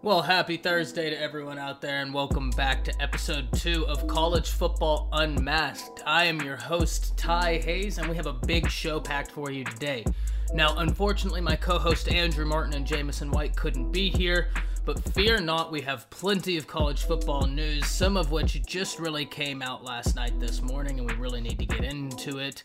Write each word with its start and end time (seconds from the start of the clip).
Well, 0.00 0.22
happy 0.22 0.56
Thursday 0.56 1.10
to 1.10 1.20
everyone 1.20 1.58
out 1.58 1.80
there, 1.80 2.02
and 2.02 2.14
welcome 2.14 2.50
back 2.50 2.84
to 2.84 3.02
episode 3.02 3.48
two 3.52 3.84
of 3.88 4.06
College 4.06 4.50
Football 4.50 5.08
Unmasked. 5.10 6.04
I 6.06 6.26
am 6.26 6.40
your 6.40 6.54
host, 6.54 7.18
Ty 7.18 7.58
Hayes, 7.58 7.98
and 7.98 8.08
we 8.08 8.14
have 8.14 8.26
a 8.26 8.32
big 8.32 8.70
show 8.70 9.00
packed 9.00 9.32
for 9.32 9.50
you 9.50 9.64
today. 9.64 10.04
Now, 10.54 10.76
unfortunately, 10.78 11.40
my 11.40 11.56
co 11.56 11.80
host 11.80 12.08
Andrew 12.08 12.46
Martin 12.46 12.74
and 12.74 12.86
Jamison 12.86 13.32
White 13.32 13.56
couldn't 13.56 13.90
be 13.90 14.08
here, 14.08 14.50
but 14.88 15.04
fear 15.12 15.38
not, 15.38 15.70
we 15.70 15.82
have 15.82 16.08
plenty 16.08 16.56
of 16.56 16.66
college 16.66 17.02
football 17.02 17.46
news, 17.46 17.86
some 17.86 18.16
of 18.16 18.30
which 18.30 18.64
just 18.64 18.98
really 18.98 19.26
came 19.26 19.60
out 19.60 19.84
last 19.84 20.16
night 20.16 20.40
this 20.40 20.62
morning, 20.62 20.98
and 20.98 21.06
we 21.06 21.14
really 21.16 21.42
need 21.42 21.58
to 21.58 21.66
get 21.66 21.84
into 21.84 22.38
it. 22.38 22.64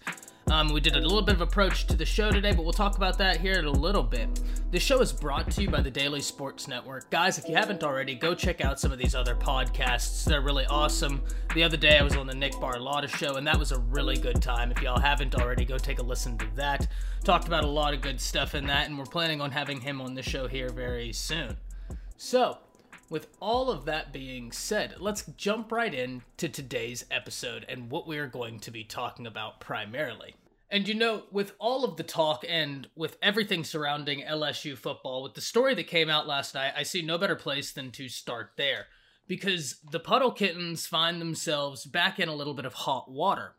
Um, 0.50 0.70
we 0.72 0.80
did 0.80 0.96
a 0.96 1.02
little 1.02 1.22
bit 1.22 1.36
of 1.36 1.42
approach 1.42 1.86
to 1.88 1.98
the 1.98 2.06
show 2.06 2.32
today, 2.32 2.54
but 2.54 2.64
we'll 2.64 2.72
talk 2.72 2.96
about 2.96 3.18
that 3.18 3.42
here 3.42 3.56
in 3.56 3.66
a 3.66 3.72
little 3.72 4.04
bit. 4.04 4.40
The 4.72 4.80
show 4.80 5.02
is 5.02 5.12
brought 5.12 5.52
to 5.52 5.64
you 5.64 5.70
by 5.70 5.82
the 5.82 5.92
Daily 5.92 6.22
Sports 6.22 6.70
Network. 6.70 7.10
Guys, 7.10 7.38
if 7.38 7.50
you 7.50 7.56
haven't 7.56 7.84
already, 7.84 8.16
go 8.16 8.34
check 8.34 8.64
out 8.64 8.80
some 8.80 8.94
of 8.94 8.98
these 8.98 9.16
other 9.16 9.36
podcasts. 9.36 10.24
They're 10.24 10.40
really 10.40 10.66
awesome. 10.68 11.22
The 11.54 11.64
other 11.64 11.76
day 11.76 11.98
I 11.98 12.04
was 12.04 12.16
on 12.16 12.26
the 12.26 12.34
Nick 12.34 12.54
Barlotta 12.54 13.10
show, 13.10 13.36
and 13.36 13.46
that 13.48 13.60
was 13.60 13.74
a 13.74 13.80
really 13.80 14.16
good 14.16 14.42
time. 14.42 14.72
If 14.72 14.82
y'all 14.82 14.98
haven't 14.98 15.36
already, 15.36 15.66
go 15.66 15.78
take 15.78 16.00
a 16.00 16.04
listen 16.04 16.38
to 16.38 16.48
that. 16.56 16.88
Talked 17.26 17.48
about 17.48 17.66
a 17.66 17.70
lot 17.70 17.94
of 17.94 18.00
good 18.00 18.22
stuff 18.22 18.56
in 18.56 18.66
that, 18.68 18.88
and 18.88 18.98
we're 18.98 19.04
planning 19.04 19.42
on 19.42 19.52
having 19.52 19.82
him 19.82 20.00
on 20.00 20.14
the 20.14 20.24
show 20.24 20.48
here 20.48 20.70
very 20.70 21.12
soon. 21.12 21.58
So, 22.26 22.60
with 23.10 23.28
all 23.42 23.70
of 23.70 23.84
that 23.84 24.14
being 24.14 24.54
said, 24.54 24.96
let's 24.98 25.26
jump 25.36 25.74
right 25.74 25.94
in 25.94 26.22
to 26.38 26.48
today's 26.48 27.04
episode 27.12 27.66
and 27.68 27.92
what 27.92 28.08
we 28.08 28.18
are 28.18 28.28
going 28.28 28.62
to 28.62 28.72
be 28.72 28.86
talking 28.86 29.28
about 29.28 29.60
primarily. 29.60 30.36
And 30.70 30.88
you 30.88 30.94
know, 30.94 31.24
with 31.34 31.52
all 31.60 31.84
of 31.84 31.98
the 31.98 32.04
talk 32.04 32.46
and 32.48 32.88
with 32.96 33.18
everything 33.22 33.66
surrounding 33.66 34.22
LSU 34.22 34.78
football, 34.78 35.22
with 35.22 35.34
the 35.34 35.42
story 35.42 35.76
that 35.76 35.88
came 35.88 36.10
out 36.10 36.26
last 36.26 36.56
night, 36.56 36.72
I 36.78 36.84
see 36.84 37.02
no 37.02 37.18
better 37.18 37.36
place 37.36 37.74
than 37.74 37.92
to 37.92 38.08
start 38.08 38.52
there. 38.56 38.86
Because 39.28 39.82
the 39.92 40.00
Puddle 40.00 40.32
Kittens 40.32 40.88
find 40.88 41.20
themselves 41.20 41.84
back 41.84 42.22
in 42.22 42.30
a 42.30 42.36
little 42.36 42.54
bit 42.54 42.66
of 42.66 42.74
hot 42.74 43.12
water. 43.12 43.56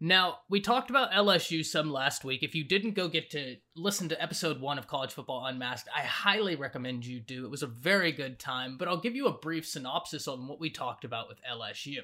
Now, 0.00 0.38
we 0.48 0.60
talked 0.60 0.90
about 0.90 1.10
LSU 1.10 1.64
some 1.64 1.90
last 1.90 2.24
week. 2.24 2.44
If 2.44 2.54
you 2.54 2.62
didn't 2.62 2.94
go 2.94 3.08
get 3.08 3.30
to 3.30 3.56
listen 3.74 4.08
to 4.10 4.22
episode 4.22 4.60
one 4.60 4.78
of 4.78 4.86
College 4.86 5.12
Football 5.12 5.46
Unmasked, 5.46 5.88
I 5.94 6.02
highly 6.02 6.54
recommend 6.54 7.04
you 7.04 7.18
do. 7.18 7.44
It 7.44 7.50
was 7.50 7.64
a 7.64 7.68
very 7.68 8.12
good 8.12 8.38
time, 8.38 8.76
but 8.78 8.86
I'll 8.86 9.00
give 9.00 9.16
you 9.16 9.26
a 9.26 9.38
brief 9.38 9.66
synopsis 9.66 10.28
on 10.28 10.46
what 10.46 10.60
we 10.60 10.70
talked 10.70 11.04
about 11.04 11.28
with 11.28 11.40
LSU. 11.42 11.98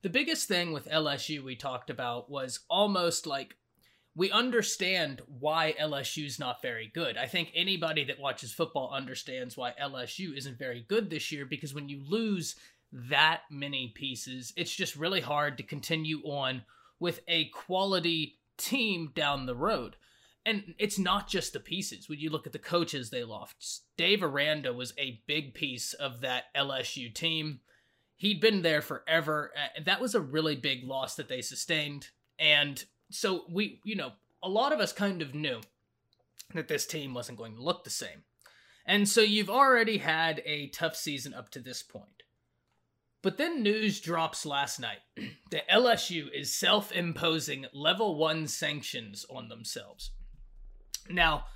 The 0.00 0.08
biggest 0.08 0.48
thing 0.48 0.72
with 0.72 0.88
LSU 0.88 1.44
we 1.44 1.56
talked 1.56 1.90
about 1.90 2.30
was 2.30 2.60
almost 2.70 3.26
like 3.26 3.56
we 4.16 4.30
understand 4.30 5.20
why 5.26 5.74
LSU's 5.78 6.38
not 6.38 6.62
very 6.62 6.90
good. 6.94 7.18
I 7.18 7.26
think 7.26 7.50
anybody 7.54 8.04
that 8.04 8.20
watches 8.20 8.52
football 8.52 8.90
understands 8.94 9.58
why 9.58 9.74
LSU 9.80 10.34
isn't 10.36 10.58
very 10.58 10.86
good 10.88 11.10
this 11.10 11.30
year 11.30 11.44
because 11.44 11.74
when 11.74 11.90
you 11.90 12.02
lose 12.06 12.54
that 12.92 13.42
many 13.50 13.92
pieces, 13.94 14.54
it's 14.56 14.74
just 14.74 14.96
really 14.96 15.20
hard 15.20 15.58
to 15.58 15.64
continue 15.64 16.20
on 16.22 16.62
with 16.98 17.20
a 17.28 17.48
quality 17.50 18.38
team 18.56 19.12
down 19.14 19.46
the 19.46 19.54
road. 19.54 19.96
And 20.46 20.74
it's 20.78 20.98
not 20.98 21.26
just 21.26 21.52
the 21.54 21.60
pieces. 21.60 22.08
When 22.08 22.18
you 22.18 22.30
look 22.30 22.46
at 22.46 22.52
the 22.52 22.58
coaches 22.58 23.08
they 23.08 23.24
lost, 23.24 23.84
Dave 23.96 24.22
Aranda 24.22 24.72
was 24.72 24.92
a 24.98 25.22
big 25.26 25.54
piece 25.54 25.94
of 25.94 26.20
that 26.20 26.54
LSU 26.54 27.12
team. 27.14 27.60
He'd 28.16 28.40
been 28.40 28.62
there 28.62 28.82
forever. 28.82 29.52
That 29.84 30.00
was 30.00 30.14
a 30.14 30.20
really 30.20 30.56
big 30.56 30.84
loss 30.84 31.14
that 31.16 31.28
they 31.28 31.40
sustained. 31.40 32.08
And 32.38 32.84
so 33.10 33.44
we, 33.50 33.80
you 33.84 33.96
know, 33.96 34.12
a 34.42 34.48
lot 34.48 34.72
of 34.72 34.80
us 34.80 34.92
kind 34.92 35.22
of 35.22 35.34
knew 35.34 35.60
that 36.52 36.68
this 36.68 36.84
team 36.84 37.14
wasn't 37.14 37.38
going 37.38 37.54
to 37.56 37.62
look 37.62 37.84
the 37.84 37.90
same. 37.90 38.24
And 38.84 39.08
so 39.08 39.22
you've 39.22 39.48
already 39.48 39.96
had 39.96 40.42
a 40.44 40.68
tough 40.68 40.94
season 40.94 41.32
up 41.32 41.48
to 41.50 41.58
this 41.58 41.82
point. 41.82 42.23
But 43.24 43.38
then 43.38 43.62
news 43.62 44.00
drops 44.00 44.44
last 44.44 44.78
night 44.78 44.98
that 45.50 45.66
LSU 45.70 46.26
is 46.30 46.52
self 46.52 46.92
imposing 46.92 47.64
level 47.72 48.16
one 48.16 48.46
sanctions 48.46 49.24
on 49.30 49.48
themselves. 49.48 50.10
Now, 51.08 51.46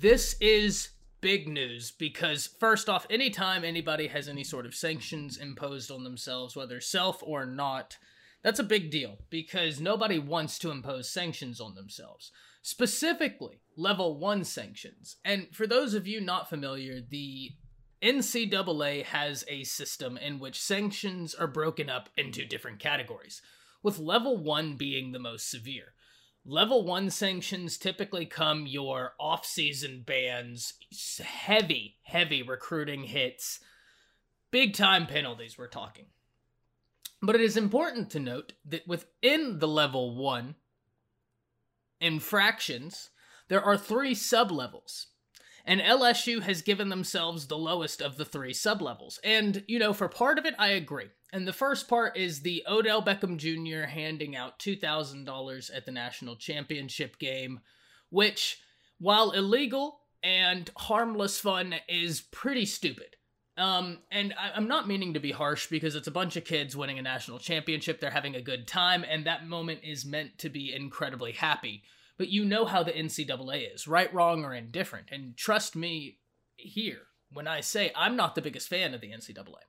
this 0.00 0.34
is 0.40 0.88
big 1.20 1.46
news 1.46 1.90
because, 1.90 2.46
first 2.46 2.88
off, 2.88 3.06
anytime 3.10 3.64
anybody 3.64 4.06
has 4.06 4.30
any 4.30 4.44
sort 4.44 4.64
of 4.64 4.74
sanctions 4.74 5.36
imposed 5.36 5.90
on 5.90 6.04
themselves, 6.04 6.56
whether 6.56 6.80
self 6.80 7.22
or 7.22 7.44
not, 7.44 7.98
that's 8.42 8.58
a 8.58 8.64
big 8.64 8.90
deal 8.90 9.18
because 9.28 9.82
nobody 9.82 10.18
wants 10.18 10.58
to 10.60 10.70
impose 10.70 11.10
sanctions 11.10 11.60
on 11.60 11.74
themselves. 11.74 12.32
Specifically, 12.62 13.60
level 13.76 14.18
one 14.18 14.42
sanctions. 14.42 15.16
And 15.22 15.48
for 15.52 15.66
those 15.66 15.92
of 15.92 16.06
you 16.06 16.22
not 16.22 16.48
familiar, 16.48 17.02
the 17.06 17.50
NCAA 18.04 19.02
has 19.04 19.46
a 19.48 19.64
system 19.64 20.18
in 20.18 20.38
which 20.38 20.60
sanctions 20.60 21.34
are 21.34 21.46
broken 21.46 21.88
up 21.88 22.10
into 22.18 22.44
different 22.44 22.78
categories, 22.78 23.40
with 23.82 23.98
level 23.98 24.36
1 24.36 24.76
being 24.76 25.12
the 25.12 25.18
most 25.18 25.50
severe. 25.50 25.94
Level 26.44 26.84
1 26.84 27.08
sanctions 27.08 27.78
typically 27.78 28.26
come 28.26 28.66
your 28.66 29.14
off 29.18 29.46
season 29.46 30.04
bans, 30.06 30.74
heavy, 31.24 31.96
heavy 32.02 32.42
recruiting 32.42 33.04
hits, 33.04 33.60
big 34.50 34.74
time 34.74 35.06
penalties, 35.06 35.56
we're 35.56 35.66
talking. 35.66 36.06
But 37.22 37.36
it 37.36 37.40
is 37.40 37.56
important 37.56 38.10
to 38.10 38.20
note 38.20 38.52
that 38.66 38.86
within 38.86 39.60
the 39.60 39.68
level 39.68 40.14
1 40.14 40.56
infractions, 42.02 43.08
there 43.48 43.62
are 43.62 43.78
three 43.78 44.14
sub 44.14 44.50
levels 44.50 45.06
and 45.64 45.80
LSU 45.80 46.42
has 46.42 46.62
given 46.62 46.90
themselves 46.90 47.46
the 47.46 47.56
lowest 47.56 48.02
of 48.02 48.16
the 48.16 48.24
three 48.24 48.52
sublevels. 48.52 49.18
And, 49.24 49.64
you 49.66 49.78
know, 49.78 49.92
for 49.92 50.08
part 50.08 50.38
of 50.38 50.44
it, 50.44 50.54
I 50.58 50.68
agree. 50.68 51.06
And 51.32 51.48
the 51.48 51.52
first 51.52 51.88
part 51.88 52.16
is 52.16 52.40
the 52.40 52.64
Odell 52.68 53.02
Beckham 53.02 53.38
Jr. 53.38 53.86
handing 53.86 54.36
out 54.36 54.58
$2,000 54.58 55.70
at 55.74 55.86
the 55.86 55.92
national 55.92 56.36
championship 56.36 57.18
game, 57.18 57.60
which, 58.10 58.58
while 58.98 59.30
illegal 59.30 60.00
and 60.22 60.70
harmless 60.76 61.40
fun, 61.40 61.74
is 61.88 62.20
pretty 62.20 62.66
stupid. 62.66 63.16
Um, 63.56 63.98
and 64.10 64.34
I, 64.38 64.56
am 64.56 64.68
not 64.68 64.88
meaning 64.88 65.14
to 65.14 65.20
be 65.20 65.30
harsh 65.30 65.68
because 65.68 65.94
it's 65.94 66.08
a 66.08 66.12
bunch 66.12 66.36
of 66.36 66.44
kids 66.44 66.76
winning 66.76 66.98
a 66.98 67.02
national 67.02 67.38
championship. 67.38 68.00
They're 68.00 68.10
having 68.10 68.34
a 68.34 68.42
good 68.42 68.66
time, 68.66 69.04
and 69.08 69.26
that 69.26 69.46
moment 69.46 69.80
is 69.82 70.04
meant 70.04 70.38
to 70.38 70.48
be 70.50 70.74
incredibly 70.74 71.32
happy 71.32 71.84
but 72.16 72.28
you 72.28 72.44
know 72.44 72.64
how 72.64 72.82
the 72.82 72.92
NCAA 72.92 73.74
is 73.74 73.88
right, 73.88 74.12
wrong, 74.14 74.44
or 74.44 74.54
indifferent. 74.54 75.08
And 75.10 75.36
trust 75.36 75.74
me 75.74 76.18
here 76.56 77.02
when 77.32 77.48
I 77.48 77.60
say 77.60 77.92
I'm 77.96 78.16
not 78.16 78.34
the 78.34 78.42
biggest 78.42 78.68
fan 78.68 78.94
of 78.94 79.00
the 79.00 79.10
NCAA. 79.10 79.64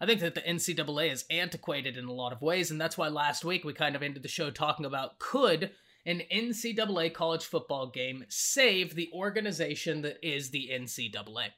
I 0.00 0.06
think 0.06 0.20
that 0.20 0.34
the 0.34 0.40
NCAA 0.40 1.12
is 1.12 1.26
antiquated 1.30 1.96
in 1.96 2.06
a 2.06 2.12
lot 2.12 2.32
of 2.32 2.40
ways, 2.40 2.70
and 2.70 2.80
that's 2.80 2.96
why 2.96 3.08
last 3.08 3.44
week 3.44 3.64
we 3.64 3.74
kind 3.74 3.94
of 3.94 4.02
ended 4.02 4.22
the 4.22 4.28
show 4.28 4.50
talking 4.50 4.86
about 4.86 5.18
could 5.18 5.72
an 6.06 6.22
NCAA 6.32 7.12
college 7.12 7.44
football 7.44 7.90
game 7.90 8.24
save 8.28 8.94
the 8.94 9.10
organization 9.12 10.00
that 10.02 10.16
is 10.22 10.50
the 10.50 10.70
NCAA? 10.72 11.48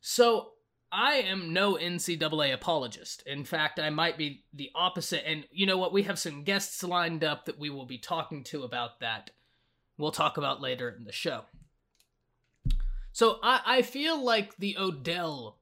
So 0.00 0.52
I 0.92 1.14
am 1.16 1.52
no 1.52 1.74
NCAA 1.74 2.52
apologist. 2.52 3.22
In 3.26 3.44
fact, 3.44 3.78
I 3.78 3.90
might 3.90 4.18
be 4.18 4.44
the 4.52 4.70
opposite. 4.74 5.28
And 5.28 5.44
you 5.52 5.66
know 5.66 5.78
what? 5.78 5.92
We 5.92 6.02
have 6.04 6.18
some 6.18 6.42
guests 6.42 6.82
lined 6.82 7.22
up 7.22 7.44
that 7.44 7.58
we 7.58 7.70
will 7.70 7.86
be 7.86 7.98
talking 7.98 8.42
to 8.44 8.64
about 8.64 9.00
that. 9.00 9.30
We'll 9.98 10.10
talk 10.10 10.36
about 10.36 10.60
later 10.60 10.88
in 10.88 11.04
the 11.04 11.12
show. 11.12 11.42
So 13.12 13.38
I, 13.42 13.60
I 13.66 13.82
feel 13.82 14.22
like 14.22 14.56
the 14.56 14.76
Odell, 14.78 15.58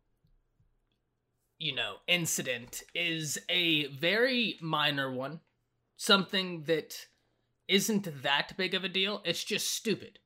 you 1.59 1.75
know, 1.75 1.97
incident 2.07 2.83
is 2.95 3.39
a 3.49 3.87
very 3.87 4.59
minor 4.63 5.13
one. 5.13 5.41
Something 5.97 6.65
that 6.65 7.07
isn't 7.67 8.23
that 8.23 8.57
big 8.57 8.75
of 8.75 8.85
a 8.85 8.89
deal. 8.89 9.21
It's 9.25 9.45
just 9.45 9.75
stupid. 9.75 10.21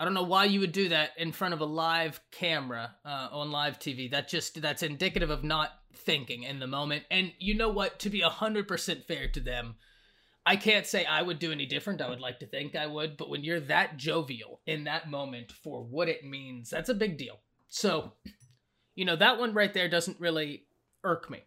I 0.00 0.04
don't 0.04 0.14
know 0.14 0.22
why 0.22 0.46
you 0.46 0.60
would 0.60 0.72
do 0.72 0.88
that 0.88 1.10
in 1.18 1.30
front 1.30 1.52
of 1.52 1.60
a 1.60 1.66
live 1.66 2.20
camera 2.30 2.96
uh, 3.04 3.28
on 3.32 3.52
live 3.52 3.78
TV. 3.78 4.10
That 4.10 4.28
just 4.28 4.62
that's 4.62 4.82
indicative 4.82 5.28
of 5.28 5.44
not 5.44 5.72
thinking 5.94 6.44
in 6.44 6.58
the 6.58 6.66
moment. 6.66 7.04
And 7.10 7.34
you 7.38 7.54
know 7.54 7.68
what? 7.68 7.98
To 7.98 8.08
be 8.08 8.20
hundred 8.22 8.66
percent 8.66 9.06
fair 9.06 9.28
to 9.28 9.40
them, 9.40 9.74
I 10.46 10.56
can't 10.56 10.86
say 10.86 11.04
I 11.04 11.20
would 11.20 11.38
do 11.38 11.52
any 11.52 11.66
different. 11.66 12.00
I 12.00 12.08
would 12.08 12.18
like 12.18 12.40
to 12.40 12.46
think 12.46 12.74
I 12.74 12.86
would, 12.86 13.18
but 13.18 13.28
when 13.28 13.44
you're 13.44 13.60
that 13.60 13.98
jovial 13.98 14.62
in 14.66 14.84
that 14.84 15.10
moment 15.10 15.52
for 15.52 15.82
what 15.82 16.08
it 16.08 16.24
means, 16.24 16.70
that's 16.70 16.88
a 16.88 16.94
big 16.94 17.18
deal. 17.18 17.38
So, 17.68 18.14
you 18.94 19.04
know 19.04 19.16
that 19.16 19.38
one 19.38 19.52
right 19.52 19.74
there 19.74 19.90
doesn't 19.90 20.18
really 20.18 20.64
irk 21.04 21.28
me. 21.28 21.40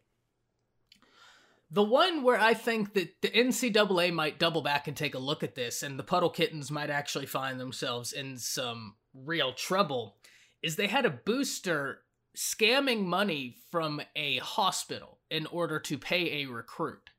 The 1.73 1.83
one 1.83 2.21
where 2.21 2.39
I 2.39 2.53
think 2.53 2.93
that 2.93 3.23
the 3.23 3.29
NCAA 3.29 4.13
might 4.13 4.37
double 4.37 4.61
back 4.61 4.87
and 4.87 4.95
take 4.95 5.15
a 5.15 5.19
look 5.19 5.41
at 5.41 5.55
this, 5.55 5.81
and 5.81 5.97
the 5.97 6.03
Puddle 6.03 6.29
Kittens 6.29 6.69
might 6.69 6.91
actually 6.91 7.25
find 7.25 7.59
themselves 7.59 8.13
in 8.13 8.37
some 8.37 8.93
real 9.11 9.53
trouble, 9.53 10.17
is 10.61 10.75
they 10.75 10.85
had 10.85 11.07
a 11.07 11.09
booster 11.09 12.01
scamming 12.37 13.05
money 13.05 13.55
from 13.71 14.01
a 14.15 14.37
hospital 14.37 15.17
in 15.31 15.47
order 15.47 15.79
to 15.79 15.97
pay 15.97 16.43
a 16.43 16.45
recruit. 16.45 17.09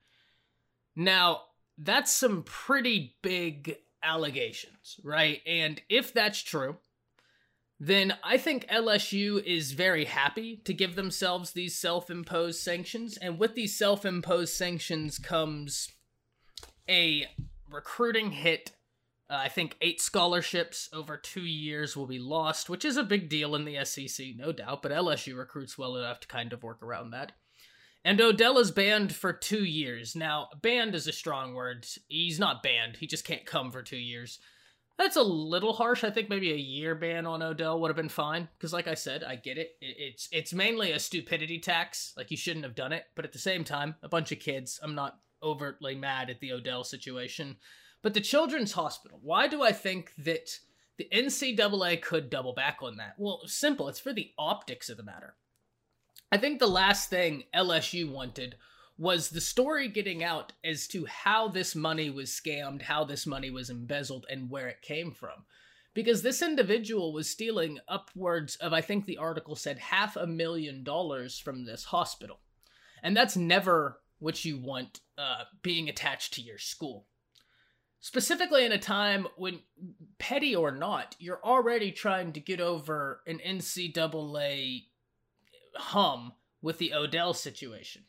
Now, 0.95 1.41
that's 1.77 2.13
some 2.13 2.45
pretty 2.45 3.17
big 3.23 3.79
allegations, 4.05 5.01
right? 5.03 5.41
And 5.49 5.83
if 5.89 6.15
that's 6.15 6.41
true, 6.41 6.77
then 7.87 8.15
I 8.25 8.39
think 8.39 8.67
LSU 8.69 9.45
is 9.45 9.73
very 9.73 10.07
happy 10.07 10.57
to 10.65 10.73
give 10.73 10.97
themselves 10.97 11.51
these 11.51 11.77
self 11.77 12.11
imposed 12.11 12.61
sanctions. 12.61 13.19
And 13.19 13.39
with 13.39 13.55
these 13.55 13.77
self 13.77 14.07
imposed 14.07 14.55
sanctions 14.55 15.19
comes 15.19 15.91
a 16.89 17.27
recruiting 17.71 18.31
hit. 18.31 18.73
Uh, 19.29 19.37
I 19.37 19.49
think 19.49 19.77
eight 19.83 20.01
scholarships 20.01 20.89
over 20.95 21.19
two 21.19 21.45
years 21.45 21.95
will 21.95 22.07
be 22.07 22.19
lost, 22.19 22.71
which 22.71 22.87
is 22.87 22.97
a 22.97 23.03
big 23.03 23.29
deal 23.29 23.55
in 23.55 23.67
the 23.67 23.85
SEC, 23.85 24.29
no 24.37 24.53
doubt, 24.53 24.83
but 24.83 24.93
LSU 24.93 25.37
recruits 25.37 25.77
well 25.77 25.97
enough 25.97 26.21
to 26.21 26.29
kind 26.29 26.53
of 26.53 26.63
work 26.63 26.83
around 26.83 27.11
that. 27.11 27.33
And 28.03 28.21
Odell 28.21 28.59
is 28.59 28.71
banned 28.71 29.15
for 29.15 29.33
two 29.33 29.65
years. 29.65 30.15
Now, 30.15 30.49
banned 30.61 30.95
is 30.95 31.07
a 31.07 31.13
strong 31.13 31.55
word. 31.55 31.87
He's 32.09 32.39
not 32.39 32.63
banned, 32.63 32.97
he 32.97 33.07
just 33.07 33.27
can't 33.27 33.47
come 33.47 33.71
for 33.71 33.83
two 33.83 33.97
years. 33.97 34.39
That's 34.97 35.17
a 35.17 35.23
little 35.23 35.73
harsh. 35.73 36.05
I 36.05 36.11
think 36.11 36.29
maybe 36.29 36.53
a 36.53 36.57
year 36.57 36.95
ban 36.95 37.27
on 37.27 37.43
Odell 37.43 37.81
would 37.81 37.89
have 37.89 37.97
been 37.97 38.09
fine. 38.09 38.49
Because, 38.57 38.73
like 38.73 38.87
I 38.87 38.95
said, 38.95 39.25
I 39.25 39.37
get 39.37 39.59
it. 39.59 39.73
It's 39.81 40.29
it's 40.31 40.53
mainly 40.53 40.93
a 40.93 41.01
stupidity 41.01 41.59
tax. 41.59 42.13
Like 42.17 42.31
you 42.31 42.37
shouldn't 42.37 42.65
have 42.65 42.77
done 42.77 42.93
it. 42.93 43.05
But 43.17 43.25
at 43.25 43.33
the 43.33 43.39
same 43.39 43.65
time, 43.65 43.97
a 44.03 44.09
bunch 44.09 44.31
of 44.31 44.39
kids. 44.39 44.79
I'm 44.83 44.95
not 44.95 45.19
overtly 45.43 45.95
mad 45.95 46.31
at 46.31 46.41
the 46.41 46.53
Odell 46.53 46.85
situation. 46.85 47.57
But 48.03 48.15
the 48.15 48.21
Children's 48.21 48.73
Hospital. 48.73 49.19
Why 49.23 49.49
do 49.49 49.63
I 49.63 49.73
think 49.73 50.13
that 50.19 50.59
the 50.97 51.09
NCAA 51.13 52.01
could 52.01 52.31
double 52.31 52.55
back 52.55 52.79
on 52.81 52.97
that? 52.99 53.15
Well, 53.19 53.41
simple. 53.47 53.89
It's 53.89 54.01
for 54.01 54.13
the 54.13 54.31
optics 54.39 54.89
of 54.89 54.97
the 54.97 55.03
matter. 55.03 55.35
I 56.31 56.37
think 56.37 56.59
the 56.59 56.67
last 56.67 57.11
thing 57.11 57.45
LSU 57.55 58.11
wanted 58.11 58.57
was 58.97 59.31
the 59.31 59.41
story 59.41 59.89
getting 59.89 60.23
out 60.23 60.53
as 60.65 60.87
to 60.89 61.07
how 61.07 61.49
this 61.49 61.75
money 61.75 62.11
was 62.11 62.31
scammed, 62.31 62.83
how 62.83 63.05
this 63.05 63.27
money 63.27 63.51
was 63.51 63.71
embezzled, 63.71 64.27
and 64.31 64.51
where 64.51 64.69
it 64.69 64.83
came 64.83 65.11
from. 65.11 65.45
Because 65.95 66.23
this 66.23 66.43
individual 66.43 67.13
was 67.13 67.29
stealing 67.29 67.79
upwards 67.89 68.57
of, 68.57 68.73
I 68.73 68.81
think 68.81 69.07
the 69.07 69.19
article 69.19 69.57
said, 69.57 69.79
half 69.79 70.17
a 70.17 70.27
million 70.27 70.83
dollars 70.83 71.39
from 71.39 71.65
this 71.65 71.85
hospital. 71.85 72.41
And 73.03 73.17
that's 73.17 73.37
never 73.37 74.01
what 74.19 74.45
you 74.45 74.59
want 74.59 75.01
uh, 75.19 75.45
being 75.63 75.89
attached 75.89 76.35
to 76.35 76.43
your 76.43 76.59
school. 76.59 77.07
Specifically, 78.01 78.65
in 78.65 78.73
a 78.73 78.79
time 78.79 79.27
when, 79.37 79.61
petty 80.19 80.55
or 80.55 80.71
not, 80.71 81.17
you're 81.19 81.45
already 81.45 81.91
trying 81.91 82.33
to 82.33 82.41
get 82.41 82.61
over 82.61 83.23
an 83.27 83.41
NCAA 83.47 84.85
hum 85.75 86.33
with 86.61 86.79
the 86.79 86.93
Odell 86.93 87.35
situation. 87.35 88.05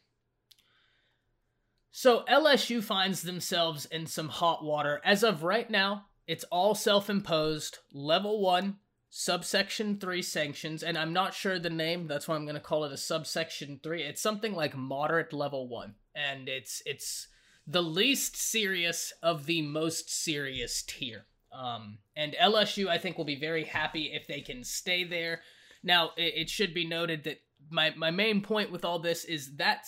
So 1.98 2.26
LSU 2.30 2.84
finds 2.84 3.22
themselves 3.22 3.86
in 3.86 4.06
some 4.06 4.28
hot 4.28 4.66
water. 4.66 5.00
As 5.06 5.24
of 5.24 5.44
right 5.44 5.70
now, 5.70 6.08
it's 6.28 6.44
all 6.52 6.76
self 6.76 7.10
imposed, 7.10 7.78
level 7.94 8.42
one, 8.42 8.80
subsection 9.10 9.98
three 9.98 10.22
sanctions, 10.22 10.84
and 10.84 10.98
I'm 10.98 11.14
not 11.14 11.34
sure 11.34 11.58
the 11.58 11.70
name, 11.70 12.08
that's 12.08 12.28
why 12.28 12.36
I'm 12.36 12.46
gonna 12.46 12.60
call 12.60 12.84
it 12.84 12.92
a 12.92 12.98
subsection 12.98 13.80
three. 13.82 14.04
It's 14.04 14.22
something 14.22 14.54
like 14.54 14.76
moderate 14.76 15.32
level 15.32 15.70
one. 15.70 15.96
And 16.14 16.50
it's 16.50 16.84
it's 16.86 17.30
the 17.66 17.82
least 17.82 18.36
serious 18.36 19.14
of 19.24 19.46
the 19.46 19.62
most 19.62 20.10
serious 20.10 20.84
tier. 20.84 21.28
Um, 21.54 22.00
and 22.14 22.34
LSU, 22.34 22.90
I 22.90 22.98
think, 22.98 23.18
will 23.18 23.24
be 23.24 23.40
very 23.40 23.64
happy 23.64 24.12
if 24.14 24.28
they 24.28 24.42
can 24.42 24.66
stay 24.66 25.06
there. 25.06 25.44
Now, 25.82 26.12
it, 26.18 26.34
it 26.36 26.50
should 26.50 26.74
be 26.74 26.86
noted 26.86 27.24
that 27.24 27.38
my, 27.70 27.94
my 27.96 28.12
main 28.12 28.42
point 28.42 28.70
with 28.70 28.84
all 28.84 29.00
this 29.00 29.24
is 29.24 29.56
that 29.56 29.88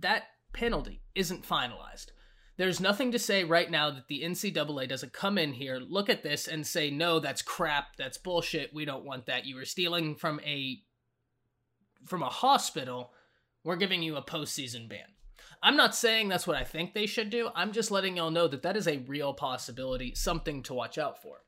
that 0.00 0.24
penalty 0.54 1.02
isn't 1.14 1.46
finalized. 1.46 2.06
There's 2.56 2.80
nothing 2.80 3.10
to 3.12 3.18
say 3.18 3.42
right 3.42 3.70
now 3.70 3.90
that 3.90 4.06
the 4.08 4.22
NCAA 4.22 4.88
doesn't 4.88 5.12
come 5.12 5.38
in 5.38 5.54
here, 5.54 5.78
look 5.78 6.08
at 6.08 6.22
this, 6.22 6.46
and 6.46 6.66
say, 6.66 6.90
no, 6.90 7.18
that's 7.18 7.42
crap, 7.42 7.96
that's 7.98 8.16
bullshit, 8.16 8.72
we 8.72 8.84
don't 8.84 9.04
want 9.04 9.26
that. 9.26 9.44
You 9.44 9.56
were 9.56 9.64
stealing 9.64 10.14
from 10.14 10.40
a 10.40 10.80
from 12.06 12.22
a 12.22 12.28
hospital, 12.28 13.12
we're 13.64 13.76
giving 13.76 14.02
you 14.02 14.16
a 14.16 14.22
postseason 14.22 14.88
ban. 14.88 15.06
I'm 15.62 15.76
not 15.76 15.94
saying 15.94 16.28
that's 16.28 16.46
what 16.46 16.56
I 16.56 16.64
think 16.64 16.92
they 16.92 17.06
should 17.06 17.30
do. 17.30 17.48
I'm 17.54 17.72
just 17.72 17.90
letting 17.90 18.18
y'all 18.18 18.30
know 18.30 18.46
that 18.46 18.62
that 18.62 18.76
is 18.76 18.86
a 18.86 18.98
real 18.98 19.32
possibility, 19.32 20.14
something 20.14 20.62
to 20.64 20.74
watch 20.74 20.98
out 20.98 21.22
for. 21.22 21.44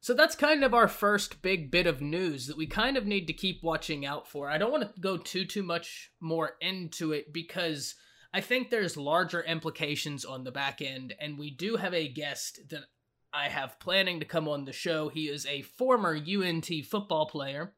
So 0.00 0.14
that's 0.14 0.36
kind 0.36 0.64
of 0.64 0.72
our 0.72 0.88
first 0.88 1.42
big 1.42 1.70
bit 1.70 1.86
of 1.86 2.00
news 2.00 2.46
that 2.46 2.56
we 2.56 2.66
kind 2.66 2.96
of 2.96 3.06
need 3.06 3.26
to 3.26 3.32
keep 3.32 3.62
watching 3.62 4.06
out 4.06 4.26
for. 4.26 4.48
I 4.48 4.56
don't 4.56 4.70
want 4.70 4.94
to 4.94 5.00
go 5.00 5.18
too 5.18 5.44
too 5.44 5.62
much 5.62 6.12
more 6.20 6.52
into 6.60 7.12
it 7.12 7.32
because 7.32 7.96
I 8.32 8.40
think 8.40 8.70
there's 8.70 8.96
larger 8.96 9.42
implications 9.42 10.24
on 10.24 10.44
the 10.44 10.52
back 10.52 10.80
end, 10.80 11.14
and 11.20 11.38
we 11.38 11.50
do 11.50 11.76
have 11.76 11.92
a 11.92 12.08
guest 12.08 12.60
that 12.70 12.84
I 13.32 13.48
have 13.48 13.80
planning 13.80 14.20
to 14.20 14.26
come 14.26 14.48
on 14.48 14.64
the 14.64 14.72
show. 14.72 15.08
He 15.08 15.28
is 15.28 15.46
a 15.46 15.62
former 15.62 16.16
UNT 16.16 16.68
football 16.88 17.26
player, 17.26 17.74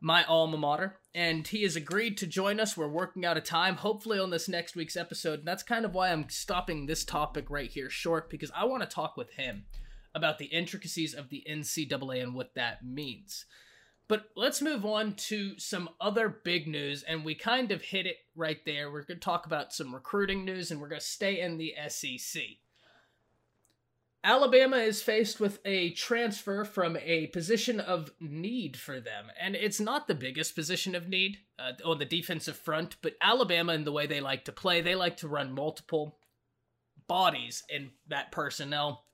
my 0.00 0.24
alma 0.24 0.56
mater, 0.56 0.98
and 1.14 1.46
he 1.46 1.62
has 1.62 1.76
agreed 1.76 2.16
to 2.18 2.26
join 2.26 2.60
us. 2.60 2.76
We're 2.76 2.88
working 2.88 3.24
out 3.24 3.36
a 3.36 3.42
time, 3.42 3.76
hopefully, 3.76 4.18
on 4.18 4.30
this 4.30 4.48
next 4.48 4.74
week's 4.74 4.96
episode. 4.96 5.40
And 5.40 5.48
that's 5.48 5.62
kind 5.62 5.84
of 5.84 5.94
why 5.94 6.10
I'm 6.10 6.28
stopping 6.28 6.86
this 6.86 7.04
topic 7.04 7.50
right 7.50 7.70
here 7.70 7.90
short, 7.90 8.30
because 8.30 8.50
I 8.56 8.64
want 8.64 8.82
to 8.82 8.88
talk 8.88 9.16
with 9.16 9.32
him 9.32 9.66
about 10.14 10.38
the 10.38 10.46
intricacies 10.46 11.14
of 11.14 11.28
the 11.28 11.44
NCAA 11.48 12.22
and 12.22 12.34
what 12.34 12.54
that 12.54 12.84
means. 12.84 13.44
But 14.08 14.26
let's 14.36 14.60
move 14.60 14.84
on 14.84 15.14
to 15.14 15.58
some 15.58 15.88
other 16.00 16.28
big 16.28 16.66
news, 16.66 17.02
and 17.02 17.24
we 17.24 17.34
kind 17.34 17.70
of 17.70 17.82
hit 17.82 18.06
it 18.06 18.16
right 18.34 18.58
there. 18.66 18.90
We're 18.90 19.04
going 19.04 19.18
to 19.18 19.24
talk 19.24 19.46
about 19.46 19.72
some 19.72 19.94
recruiting 19.94 20.44
news, 20.44 20.70
and 20.70 20.80
we're 20.80 20.88
going 20.88 21.00
to 21.00 21.06
stay 21.06 21.40
in 21.40 21.56
the 21.56 21.74
SEC. 21.88 22.42
Alabama 24.24 24.76
is 24.76 25.02
faced 25.02 25.40
with 25.40 25.58
a 25.64 25.90
transfer 25.90 26.64
from 26.64 26.96
a 26.98 27.26
position 27.28 27.80
of 27.80 28.12
need 28.20 28.76
for 28.76 29.00
them, 29.00 29.26
and 29.40 29.56
it's 29.56 29.80
not 29.80 30.06
the 30.06 30.14
biggest 30.14 30.54
position 30.54 30.94
of 30.94 31.08
need 31.08 31.38
uh, 31.58 31.72
on 31.84 31.98
the 31.98 32.04
defensive 32.04 32.56
front, 32.56 32.96
but 33.02 33.16
Alabama, 33.20 33.72
in 33.72 33.84
the 33.84 33.92
way 33.92 34.06
they 34.06 34.20
like 34.20 34.44
to 34.44 34.52
play, 34.52 34.80
they 34.80 34.94
like 34.94 35.16
to 35.16 35.28
run 35.28 35.52
multiple 35.52 36.18
bodies 37.08 37.64
in 37.68 37.90
that 38.08 38.30
personnel 38.30 39.04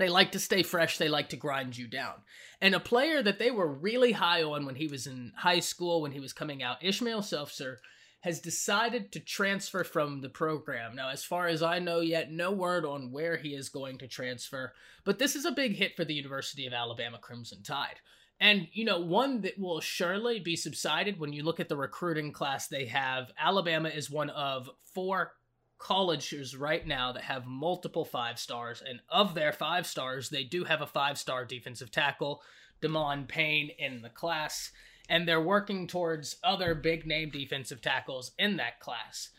they 0.00 0.08
like 0.08 0.32
to 0.32 0.38
stay 0.38 0.62
fresh. 0.62 0.98
They 0.98 1.08
like 1.08 1.28
to 1.30 1.36
grind 1.36 1.76
you 1.76 1.86
down. 1.86 2.14
And 2.60 2.74
a 2.74 2.80
player 2.80 3.22
that 3.22 3.38
they 3.38 3.50
were 3.50 3.72
really 3.72 4.12
high 4.12 4.42
on 4.42 4.66
when 4.66 4.74
he 4.74 4.86
was 4.86 5.06
in 5.06 5.32
high 5.36 5.60
school, 5.60 6.02
when 6.02 6.12
he 6.12 6.20
was 6.20 6.32
coming 6.32 6.62
out, 6.62 6.82
Ishmael 6.82 7.22
Sopsher, 7.22 7.76
has 8.22 8.40
decided 8.40 9.12
to 9.12 9.20
transfer 9.20 9.82
from 9.82 10.20
the 10.20 10.28
program. 10.28 10.94
Now, 10.94 11.08
as 11.08 11.24
far 11.24 11.46
as 11.46 11.62
I 11.62 11.78
know 11.78 12.00
yet, 12.00 12.30
no 12.30 12.50
word 12.50 12.84
on 12.84 13.12
where 13.12 13.38
he 13.38 13.54
is 13.54 13.70
going 13.70 13.98
to 13.98 14.08
transfer, 14.08 14.74
but 15.04 15.18
this 15.18 15.34
is 15.34 15.46
a 15.46 15.52
big 15.52 15.76
hit 15.76 15.96
for 15.96 16.04
the 16.04 16.14
University 16.14 16.66
of 16.66 16.74
Alabama 16.74 17.18
Crimson 17.18 17.62
Tide. 17.62 17.96
And, 18.38 18.68
you 18.72 18.84
know, 18.84 19.00
one 19.00 19.42
that 19.42 19.58
will 19.58 19.80
surely 19.80 20.40
be 20.40 20.56
subsided 20.56 21.18
when 21.18 21.32
you 21.32 21.42
look 21.42 21.60
at 21.60 21.68
the 21.68 21.76
recruiting 21.76 22.32
class 22.32 22.68
they 22.68 22.86
have. 22.86 23.30
Alabama 23.38 23.88
is 23.88 24.10
one 24.10 24.30
of 24.30 24.68
four 24.94 25.32
colleges 25.80 26.54
right 26.54 26.86
now 26.86 27.10
that 27.10 27.24
have 27.24 27.46
multiple 27.46 28.04
five 28.04 28.38
stars, 28.38 28.82
and 28.86 29.00
of 29.08 29.34
their 29.34 29.52
five 29.52 29.86
stars, 29.86 30.28
they 30.28 30.44
do 30.44 30.62
have 30.64 30.82
a 30.82 30.86
five 30.86 31.18
star 31.18 31.44
defensive 31.44 31.90
tackle, 31.90 32.42
Damon 32.80 33.26
Payne, 33.26 33.70
in 33.78 34.02
the 34.02 34.10
class, 34.10 34.70
and 35.08 35.26
they're 35.26 35.40
working 35.40 35.88
towards 35.88 36.36
other 36.44 36.74
big 36.74 37.06
name 37.06 37.30
defensive 37.30 37.80
tackles 37.80 38.32
in 38.38 38.56
that 38.58 38.78
class. 38.78 39.30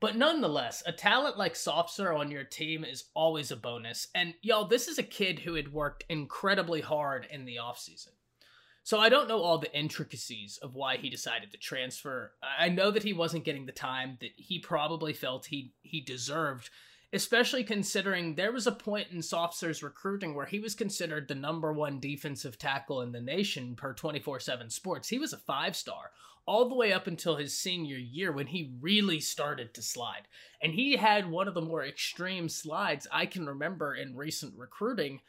But 0.00 0.16
nonetheless, 0.16 0.82
a 0.86 0.92
talent 0.92 1.36
like 1.36 1.52
Sopsher 1.52 2.18
on 2.18 2.30
your 2.30 2.44
team 2.44 2.84
is 2.84 3.04
always 3.14 3.50
a 3.50 3.56
bonus. 3.56 4.08
And 4.14 4.32
y'all, 4.40 4.66
this 4.66 4.88
is 4.88 4.98
a 4.98 5.02
kid 5.02 5.40
who 5.40 5.54
had 5.54 5.72
worked 5.72 6.04
incredibly 6.08 6.80
hard 6.80 7.28
in 7.30 7.44
the 7.44 7.58
offseason. 7.62 8.12
So 8.90 8.98
I 8.98 9.08
don't 9.08 9.28
know 9.28 9.40
all 9.40 9.58
the 9.58 9.72
intricacies 9.72 10.58
of 10.60 10.74
why 10.74 10.96
he 10.96 11.10
decided 11.10 11.52
to 11.52 11.58
transfer. 11.58 12.32
I 12.58 12.70
know 12.70 12.90
that 12.90 13.04
he 13.04 13.12
wasn't 13.12 13.44
getting 13.44 13.64
the 13.64 13.70
time 13.70 14.18
that 14.20 14.32
he 14.34 14.58
probably 14.58 15.12
felt 15.12 15.46
he 15.46 15.74
he 15.80 16.00
deserved, 16.00 16.70
especially 17.12 17.62
considering 17.62 18.34
there 18.34 18.50
was 18.50 18.66
a 18.66 18.72
point 18.72 19.06
in 19.12 19.22
Sopsher's 19.22 19.84
recruiting 19.84 20.34
where 20.34 20.46
he 20.46 20.58
was 20.58 20.74
considered 20.74 21.28
the 21.28 21.36
number 21.36 21.72
one 21.72 22.00
defensive 22.00 22.58
tackle 22.58 23.00
in 23.02 23.12
the 23.12 23.20
nation 23.20 23.76
per 23.76 23.94
24/7 23.94 24.72
Sports. 24.72 25.08
He 25.08 25.20
was 25.20 25.32
a 25.32 25.36
5-star 25.36 26.10
all 26.44 26.68
the 26.68 26.74
way 26.74 26.92
up 26.92 27.06
until 27.06 27.36
his 27.36 27.56
senior 27.56 27.96
year 27.96 28.32
when 28.32 28.48
he 28.48 28.72
really 28.80 29.20
started 29.20 29.72
to 29.74 29.82
slide. 29.82 30.26
And 30.60 30.72
he 30.72 30.96
had 30.96 31.30
one 31.30 31.46
of 31.46 31.54
the 31.54 31.60
more 31.60 31.84
extreme 31.84 32.48
slides 32.48 33.06
I 33.12 33.26
can 33.26 33.46
remember 33.46 33.94
in 33.94 34.16
recent 34.16 34.54
recruiting 34.58 35.20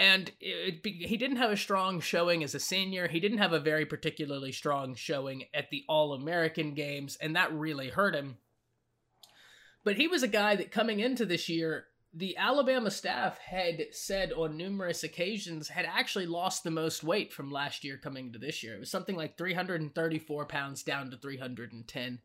and 0.00 0.30
it, 0.40 0.80
he 0.82 1.18
didn't 1.18 1.36
have 1.36 1.50
a 1.50 1.58
strong 1.58 2.00
showing 2.00 2.42
as 2.42 2.54
a 2.54 2.58
senior. 2.58 3.06
He 3.06 3.20
didn't 3.20 3.36
have 3.36 3.52
a 3.52 3.60
very 3.60 3.84
particularly 3.84 4.50
strong 4.50 4.94
showing 4.94 5.44
at 5.52 5.68
the 5.68 5.84
All 5.90 6.14
American 6.14 6.72
games, 6.72 7.18
and 7.20 7.36
that 7.36 7.52
really 7.52 7.90
hurt 7.90 8.14
him. 8.14 8.38
But 9.84 9.96
he 9.96 10.08
was 10.08 10.22
a 10.22 10.28
guy 10.28 10.56
that 10.56 10.70
coming 10.70 11.00
into 11.00 11.26
this 11.26 11.50
year, 11.50 11.84
the 12.14 12.34
Alabama 12.38 12.90
staff 12.90 13.36
had 13.36 13.88
said 13.92 14.32
on 14.32 14.56
numerous 14.56 15.04
occasions 15.04 15.68
had 15.68 15.84
actually 15.84 16.26
lost 16.26 16.64
the 16.64 16.70
most 16.70 17.04
weight 17.04 17.30
from 17.30 17.50
last 17.50 17.84
year 17.84 17.98
coming 17.98 18.32
to 18.32 18.38
this 18.38 18.62
year. 18.62 18.76
It 18.76 18.80
was 18.80 18.90
something 18.90 19.16
like 19.16 19.36
334 19.36 20.46
pounds 20.46 20.82
down 20.82 21.10
to 21.10 21.18
310 21.18 22.20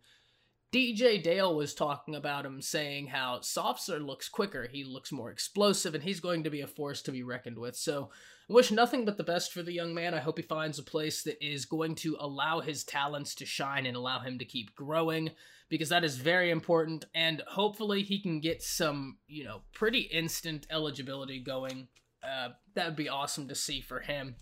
DJ 0.76 1.24
Dale 1.24 1.56
was 1.56 1.74
talking 1.74 2.16
about 2.16 2.46
him 2.46 2.62
saying 2.62 3.08
how 3.08 3.38
Sopsher 3.38 4.06
looks 4.06 4.28
quicker, 4.28 4.68
he 4.70 4.84
looks 4.84 5.10
more 5.10 5.32
explosive, 5.32 5.96
and 5.96 6.04
he's 6.04 6.20
going 6.20 6.44
to 6.44 6.50
be 6.50 6.60
a 6.60 6.68
force 6.68 7.02
to 7.04 7.14
be 7.14 7.24
reckoned 7.24 7.58
with. 7.58 7.78
So 7.78 8.10
I 8.50 8.54
wish 8.54 8.72
nothing 8.72 9.06
but 9.06 9.16
the 9.16 9.24
best 9.24 9.54
for 9.54 9.64
the 9.64 9.72
young 9.72 9.94
man. 9.94 10.14
I 10.14 10.20
hope 10.20 10.38
he 10.38 10.44
finds 10.44 10.78
a 10.78 10.84
place 10.84 11.24
that 11.24 11.42
is 11.42 11.64
going 11.64 11.96
to 11.96 12.18
allow 12.20 12.60
his 12.60 12.84
talents 12.84 13.36
to 13.36 13.46
shine 13.46 13.86
and 13.86 13.96
allow 13.96 14.20
him 14.20 14.38
to 14.38 14.44
keep 14.44 14.76
growing 14.76 15.32
because 15.70 15.88
that 15.88 16.04
is 16.04 16.18
very 16.18 16.52
important. 16.52 17.06
And 17.16 17.42
hopefully 17.48 18.04
he 18.04 18.22
can 18.22 18.42
get 18.42 18.62
some, 18.62 19.20
you 19.28 19.46
know, 19.46 19.62
pretty 19.72 20.00
instant 20.00 20.68
eligibility 20.70 21.42
going. 21.42 21.88
Uh, 22.22 22.50
that 22.74 22.88
would 22.88 22.98
be 22.98 23.08
awesome 23.08 23.48
to 23.48 23.56
see 23.56 23.80
for 23.80 24.02
him. 24.02 24.36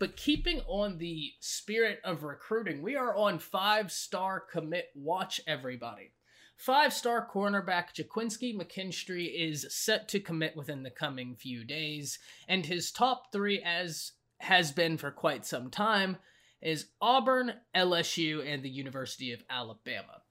But 0.00 0.16
keeping 0.16 0.62
on 0.66 0.96
the 0.96 1.34
spirit 1.40 2.00
of 2.04 2.24
recruiting, 2.24 2.80
we 2.80 2.96
are 2.96 3.14
on 3.14 3.38
five 3.38 3.92
star 3.92 4.40
commit 4.40 4.86
watch, 4.94 5.42
everybody. 5.46 6.12
Five 6.56 6.94
star 6.94 7.28
cornerback 7.30 7.94
Ga'Quincy 7.94 8.56
McKinstry 8.56 9.30
is 9.32 9.66
set 9.68 10.08
to 10.08 10.18
commit 10.18 10.56
within 10.56 10.82
the 10.82 10.90
coming 10.90 11.36
few 11.36 11.64
days, 11.64 12.18
and 12.48 12.64
his 12.64 12.90
top 12.90 13.30
three, 13.30 13.60
as 13.62 14.12
has 14.38 14.72
been 14.72 14.96
for 14.96 15.10
quite 15.10 15.44
some 15.44 15.70
time, 15.70 16.16
is 16.62 16.86
Auburn, 17.02 17.52
LSU, 17.76 18.42
and 18.46 18.62
the 18.62 18.70
University 18.70 19.32
of 19.32 19.44
Alabama. 19.50 20.22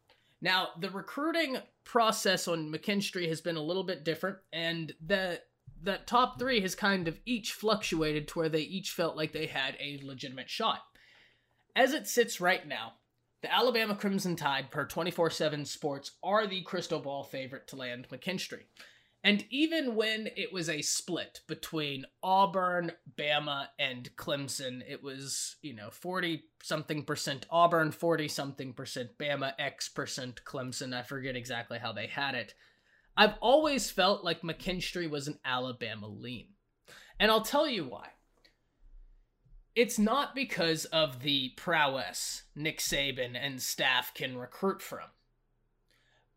Now, 0.42 0.70
the 0.80 0.90
recruiting 0.90 1.58
process 1.84 2.48
on 2.48 2.72
McKinstry 2.72 3.28
has 3.28 3.42
been 3.42 3.58
a 3.58 3.62
little 3.62 3.84
bit 3.84 4.04
different, 4.04 4.38
and 4.52 4.94
the 5.06 5.42
that 5.84 6.08
top 6.08 6.40
three 6.40 6.62
has 6.62 6.76
kind 6.76 7.08
of 7.08 7.20
each 7.26 7.54
fluctuated 7.54 8.28
to 8.28 8.40
where 8.40 8.50
they 8.50 8.62
each 8.62 8.92
felt 8.92 9.16
like 9.16 9.32
they 9.32 9.46
had 9.46 9.76
a 9.80 10.00
legitimate 10.04 10.50
shot. 10.50 10.84
As 11.76 11.94
it 11.94 12.08
sits 12.08 12.42
right 12.42 12.68
now, 12.68 12.94
the 13.42 13.54
Alabama 13.54 13.96
Crimson 13.96 14.36
Tide, 14.36 14.70
per 14.70 14.86
24 14.86 15.30
7 15.30 15.66
Sports, 15.66 16.12
are 16.22 16.46
the 16.46 16.62
crystal 16.62 17.00
ball 17.00 17.24
favorite 17.24 17.68
to 17.68 17.78
land 17.78 18.08
McKinstry. 18.12 18.64
And 19.24 19.46
even 19.50 19.96
when 19.96 20.30
it 20.38 20.54
was 20.54 20.70
a 20.70 20.82
split 20.82 21.42
between 21.48 22.06
Auburn, 22.24 22.94
Bama, 23.18 23.68
and 23.78 24.10
Clemson, 24.16 24.82
it 24.88 25.04
was, 25.04 25.58
you 25.62 25.74
know, 25.74 25.90
40 25.90 26.44
something 26.64 27.04
percent 27.04 27.46
Auburn, 27.50 27.92
40 27.92 28.30
something 28.30 28.74
percent 28.74 29.18
Bama, 29.18 29.54
X 29.60 29.90
percent 29.90 30.42
Clemson. 30.46 30.94
I 30.94 31.04
forget 31.04 31.36
exactly 31.36 31.80
how 31.80 31.92
they 31.92 32.08
had 32.08 32.34
it. 32.34 32.54
I've 33.20 33.36
always 33.42 33.92
felt 33.92 34.24
like 34.24 34.44
McKinstry 34.44 35.10
was 35.10 35.28
an 35.28 35.40
Alabama 35.44 36.08
lean. 36.08 36.48
And 37.20 37.30
I'll 37.30 37.42
tell 37.42 37.68
you 37.68 37.84
why. 37.84 38.12
It's 39.76 40.00
not 40.00 40.34
because 40.34 40.86
of 40.86 41.20
the 41.20 41.50
prowess 41.58 42.44
Nick 42.56 42.80
Saban 42.80 43.36
and 43.36 43.62
staff 43.62 44.14
can 44.14 44.38
recruit 44.38 44.82
from. 44.82 45.10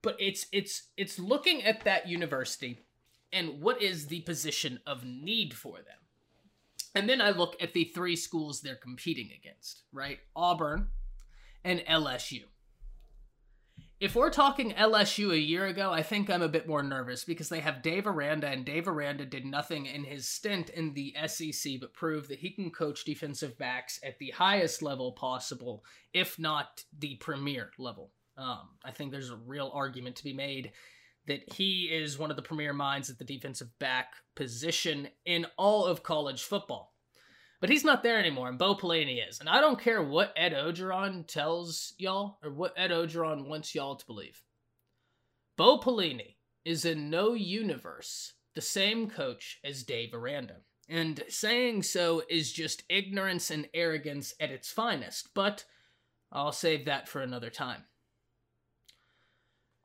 But 0.03 0.17
it's 0.19 0.47
it's 0.51 0.89
it's 0.97 1.21
looking 1.21 1.63
at 1.63 1.85
that 1.85 2.09
university 2.09 2.81
and 3.33 3.61
what 3.61 3.81
is 3.81 4.09
the 4.09 4.23
position 4.23 4.81
of 4.85 5.05
need 5.05 5.55
for 5.55 5.77
them. 5.77 6.01
And 6.97 7.09
then 7.09 7.21
I 7.21 7.31
look 7.31 7.55
at 7.63 7.75
the 7.75 7.85
three 7.85 8.17
schools 8.17 8.61
they're 8.61 8.75
competing 8.75 9.31
against, 9.39 9.85
right? 9.93 10.19
Auburn 10.35 10.89
and 11.63 11.79
LSU. 11.89 12.43
If 14.03 14.17
we're 14.17 14.31
talking 14.31 14.73
LSU 14.73 15.31
a 15.31 15.39
year 15.39 15.67
ago, 15.67 15.93
I 15.93 16.03
think 16.03 16.29
I'm 16.29 16.43
a 16.43 16.49
bit 16.49 16.67
more 16.67 16.83
nervous 16.83 17.23
because 17.23 17.49
they 17.49 17.61
have 17.61 17.83
Dave 17.83 18.09
Aranda, 18.09 18.49
and 18.49 18.65
Dave 18.65 18.89
Aranda 18.89 19.25
did 19.25 19.47
nothing 19.47 19.87
in 19.87 20.03
his 20.03 20.27
stint 20.27 20.71
in 20.71 20.95
the 20.95 21.15
SEC 21.29 21.75
but 21.81 21.95
prove 21.95 22.27
that 22.27 22.41
he 22.41 22.51
can 22.51 22.73
coach 22.73 23.05
defensive 23.05 23.57
backs 23.59 24.01
at 24.05 24.19
the 24.19 24.31
highest 24.31 24.83
level 24.83 25.13
possible, 25.13 25.85
if 26.13 26.37
not 26.37 26.83
the 26.99 27.15
premier 27.21 27.71
level. 27.79 28.11
Um, 28.37 28.71
I 28.85 28.91
think 28.91 29.13
there's 29.13 29.31
a 29.31 29.37
real 29.37 29.71
argument 29.73 30.17
to 30.17 30.25
be 30.25 30.33
made 30.33 30.73
that 31.29 31.53
he 31.53 31.85
is 31.85 32.19
one 32.19 32.31
of 32.31 32.37
the 32.37 32.43
premier 32.43 32.73
minds 32.73 33.09
at 33.09 33.19
the 33.19 33.25
defensive 33.25 33.69
back 33.79 34.15
position 34.35 35.11
in 35.25 35.47
all 35.57 35.87
of 35.87 36.03
college 36.03 36.43
football. 36.43 36.92
But 37.63 37.71
he's 37.71 37.85
not 37.85 38.03
there 38.03 38.19
anymore, 38.19 38.49
and 38.49 38.59
Bo 38.59 38.75
Pelini 38.75 39.21
is. 39.27 39.39
And 39.39 39.49
I 39.49 39.61
don't 39.61 39.79
care 39.79 40.03
what 40.03 40.33
Ed 40.37 40.53
Orgeron 40.53 41.25
tells 41.29 41.95
y'all, 41.97 42.39
or 42.43 42.51
what 42.51 42.75
Ed 42.77 42.91
Orgeron 42.91 43.47
wants 43.47 43.73
y'all 43.73 43.95
to 43.95 44.05
believe. 44.05 44.43
Bo 45.57 45.79
Pelini 45.79 46.35
is 46.65 46.85
in 46.85 47.09
no 47.09 47.35
universe 47.35 48.33
the 48.57 48.61
same 48.61 49.09
coach 49.09 49.61
as 49.63 49.85
Dave 49.85 50.13
Aranda. 50.13 50.57
And 50.89 51.23
saying 51.29 51.85
so 51.85 52.25
is 52.29 52.53
just 52.53 52.83
ignorance 52.89 53.49
and 53.49 53.69
arrogance 53.73 54.35
at 54.41 54.51
its 54.51 54.69
finest, 54.73 55.29
but 55.33 55.65
I'll 56.33 56.51
save 56.51 56.87
that 56.87 57.09
for 57.09 57.23
another 57.23 57.49
time. 57.49 57.85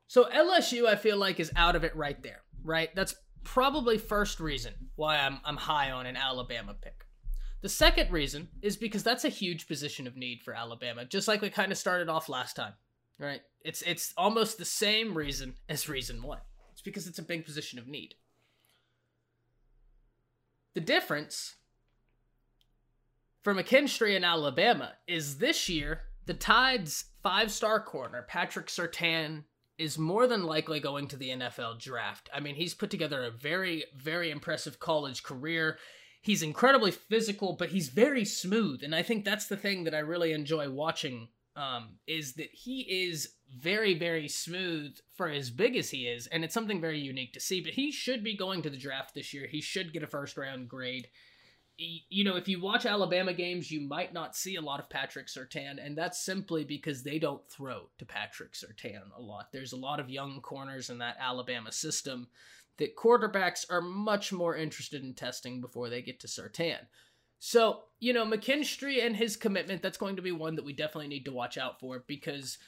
So 0.08 0.24
LSU, 0.24 0.86
I 0.86 0.96
feel 0.96 1.16
like, 1.16 1.38
is 1.38 1.52
out 1.54 1.76
of 1.76 1.84
it 1.84 1.94
right 1.94 2.20
there, 2.24 2.42
right? 2.64 2.92
That's 2.96 3.14
probably 3.44 3.98
first 3.98 4.40
reason 4.40 4.72
why 4.96 5.18
I'm, 5.18 5.38
I'm 5.44 5.56
high 5.56 5.92
on 5.92 6.06
an 6.06 6.16
Alabama 6.16 6.74
pick. 6.74 7.04
The 7.60 7.68
second 7.68 8.12
reason 8.12 8.48
is 8.62 8.76
because 8.76 9.02
that's 9.02 9.24
a 9.24 9.30
huge 9.30 9.66
position 9.66 10.06
of 10.06 10.16
need 10.16 10.42
for 10.42 10.54
Alabama, 10.54 11.04
just 11.04 11.26
like 11.26 11.42
we 11.42 11.50
kind 11.50 11.72
of 11.72 11.78
started 11.78 12.08
off 12.08 12.28
last 12.28 12.54
time, 12.54 12.74
right? 13.18 13.40
It's 13.64 13.82
it's 13.82 14.14
almost 14.16 14.58
the 14.58 14.64
same 14.64 15.16
reason 15.16 15.54
as 15.68 15.88
reason 15.88 16.22
one. 16.22 16.40
It's 16.72 16.82
because 16.82 17.08
it's 17.08 17.18
a 17.18 17.24
big 17.24 17.44
position 17.44 17.78
of 17.78 17.88
need. 17.88 18.14
The 20.74 20.80
difference 20.80 21.56
for 23.42 23.52
McKinstry 23.54 24.14
in 24.14 24.22
Alabama 24.22 24.92
is 25.08 25.38
this 25.38 25.68
year 25.68 26.02
the 26.26 26.34
Tide's 26.34 27.06
five-star 27.22 27.82
corner 27.82 28.22
Patrick 28.28 28.66
Surtain 28.66 29.44
is 29.78 29.96
more 29.96 30.26
than 30.26 30.42
likely 30.44 30.80
going 30.80 31.08
to 31.08 31.16
the 31.16 31.30
NFL 31.30 31.80
draft. 31.80 32.28
I 32.34 32.40
mean, 32.40 32.56
he's 32.56 32.74
put 32.74 32.90
together 32.90 33.24
a 33.24 33.30
very, 33.30 33.84
very 33.96 34.30
impressive 34.30 34.78
college 34.78 35.22
career. 35.22 35.78
He's 36.20 36.42
incredibly 36.42 36.90
physical, 36.90 37.54
but 37.54 37.70
he's 37.70 37.88
very 37.88 38.24
smooth, 38.24 38.82
and 38.82 38.94
I 38.94 39.02
think 39.02 39.24
that's 39.24 39.46
the 39.46 39.56
thing 39.56 39.84
that 39.84 39.94
I 39.94 40.00
really 40.00 40.32
enjoy 40.32 40.68
watching. 40.70 41.28
Um, 41.56 41.98
is 42.06 42.34
that 42.34 42.50
he 42.52 42.82
is 43.08 43.30
very, 43.52 43.98
very 43.98 44.28
smooth 44.28 44.96
for 45.16 45.28
as 45.28 45.50
big 45.50 45.76
as 45.76 45.90
he 45.90 46.06
is, 46.06 46.28
and 46.28 46.44
it's 46.44 46.54
something 46.54 46.80
very 46.80 47.00
unique 47.00 47.32
to 47.32 47.40
see. 47.40 47.60
But 47.60 47.72
he 47.72 47.90
should 47.90 48.22
be 48.22 48.36
going 48.36 48.62
to 48.62 48.70
the 48.70 48.76
draft 48.76 49.12
this 49.12 49.34
year. 49.34 49.48
He 49.48 49.60
should 49.60 49.92
get 49.92 50.04
a 50.04 50.06
first 50.06 50.36
round 50.36 50.68
grade. 50.68 51.08
You 51.76 52.24
know, 52.24 52.36
if 52.36 52.48
you 52.48 52.60
watch 52.60 52.86
Alabama 52.86 53.32
games, 53.32 53.72
you 53.72 53.80
might 53.80 54.12
not 54.12 54.36
see 54.36 54.54
a 54.56 54.60
lot 54.60 54.78
of 54.78 54.88
Patrick 54.88 55.26
Surtain, 55.26 55.84
and 55.84 55.98
that's 55.98 56.24
simply 56.24 56.64
because 56.64 57.02
they 57.02 57.18
don't 57.18 57.44
throw 57.48 57.88
to 57.98 58.04
Patrick 58.04 58.52
Surtain 58.52 59.10
a 59.16 59.20
lot. 59.20 59.50
There's 59.52 59.72
a 59.72 59.76
lot 59.76 59.98
of 59.98 60.10
young 60.10 60.40
corners 60.40 60.90
in 60.90 60.98
that 60.98 61.16
Alabama 61.20 61.72
system 61.72 62.28
that 62.78 62.96
quarterbacks 62.96 63.64
are 63.70 63.80
much 63.80 64.32
more 64.32 64.56
interested 64.56 65.02
in 65.02 65.14
testing 65.14 65.60
before 65.60 65.88
they 65.88 66.02
get 66.02 66.20
to 66.20 66.26
Surtain. 66.26 66.78
So, 67.40 67.84
you 68.00 68.12
know, 68.12 68.24
McKinstry 68.24 69.04
and 69.04 69.16
his 69.16 69.36
commitment, 69.36 69.82
that's 69.82 69.98
going 69.98 70.16
to 70.16 70.22
be 70.22 70.32
one 70.32 70.56
that 70.56 70.64
we 70.64 70.72
definitely 70.72 71.08
need 71.08 71.24
to 71.26 71.32
watch 71.32 71.58
out 71.58 71.78
for 71.78 72.04
because 72.06 72.58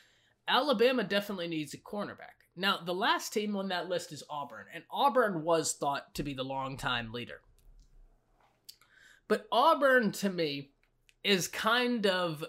Alabama 0.47 1.05
definitely 1.05 1.49
needs 1.49 1.75
a 1.75 1.79
cornerback. 1.79 2.38
Now, 2.57 2.79
the 2.85 2.95
last 2.95 3.33
team 3.33 3.57
on 3.57 3.69
that 3.69 3.88
list 3.88 4.12
is 4.12 4.23
Auburn, 4.29 4.67
and 4.75 4.85
Auburn 4.90 5.45
was 5.45 5.75
thought 5.75 6.14
to 6.14 6.23
be 6.23 6.35
the 6.35 6.43
longtime 6.45 7.12
leader. 7.12 7.40
But 9.29 9.47
Auburn, 9.52 10.12
to 10.12 10.29
me, 10.29 10.73
is 11.23 11.47
kind 11.47 12.07
of 12.07 12.45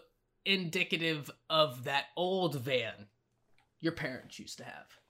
indicative 0.45 1.29
of 1.49 1.83
that 1.83 2.05
old 2.17 2.55
van 2.55 3.07
your 3.79 3.93
parents 3.93 4.39
used 4.39 4.57
to 4.57 4.63
have. 4.63 5.00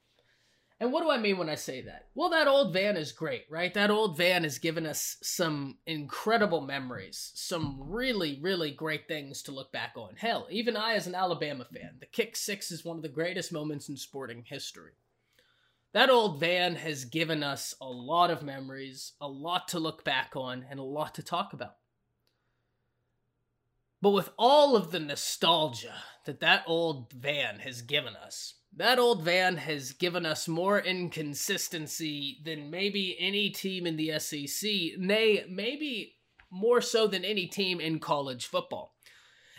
And 0.81 0.91
what 0.91 1.03
do 1.03 1.11
I 1.11 1.19
mean 1.19 1.37
when 1.37 1.47
I 1.47 1.53
say 1.53 1.81
that? 1.81 2.07
Well, 2.15 2.31
that 2.31 2.47
old 2.47 2.73
van 2.73 2.97
is 2.97 3.11
great, 3.11 3.45
right? 3.51 3.71
That 3.71 3.91
old 3.91 4.17
van 4.17 4.43
has 4.45 4.57
given 4.57 4.87
us 4.87 5.17
some 5.21 5.77
incredible 5.85 6.61
memories, 6.61 7.31
some 7.35 7.77
really, 7.79 8.39
really 8.41 8.71
great 8.71 9.07
things 9.07 9.43
to 9.43 9.51
look 9.51 9.71
back 9.71 9.91
on. 9.95 10.15
Hell, 10.15 10.47
even 10.49 10.75
I, 10.75 10.95
as 10.95 11.05
an 11.05 11.13
Alabama 11.13 11.67
fan, 11.71 11.97
the 11.99 12.07
kick 12.07 12.35
six 12.35 12.71
is 12.71 12.83
one 12.83 12.97
of 12.97 13.03
the 13.03 13.09
greatest 13.09 13.53
moments 13.53 13.89
in 13.89 13.95
sporting 13.95 14.43
history. 14.43 14.93
That 15.93 16.09
old 16.09 16.39
van 16.39 16.73
has 16.73 17.05
given 17.05 17.43
us 17.43 17.75
a 17.79 17.87
lot 17.87 18.31
of 18.31 18.41
memories, 18.41 19.13
a 19.21 19.27
lot 19.27 19.67
to 19.67 19.79
look 19.79 20.03
back 20.03 20.31
on, 20.35 20.65
and 20.67 20.79
a 20.79 20.83
lot 20.83 21.13
to 21.13 21.21
talk 21.21 21.53
about. 21.53 21.75
But 24.01 24.11
with 24.11 24.31
all 24.37 24.75
of 24.75 24.91
the 24.91 24.99
nostalgia 24.99 25.93
that 26.25 26.39
that 26.39 26.63
old 26.65 27.13
van 27.13 27.59
has 27.59 27.83
given 27.83 28.15
us, 28.15 28.55
that 28.75 28.97
old 28.97 29.23
van 29.23 29.57
has 29.57 29.91
given 29.91 30.25
us 30.25 30.47
more 30.47 30.79
inconsistency 30.79 32.39
than 32.43 32.71
maybe 32.71 33.15
any 33.19 33.51
team 33.51 33.85
in 33.85 33.97
the 33.97 34.17
SEC, 34.17 34.71
nay, 34.97 35.45
maybe 35.47 36.15
more 36.49 36.81
so 36.81 37.05
than 37.05 37.23
any 37.23 37.45
team 37.45 37.79
in 37.79 37.99
college 37.99 38.47
football. 38.47 38.95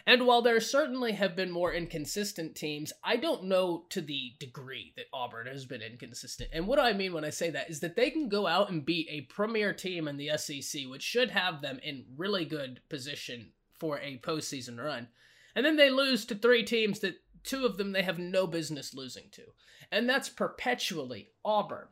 And 0.04 0.26
while 0.26 0.42
there 0.42 0.60
certainly 0.60 1.12
have 1.12 1.36
been 1.36 1.52
more 1.52 1.72
inconsistent 1.72 2.56
teams, 2.56 2.92
I 3.04 3.16
don't 3.16 3.44
know 3.44 3.84
to 3.90 4.00
the 4.00 4.32
degree 4.40 4.92
that 4.96 5.06
Auburn 5.12 5.46
has 5.46 5.64
been 5.64 5.82
inconsistent. 5.82 6.50
And 6.52 6.66
what 6.66 6.80
I 6.80 6.92
mean 6.92 7.12
when 7.12 7.24
I 7.24 7.30
say 7.30 7.50
that 7.50 7.70
is 7.70 7.78
that 7.80 7.94
they 7.94 8.10
can 8.10 8.28
go 8.28 8.48
out 8.48 8.70
and 8.70 8.84
beat 8.84 9.06
a 9.08 9.32
premier 9.32 9.72
team 9.72 10.08
in 10.08 10.16
the 10.16 10.30
SEC, 10.36 10.82
which 10.88 11.02
should 11.02 11.30
have 11.30 11.62
them 11.62 11.78
in 11.84 12.06
really 12.16 12.44
good 12.44 12.80
position 12.88 13.52
for 13.82 13.98
a 13.98 14.20
postseason 14.24 14.78
run. 14.78 15.08
And 15.56 15.66
then 15.66 15.76
they 15.76 15.90
lose 15.90 16.24
to 16.26 16.36
three 16.36 16.62
teams 16.62 17.00
that 17.00 17.16
two 17.42 17.66
of 17.66 17.78
them 17.78 17.90
they 17.90 18.02
have 18.02 18.16
no 18.16 18.46
business 18.46 18.94
losing 18.94 19.24
to, 19.32 19.42
and 19.90 20.08
that's 20.08 20.28
perpetually 20.28 21.32
Auburn. 21.44 21.88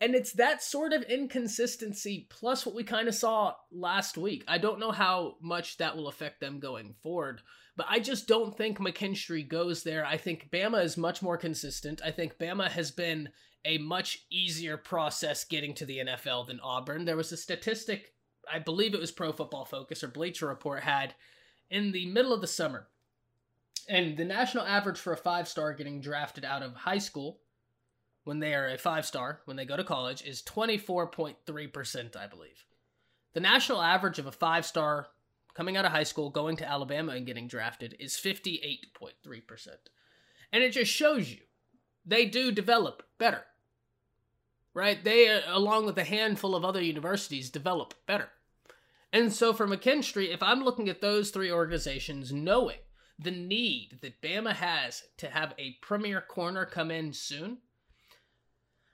And 0.00 0.14
it's 0.14 0.32
that 0.34 0.62
sort 0.62 0.92
of 0.92 1.02
inconsistency 1.02 2.28
plus 2.30 2.64
what 2.64 2.76
we 2.76 2.84
kind 2.84 3.08
of 3.08 3.16
saw 3.16 3.54
last 3.72 4.16
week. 4.16 4.44
I 4.46 4.58
don't 4.58 4.78
know 4.78 4.92
how 4.92 5.34
much 5.42 5.76
that 5.78 5.96
will 5.96 6.06
affect 6.06 6.40
them 6.40 6.60
going 6.60 6.94
forward, 7.02 7.42
but 7.76 7.86
I 7.88 7.98
just 7.98 8.28
don't 8.28 8.56
think 8.56 8.78
McKinstry 8.78 9.48
goes 9.48 9.82
there. 9.82 10.06
I 10.06 10.16
think 10.16 10.50
Bama 10.52 10.84
is 10.84 10.96
much 10.96 11.20
more 11.20 11.36
consistent. 11.36 12.00
I 12.04 12.12
think 12.12 12.38
Bama 12.38 12.68
has 12.68 12.92
been 12.92 13.28
a 13.64 13.78
much 13.78 14.26
easier 14.30 14.76
process 14.76 15.44
getting 15.44 15.74
to 15.74 15.86
the 15.86 15.98
NFL 15.98 16.46
than 16.46 16.60
Auburn. 16.60 17.04
There 17.04 17.16
was 17.16 17.32
a 17.32 17.36
statistic, 17.36 18.13
I 18.52 18.58
believe 18.58 18.94
it 18.94 19.00
was 19.00 19.12
Pro 19.12 19.32
Football 19.32 19.64
Focus 19.64 20.02
or 20.02 20.08
Bleacher 20.08 20.46
Report 20.46 20.82
had 20.82 21.14
in 21.70 21.92
the 21.92 22.06
middle 22.06 22.32
of 22.32 22.40
the 22.40 22.46
summer. 22.46 22.88
And 23.88 24.16
the 24.16 24.24
national 24.24 24.64
average 24.64 24.98
for 24.98 25.12
a 25.12 25.16
five 25.16 25.48
star 25.48 25.74
getting 25.74 26.00
drafted 26.00 26.44
out 26.44 26.62
of 26.62 26.74
high 26.74 26.98
school 26.98 27.40
when 28.24 28.38
they 28.38 28.54
are 28.54 28.68
a 28.68 28.78
five 28.78 29.04
star, 29.04 29.40
when 29.44 29.56
they 29.56 29.66
go 29.66 29.76
to 29.76 29.84
college, 29.84 30.22
is 30.22 30.42
24.3%, 30.42 32.16
I 32.16 32.26
believe. 32.26 32.64
The 33.34 33.40
national 33.40 33.82
average 33.82 34.18
of 34.18 34.26
a 34.26 34.32
five 34.32 34.64
star 34.64 35.08
coming 35.54 35.76
out 35.76 35.84
of 35.84 35.92
high 35.92 36.04
school, 36.04 36.30
going 36.30 36.56
to 36.56 36.68
Alabama 36.68 37.12
and 37.12 37.26
getting 37.26 37.46
drafted 37.46 37.94
is 37.98 38.14
58.3%. 38.14 39.68
And 40.52 40.62
it 40.62 40.72
just 40.72 40.90
shows 40.90 41.30
you 41.30 41.40
they 42.04 42.26
do 42.26 42.52
develop 42.52 43.02
better. 43.18 43.44
Right? 44.74 45.02
They, 45.02 45.28
uh, 45.28 45.42
along 45.48 45.86
with 45.86 45.96
a 45.98 46.04
handful 46.04 46.56
of 46.56 46.64
other 46.64 46.82
universities, 46.82 47.48
develop 47.48 47.94
better. 48.06 48.30
And 49.12 49.32
so 49.32 49.52
for 49.52 49.68
McKinstry, 49.68 50.34
if 50.34 50.42
I'm 50.42 50.64
looking 50.64 50.88
at 50.88 51.00
those 51.00 51.30
three 51.30 51.52
organizations, 51.52 52.32
knowing 52.32 52.78
the 53.16 53.30
need 53.30 53.98
that 54.02 54.20
Bama 54.20 54.52
has 54.52 55.04
to 55.18 55.28
have 55.30 55.54
a 55.56 55.76
premier 55.80 56.20
corner 56.20 56.66
come 56.66 56.90
in 56.90 57.12
soon, 57.12 57.58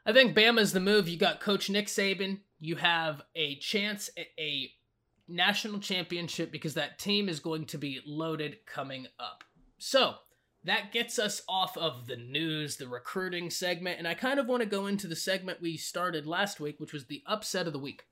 I 0.05 0.13
think 0.13 0.37
Bama's 0.37 0.73
the 0.73 0.81
move. 0.81 1.09
You 1.09 1.17
got 1.17 1.41
Coach 1.41 1.71
Nick 1.71 1.87
Saban. 1.87 2.41
You 2.59 2.77
have 2.77 3.23
a 3.35 3.57
chance 3.57 4.11
at 4.19 4.27
a 4.39 4.71
national 5.27 5.81
championship 5.81 6.53
because 6.53 6.75
that 6.75 6.99
team 6.99 7.29
is 7.29 7.41
going 7.41 7.65
to 7.67 7.79
be 7.79 8.01
loaded 8.05 8.67
coming 8.67 9.07
up. 9.19 9.45
So 9.79 10.17
that 10.65 10.93
gets 10.93 11.19
us 11.19 11.43
off 11.49 11.77
of 11.77 12.07
the 12.07 12.17
news, 12.17 12.77
the 12.77 12.89
recruiting 12.89 13.51
segment, 13.51 13.99
and 13.99 14.07
I 14.07 14.15
kind 14.15 14.39
of 14.39 14.47
want 14.47 14.63
to 14.63 14.69
go 14.69 14.87
into 14.87 15.07
the 15.07 15.17
segment 15.17 15.63
we 15.63 15.77
started 15.77 16.27
last 16.27 16.61
week, 16.61 16.79
which 16.79 16.93
was 16.93 17.07
the 17.07 17.23
upset 17.27 17.67
of 17.67 17.73
the 17.73 17.79
week. 17.79 18.05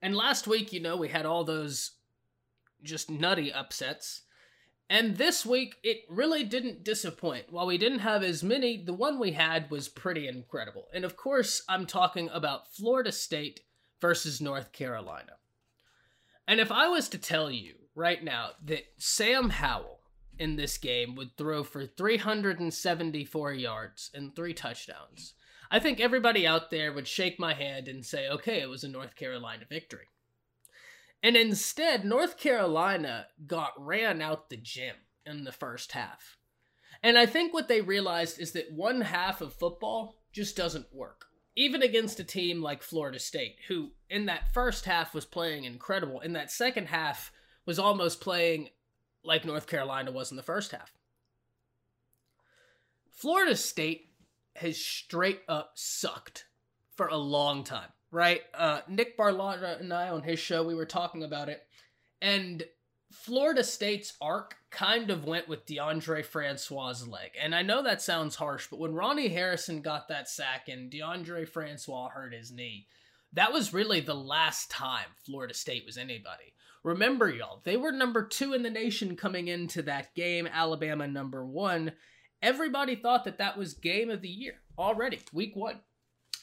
And 0.00 0.16
last 0.16 0.46
week, 0.46 0.72
you 0.72 0.80
know, 0.80 0.96
we 0.96 1.08
had 1.08 1.26
all 1.26 1.44
those 1.44 1.92
just 2.82 3.10
nutty 3.10 3.52
upsets. 3.52 4.22
And 4.90 5.16
this 5.16 5.46
week, 5.46 5.76
it 5.82 6.02
really 6.08 6.44
didn't 6.44 6.84
disappoint. 6.84 7.46
While 7.50 7.66
we 7.66 7.78
didn't 7.78 8.00
have 8.00 8.22
as 8.22 8.42
many, 8.42 8.76
the 8.76 8.92
one 8.92 9.18
we 9.18 9.32
had 9.32 9.70
was 9.70 9.88
pretty 9.88 10.28
incredible. 10.28 10.88
And 10.92 11.04
of 11.04 11.16
course, 11.16 11.62
I'm 11.68 11.86
talking 11.86 12.28
about 12.32 12.72
Florida 12.74 13.10
State 13.10 13.60
versus 14.00 14.40
North 14.40 14.72
Carolina. 14.72 15.32
And 16.46 16.60
if 16.60 16.70
I 16.70 16.88
was 16.88 17.08
to 17.10 17.18
tell 17.18 17.50
you 17.50 17.74
right 17.94 18.22
now 18.22 18.50
that 18.64 18.84
Sam 18.98 19.50
Howell 19.50 20.00
in 20.42 20.56
this 20.56 20.76
game 20.76 21.14
would 21.14 21.36
throw 21.36 21.62
for 21.62 21.86
374 21.86 23.52
yards 23.52 24.10
and 24.12 24.34
three 24.34 24.52
touchdowns, 24.52 25.34
I 25.70 25.78
think 25.78 26.00
everybody 26.00 26.46
out 26.46 26.70
there 26.70 26.92
would 26.92 27.08
shake 27.08 27.38
my 27.38 27.54
hand 27.54 27.88
and 27.88 28.04
say, 28.04 28.28
okay, 28.28 28.60
it 28.60 28.68
was 28.68 28.84
a 28.84 28.88
North 28.88 29.16
Carolina 29.16 29.64
victory. 29.68 30.08
And 31.22 31.36
instead, 31.36 32.04
North 32.04 32.36
Carolina 32.36 33.26
got 33.46 33.72
ran 33.78 34.20
out 34.20 34.50
the 34.50 34.56
gym 34.56 34.96
in 35.24 35.44
the 35.44 35.52
first 35.52 35.92
half. 35.92 36.36
And 37.02 37.16
I 37.16 37.26
think 37.26 37.54
what 37.54 37.68
they 37.68 37.80
realized 37.80 38.40
is 38.40 38.52
that 38.52 38.72
one 38.72 39.00
half 39.00 39.40
of 39.40 39.54
football 39.54 40.16
just 40.32 40.56
doesn't 40.56 40.92
work 40.92 41.26
even 41.56 41.82
against 41.82 42.20
a 42.20 42.24
team 42.24 42.62
like 42.62 42.82
Florida 42.82 43.18
State, 43.18 43.56
who 43.68 43.90
in 44.08 44.26
that 44.26 44.52
first 44.54 44.84
half 44.84 45.14
was 45.14 45.24
playing 45.24 45.64
incredible, 45.64 46.20
in 46.20 46.32
that 46.32 46.50
second 46.50 46.86
half 46.86 47.32
was 47.66 47.78
almost 47.78 48.20
playing 48.20 48.70
like 49.24 49.44
North 49.44 49.66
Carolina 49.66 50.10
was 50.10 50.30
in 50.30 50.36
the 50.36 50.42
first 50.42 50.72
half. 50.72 50.92
Florida 53.10 53.56
State 53.56 54.10
has 54.56 54.76
straight 54.76 55.42
up 55.48 55.72
sucked 55.74 56.46
for 56.96 57.06
a 57.06 57.16
long 57.16 57.64
time, 57.64 57.88
right? 58.10 58.42
Uh, 58.54 58.80
Nick 58.88 59.16
Barlotta 59.16 59.80
and 59.80 59.92
I 59.92 60.08
on 60.08 60.22
his 60.22 60.38
show, 60.38 60.62
we 60.62 60.74
were 60.74 60.86
talking 60.86 61.22
about 61.22 61.48
it, 61.48 61.62
and 62.20 62.64
Florida 63.12 63.62
State's 63.62 64.14
arc 64.20 64.56
kind 64.70 65.10
of 65.10 65.24
went 65.24 65.48
with 65.48 65.66
Deondre 65.66 66.24
Francois' 66.24 67.04
leg. 67.06 67.32
And 67.40 67.54
I 67.54 67.62
know 67.62 67.82
that 67.82 68.00
sounds 68.00 68.36
harsh, 68.36 68.68
but 68.70 68.80
when 68.80 68.94
Ronnie 68.94 69.28
Harrison 69.28 69.82
got 69.82 70.08
that 70.08 70.28
sack 70.28 70.68
and 70.68 70.90
Deondre 70.90 71.46
Francois 71.46 72.08
hurt 72.08 72.32
his 72.32 72.50
knee, 72.50 72.86
that 73.34 73.52
was 73.52 73.74
really 73.74 74.00
the 74.00 74.14
last 74.14 74.70
time 74.70 75.06
Florida 75.24 75.54
State 75.54 75.84
was 75.86 75.98
anybody. 75.98 76.54
Remember, 76.82 77.30
y'all, 77.30 77.60
they 77.64 77.76
were 77.76 77.92
number 77.92 78.26
two 78.26 78.54
in 78.54 78.62
the 78.62 78.70
nation 78.70 79.16
coming 79.16 79.48
into 79.48 79.82
that 79.82 80.14
game, 80.14 80.48
Alabama 80.52 81.06
number 81.06 81.46
one. 81.46 81.92
Everybody 82.42 82.96
thought 82.96 83.24
that 83.24 83.38
that 83.38 83.56
was 83.56 83.74
game 83.74 84.10
of 84.10 84.20
the 84.20 84.28
year 84.28 84.54
already, 84.76 85.20
week 85.32 85.54
one. 85.54 85.80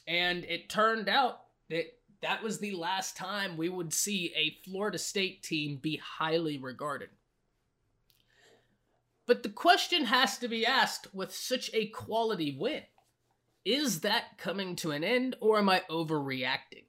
And 0.07 0.45
it 0.45 0.69
turned 0.69 1.09
out 1.09 1.41
that 1.69 1.85
that 2.21 2.41
was 2.41 2.59
the 2.59 2.71
last 2.71 3.17
time 3.17 3.57
we 3.57 3.69
would 3.69 3.93
see 3.93 4.33
a 4.35 4.57
Florida 4.69 4.97
State 4.97 5.43
team 5.43 5.77
be 5.81 5.97
highly 5.97 6.57
regarded. 6.57 7.09
But 9.25 9.43
the 9.43 9.49
question 9.49 10.05
has 10.05 10.37
to 10.39 10.47
be 10.47 10.65
asked 10.65 11.13
with 11.13 11.35
such 11.35 11.69
a 11.73 11.87
quality 11.87 12.57
win 12.57 12.83
is 13.65 13.99
that 13.99 14.37
coming 14.37 14.75
to 14.77 14.91
an 14.91 15.03
end 15.03 15.35
or 15.39 15.59
am 15.59 15.69
I 15.69 15.83
overreacting? 15.89 16.85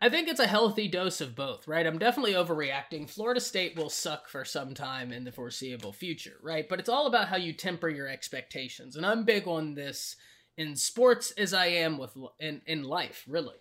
I 0.00 0.10
think 0.10 0.28
it's 0.28 0.40
a 0.40 0.46
healthy 0.46 0.88
dose 0.88 1.22
of 1.22 1.34
both, 1.34 1.66
right? 1.66 1.86
I'm 1.86 1.98
definitely 1.98 2.34
overreacting. 2.34 3.08
Florida 3.08 3.40
State 3.40 3.76
will 3.76 3.88
suck 3.88 4.28
for 4.28 4.44
some 4.44 4.74
time 4.74 5.10
in 5.10 5.24
the 5.24 5.32
foreseeable 5.32 5.92
future, 5.92 6.36
right? 6.42 6.68
But 6.68 6.80
it's 6.80 6.88
all 6.88 7.06
about 7.06 7.28
how 7.28 7.36
you 7.36 7.54
temper 7.54 7.88
your 7.88 8.06
expectations. 8.06 8.96
And 8.96 9.06
I'm 9.06 9.24
big 9.24 9.48
on 9.48 9.74
this 9.74 10.16
in 10.58 10.76
sports 10.76 11.30
as 11.32 11.54
I 11.54 11.66
am 11.66 11.96
with 11.96 12.16
in 12.38 12.60
in 12.66 12.84
life, 12.84 13.24
really. 13.26 13.56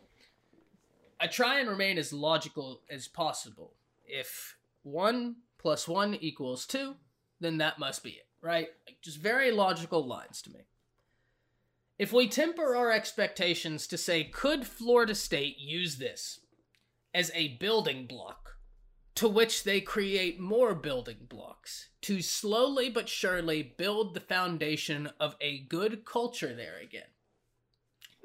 I 1.19 1.27
try 1.27 1.59
and 1.59 1.69
remain 1.69 1.97
as 1.97 2.11
logical 2.11 2.81
as 2.89 3.07
possible. 3.07 3.73
If 4.05 4.57
1 4.83 5.37
plus 5.57 5.87
1 5.87 6.15
equals 6.15 6.65
2, 6.65 6.95
then 7.39 7.57
that 7.59 7.79
must 7.79 8.03
be 8.03 8.11
it, 8.11 8.27
right? 8.41 8.67
Like, 8.85 8.97
just 9.01 9.19
very 9.19 9.51
logical 9.51 10.05
lines 10.05 10.41
to 10.43 10.51
me. 10.51 10.59
If 11.97 12.11
we 12.11 12.27
temper 12.27 12.75
our 12.75 12.91
expectations 12.91 13.87
to 13.87 13.97
say, 13.97 14.25
could 14.25 14.67
Florida 14.67 15.15
State 15.15 15.57
use 15.57 15.95
this 15.95 16.41
as 17.13 17.31
a 17.33 17.57
building 17.57 18.05
block 18.05 18.57
to 19.15 19.29
which 19.29 19.63
they 19.63 19.79
create 19.79 20.37
more 20.37 20.75
building 20.75 21.19
blocks 21.29 21.89
to 22.01 22.21
slowly 22.21 22.89
but 22.89 23.07
surely 23.07 23.63
build 23.77 24.13
the 24.13 24.19
foundation 24.19 25.09
of 25.21 25.37
a 25.39 25.59
good 25.69 26.03
culture 26.05 26.53
there 26.53 26.77
again? 26.83 27.07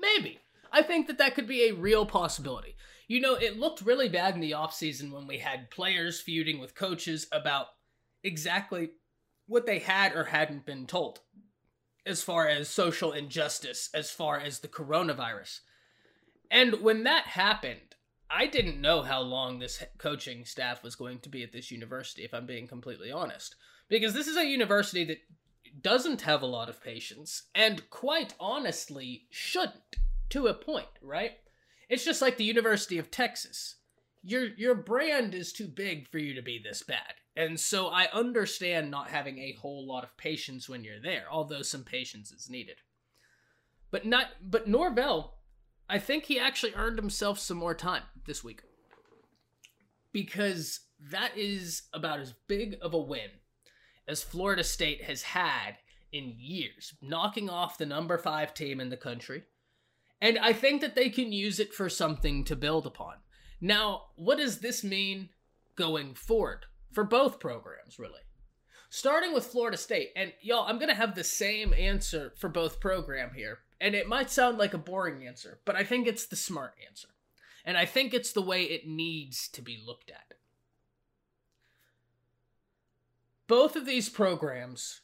Maybe. 0.01 0.41
I 0.73 0.83
think 0.83 1.07
that 1.07 1.19
that 1.19 1.37
could 1.37 1.47
be 1.47 1.69
a 1.69 1.75
real 1.75 2.07
possibility. 2.07 2.75
You 3.07 3.21
know, 3.21 3.35
it 3.35 3.59
looked 3.59 3.83
really 3.83 4.09
bad 4.09 4.35
in 4.35 4.41
the 4.41 4.53
offseason 4.53 5.13
when 5.13 5.29
we 5.29 5.39
had 5.39 5.71
players 5.71 6.21
feuding 6.21 6.59
with 6.59 6.75
coaches 6.75 7.29
about 7.31 7.67
exactly 8.25 8.91
what 9.47 9.67
they 9.67 9.79
had 9.79 10.15
or 10.15 10.25
hadn't 10.25 10.67
been 10.67 10.87
told 10.87 11.21
as 12.07 12.23
far 12.23 12.49
as 12.49 12.69
social 12.69 13.13
injustice, 13.13 13.91
as 13.95 14.11
far 14.11 14.39
as 14.39 14.59
the 14.59 14.69
coronavirus. 14.69 15.61
And 16.51 16.81
when 16.83 17.05
that 17.05 17.27
happened, 17.27 17.97
I 18.31 18.47
didn't 18.47 18.81
know 18.81 19.03
how 19.03 19.21
long 19.21 19.59
this 19.59 19.83
coaching 19.99 20.45
staff 20.45 20.83
was 20.83 20.95
going 20.95 21.19
to 21.21 21.29
be 21.29 21.43
at 21.43 21.53
this 21.53 21.71
university, 21.71 22.23
if 22.23 22.33
I'm 22.33 22.47
being 22.47 22.67
completely 22.67 23.11
honest. 23.11 23.57
Because 23.89 24.15
this 24.15 24.29
is 24.29 24.37
a 24.37 24.47
university 24.47 25.05
that 25.05 25.19
doesn't 25.83 26.23
have 26.23 26.43
a 26.43 26.47
lot 26.47 26.69
of 26.69 26.83
patience, 26.83 27.45
and 27.55 27.89
quite 27.91 28.35
honestly, 28.41 29.27
shouldn't, 29.31 29.97
to 30.31 30.47
a 30.47 30.55
point, 30.55 30.87
right? 31.03 31.33
It's 31.89 32.05
just 32.05 32.23
like 32.23 32.37
the 32.37 32.45
University 32.45 32.99
of 32.99 33.11
Texas. 33.11 33.77
Your 34.23 34.47
your 34.57 34.75
brand 34.75 35.35
is 35.35 35.53
too 35.53 35.67
big 35.67 36.09
for 36.09 36.19
you 36.19 36.35
to 36.35 36.43
be 36.43 36.61
this 36.63 36.83
bad. 36.83 37.15
And 37.41 37.59
so 37.59 37.87
I 37.87 38.07
understand 38.13 38.91
not 38.91 39.09
having 39.09 39.39
a 39.39 39.55
whole 39.55 39.87
lot 39.87 40.05
of 40.05 40.15
patience 40.19 40.69
when 40.69 40.85
you're 40.85 41.01
there, 41.01 41.25
although 41.31 41.63
some 41.63 41.85
patience 41.85 42.31
is 42.33 42.51
needed. 42.51 42.77
But 43.91 44.05
not 44.05 44.27
but 44.43 44.69
Norvell, 44.69 45.39
I 45.89 45.99
think 45.99 46.25
he 46.25 46.39
actually 46.39 46.75
earned 46.75 46.99
himself 46.99 47.39
some 47.39 47.57
more 47.57 47.75
time 47.75 48.03
this 48.27 48.45
week. 48.45 48.61
Because 50.13 50.81
that 51.11 51.31
is 51.35 51.85
about 51.95 52.21
as 52.21 52.35
big 52.47 52.77
of 52.83 52.93
a 52.93 52.99
win 52.99 53.31
as 54.07 54.23
Florida 54.23 54.63
State 54.63 55.05
has 55.05 55.23
had 55.23 55.79
in 56.13 56.35
years, 56.37 56.93
knocking 57.01 57.49
off 57.49 57.79
the 57.79 57.87
number 57.87 58.19
5 58.19 58.53
team 58.53 58.81
in 58.81 58.91
the 58.91 58.99
country. 58.99 59.45
And 60.21 60.39
I 60.39 60.53
think 60.53 60.83
that 60.83 60.95
they 60.95 61.09
can 61.09 61.33
use 61.33 61.59
it 61.59 61.73
for 61.73 61.89
something 61.89 62.45
to 62.45 62.55
build 62.55 62.87
upon. 62.87 63.15
Now, 63.63 64.09
what 64.17 64.37
does 64.37 64.59
this 64.59 64.85
mean 64.85 65.31
going 65.75 66.13
forward? 66.13 66.67
For 66.93 67.05
both 67.05 67.41
programs, 67.41 67.99
really. 67.99 68.21
Starting 68.89 69.33
with 69.33 69.47
Florida 69.47 69.77
State, 69.77 70.11
and 70.17 70.33
y'all, 70.41 70.67
I'm 70.67 70.79
gonna 70.79 70.95
have 70.95 71.15
the 71.15 71.25
same 71.25 71.73
answer 71.75 72.33
for 72.37 72.49
both 72.49 72.81
program 72.81 73.31
here, 73.35 73.61
and 73.81 73.95
it 73.95 74.09
might 74.09 74.31
sound 74.31 74.59
like 74.59 74.75
a 74.75 74.79
boring 74.79 75.27
answer, 75.27 75.61
but 75.65 75.77
I 75.77 75.85
think 75.85 76.07
it's 76.07 76.27
the 76.27 76.37
smart 76.37 76.75
answer, 76.89 77.09
and 77.65 77.77
I 77.77 77.85
think 77.85 78.13
it's 78.13 78.33
the 78.33 78.43
way 78.43 78.65
it 78.65 78.89
needs 78.89 79.49
to 79.49 79.63
be 79.63 79.81
looked 79.85 80.11
at. 80.11 80.35
Both 83.47 83.77
of 83.77 83.87
these 83.87 84.09
programs 84.09 85.01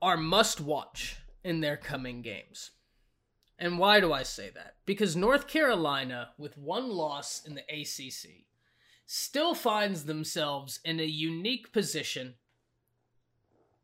are 0.00 0.16
must 0.16 0.60
watch 0.60 1.18
in 1.44 1.60
their 1.60 1.76
coming 1.76 2.22
games. 2.22 2.70
And 3.58 3.78
why 3.78 4.00
do 4.00 4.12
I 4.12 4.24
say 4.24 4.50
that? 4.50 4.76
Because 4.86 5.14
North 5.14 5.46
Carolina, 5.46 6.30
with 6.36 6.58
one 6.58 6.88
loss 6.90 7.42
in 7.44 7.54
the 7.54 7.62
ACC, 7.68 8.46
still 9.06 9.54
finds 9.54 10.04
themselves 10.04 10.80
in 10.84 11.00
a 11.00 11.04
unique 11.04 11.72
position 11.72 12.34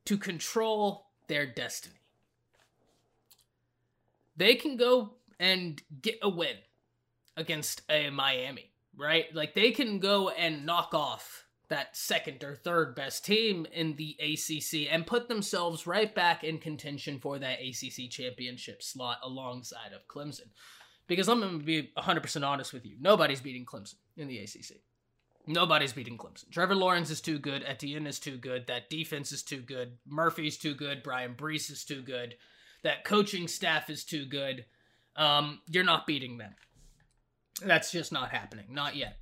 to 0.05 0.17
control 0.17 1.07
their 1.29 1.47
destiny. 1.47 2.01
They 4.37 4.55
can 4.55 4.77
go 4.77 5.15
and 5.39 5.83
get 6.01 6.19
a 6.23 6.29
win 6.29 6.57
against 7.37 7.83
a 7.91 8.11
Miami, 8.11 8.73
right? 8.97 9.27
Like 9.35 9.55
they 9.55 9.71
can 9.71 9.99
go 9.99 10.31
and 10.31 10.65
knock 10.65 10.95
off 10.95 11.45
that 11.69 11.97
second 11.97 12.43
or 12.43 12.55
third 12.55 12.95
best 12.95 13.25
team 13.25 13.67
in 13.73 13.95
the 13.97 14.17
ACC 14.21 14.93
and 14.93 15.07
put 15.07 15.29
themselves 15.29 15.87
right 15.87 16.15
back 16.15 16.43
in 16.43 16.59
contention 16.59 17.19
for 17.19 17.39
that 17.39 17.59
ACC 17.61 18.11
championship 18.11 18.83
slot 18.83 19.19
alongside 19.23 19.93
of 19.95 20.07
Clemson. 20.09 20.49
Because 21.07 21.29
I'm 21.29 21.41
going 21.41 21.59
to 21.59 21.65
be 21.65 21.91
100% 21.97 22.47
honest 22.47 22.73
with 22.73 22.85
you. 22.85 22.97
Nobody's 23.01 23.41
beating 23.41 23.67
Clemson 23.67 23.95
in 24.17 24.29
the 24.29 24.39
ACC. 24.39 24.79
Nobody's 25.49 25.95
beating 25.95 26.19
Clemson. 26.19 26.51
Trevor 26.51 26.75
Lawrence 26.75 27.09
is 27.09 27.23
too 27.23 27.39
good. 27.39 27.65
Etienne 27.67 28.07
is 28.07 28.19
too 28.19 28.37
good. 28.37 28.67
That 28.67 28.91
defense 28.91 29.33
is 29.33 29.43
too 29.43 29.63
good. 29.63 29.97
Murphy's 30.07 30.59
too 30.59 30.75
good. 30.75 31.03
Bryan 31.03 31.35
Bresee 31.35 31.73
is 31.73 31.85
too 31.85 32.03
good. 32.03 32.35
That 32.83 33.03
coaching 33.03 33.49
staff 33.49 33.89
is 33.89 34.05
too 34.05 34.27
good. 34.27 34.67
Um, 35.17 35.63
you're 35.67 35.85
not 35.85 36.07
beating 36.07 36.37
them. 36.37 36.55
That's 37.65 37.91
just 37.91 38.13
not 38.13 38.29
happening. 38.29 38.67
Not 38.71 38.95
yet. 38.95 39.17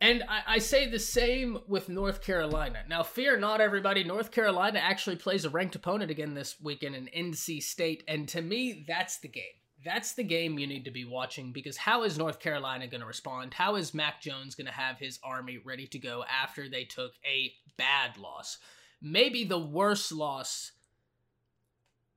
And 0.00 0.24
I, 0.28 0.54
I, 0.54 0.58
say 0.58 0.88
the 0.88 0.98
same 0.98 1.60
with 1.68 1.88
North 1.88 2.20
Carolina. 2.20 2.80
Now, 2.88 3.04
fear 3.04 3.38
not, 3.38 3.60
everybody. 3.60 4.02
North 4.02 4.32
Carolina 4.32 4.80
actually 4.80 5.14
plays 5.14 5.44
a 5.44 5.50
ranked 5.50 5.76
opponent 5.76 6.10
again 6.10 6.34
this 6.34 6.56
weekend 6.60 6.96
in 6.96 7.08
NC 7.16 7.62
State. 7.62 8.02
And 8.08 8.28
to 8.30 8.42
me, 8.42 8.84
that's 8.88 9.18
the 9.18 9.28
game. 9.28 9.44
That's 9.84 10.12
the 10.12 10.22
game 10.22 10.58
you 10.58 10.66
need 10.66 10.84
to 10.84 10.90
be 10.90 11.04
watching 11.04 11.52
because 11.52 11.76
how 11.76 12.04
is 12.04 12.18
North 12.18 12.38
Carolina 12.38 12.86
going 12.86 13.00
to 13.00 13.06
respond? 13.06 13.54
How 13.54 13.74
is 13.74 13.94
Mac 13.94 14.20
Jones 14.20 14.54
going 14.54 14.66
to 14.66 14.72
have 14.72 14.98
his 14.98 15.18
army 15.24 15.58
ready 15.64 15.86
to 15.88 15.98
go 15.98 16.24
after 16.24 16.68
they 16.68 16.84
took 16.84 17.12
a 17.24 17.52
bad 17.76 18.16
loss? 18.16 18.58
Maybe 19.00 19.44
the 19.44 19.58
worst 19.58 20.12
loss 20.12 20.72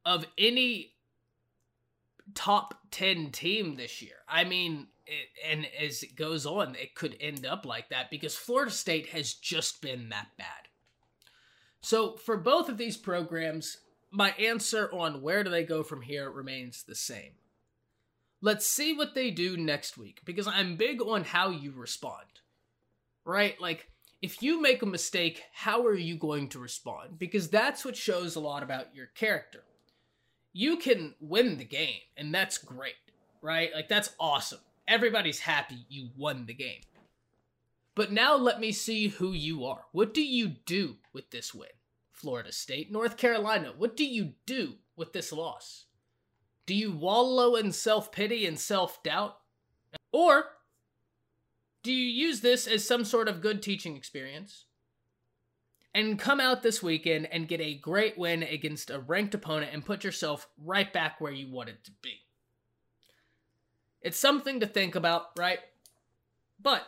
of 0.06 0.26
any 0.38 0.94
top 2.34 2.80
10 2.92 3.32
team 3.32 3.76
this 3.76 4.02
year. 4.02 4.18
I 4.28 4.44
mean, 4.44 4.88
it, 5.08 5.28
and 5.48 5.68
as 5.82 6.04
it 6.04 6.16
goes 6.16 6.46
on, 6.46 6.76
it 6.76 6.96
could 6.96 7.18
end 7.20 7.46
up 7.46 7.66
like 7.66 7.90
that 7.90 8.10
because 8.10 8.36
Florida 8.36 8.72
State 8.72 9.08
has 9.10 9.34
just 9.34 9.82
been 9.82 10.10
that 10.10 10.28
bad. 10.38 10.48
So 11.82 12.14
for 12.14 12.38
both 12.38 12.70
of 12.70 12.78
these 12.78 12.98
programs, 12.98 13.78
my 14.12 14.32
answer 14.32 14.90
on 14.92 15.22
where 15.22 15.44
do 15.44 15.50
they 15.50 15.64
go 15.64 15.84
from 15.84 16.02
here 16.02 16.32
remains 16.32 16.84
the 16.84 16.96
same. 16.96 17.34
Let's 18.46 18.68
see 18.68 18.94
what 18.94 19.16
they 19.16 19.32
do 19.32 19.58
next 19.58 19.98
week 19.98 20.22
because 20.24 20.48
I'm 20.48 20.76
big 20.76 21.02
on 21.02 21.24
how 21.24 21.50
you 21.50 21.72
respond. 21.72 22.28
Right? 23.26 23.60
Like, 23.60 23.90
if 24.22 24.44
you 24.44 24.62
make 24.62 24.82
a 24.82 24.88
mistake, 24.88 25.42
how 25.52 25.86
are 25.86 25.96
you 25.96 26.16
going 26.16 26.50
to 26.50 26.60
respond? 26.60 27.18
Because 27.18 27.50
that's 27.50 27.84
what 27.84 27.96
shows 27.96 28.36
a 28.36 28.40
lot 28.40 28.64
about 28.64 28.96
your 28.96 29.08
character. 29.08 29.64
You 30.54 30.78
can 30.78 31.16
win 31.20 31.58
the 31.58 31.66
game, 31.66 32.00
and 32.16 32.34
that's 32.34 32.58
great, 32.58 32.94
right? 33.42 33.72
Like, 33.74 33.90
that's 33.90 34.16
awesome 34.20 34.60
everybody's 34.88 35.40
happy 35.40 35.86
you 35.90 36.10
won 36.18 36.46
the 36.46 36.54
game. 36.54 36.82
But 37.96 38.12
now 38.12 38.36
let 38.36 38.60
me 38.60 38.72
see 38.72 39.08
who 39.08 39.32
you 39.32 39.66
are. 39.66 39.86
What 39.92 40.14
do 40.14 40.24
you 40.24 40.50
do 40.66 40.98
with 41.14 41.32
this 41.32 41.54
win? 41.54 41.70
Florida 42.12 42.52
State, 42.52 42.92
North 42.92 43.18
Carolina, 43.18 43.74
what 43.78 43.96
do 43.96 44.06
you 44.06 44.34
do 44.46 44.76
with 44.96 45.14
this 45.14 45.32
loss? 45.32 45.86
Do 46.66 46.74
you 46.74 46.92
wallow 46.92 47.56
in 47.56 47.72
self 47.72 48.12
pity 48.12 48.46
and 48.46 48.60
self 48.60 49.02
doubt? 49.04 49.38
Or 50.12 50.46
do 51.84 51.92
you 51.92 52.28
use 52.28 52.42
this 52.42 52.68
as 52.68 52.88
some 52.88 53.06
sort 53.06 53.28
of 53.28 53.42
good 53.42 53.62
teaching 53.62 53.96
experience 53.96 54.66
and 55.94 56.18
come 56.18 56.40
out 56.40 56.64
this 56.64 56.82
weekend 56.82 57.28
and 57.32 57.48
get 57.48 57.62
a 57.62 57.76
great 57.76 58.18
win 58.18 58.42
against 58.42 58.90
a 58.90 59.00
ranked 59.00 59.36
opponent 59.36 59.72
and 59.72 59.86
put 59.86 60.04
yourself 60.04 60.48
right 60.58 60.92
back 60.92 61.22
where 61.22 61.32
you 61.32 61.52
wanted 61.52 61.84
to 61.84 61.92
be? 62.02 62.22
It's 64.02 64.18
something 64.18 64.60
to 64.60 64.68
think 64.68 64.96
about, 64.96 65.28
right? 65.38 65.60
But 66.60 66.84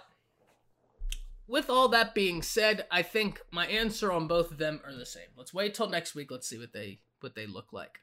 with 1.48 1.70
all 1.70 1.88
that 1.90 2.14
being 2.14 2.42
said, 2.42 2.86
I 2.92 3.02
think 3.02 3.42
my 3.52 3.68
answer 3.68 4.12
on 4.12 4.28
both 4.28 4.52
of 4.52 4.58
them 4.58 4.82
are 4.86 4.94
the 4.94 5.06
same. 5.06 5.28
Let's 5.36 5.54
wait 5.54 5.74
till 5.74 5.90
next 5.90 6.16
week. 6.16 6.32
Let's 6.32 6.48
see 6.48 6.58
what 6.58 6.74
they 6.74 7.00
what 7.20 7.36
they 7.36 7.46
look 7.48 7.72
like. 7.72 8.00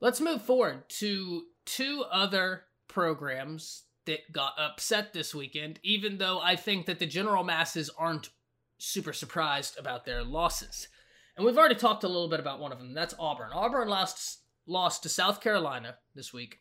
Let's 0.00 0.20
move 0.20 0.42
forward 0.42 0.88
to 1.00 1.44
two 1.64 2.04
other 2.10 2.64
programs 2.88 3.84
that 4.06 4.32
got 4.32 4.54
upset 4.58 5.12
this 5.12 5.34
weekend, 5.34 5.80
even 5.82 6.18
though 6.18 6.40
I 6.40 6.56
think 6.56 6.86
that 6.86 6.98
the 6.98 7.06
general 7.06 7.42
masses 7.42 7.90
aren't 7.96 8.30
super 8.78 9.12
surprised 9.12 9.78
about 9.78 10.04
their 10.04 10.22
losses. 10.22 10.88
And 11.36 11.44
we've 11.44 11.58
already 11.58 11.74
talked 11.74 12.04
a 12.04 12.08
little 12.08 12.28
bit 12.28 12.40
about 12.40 12.60
one 12.60 12.72
of 12.72 12.78
them. 12.78 12.94
That's 12.94 13.14
Auburn. 13.18 13.50
Auburn 13.52 13.88
lost 13.88 14.40
lost 14.66 15.02
to 15.02 15.08
South 15.08 15.40
Carolina 15.40 15.96
this 16.14 16.32
week. 16.32 16.60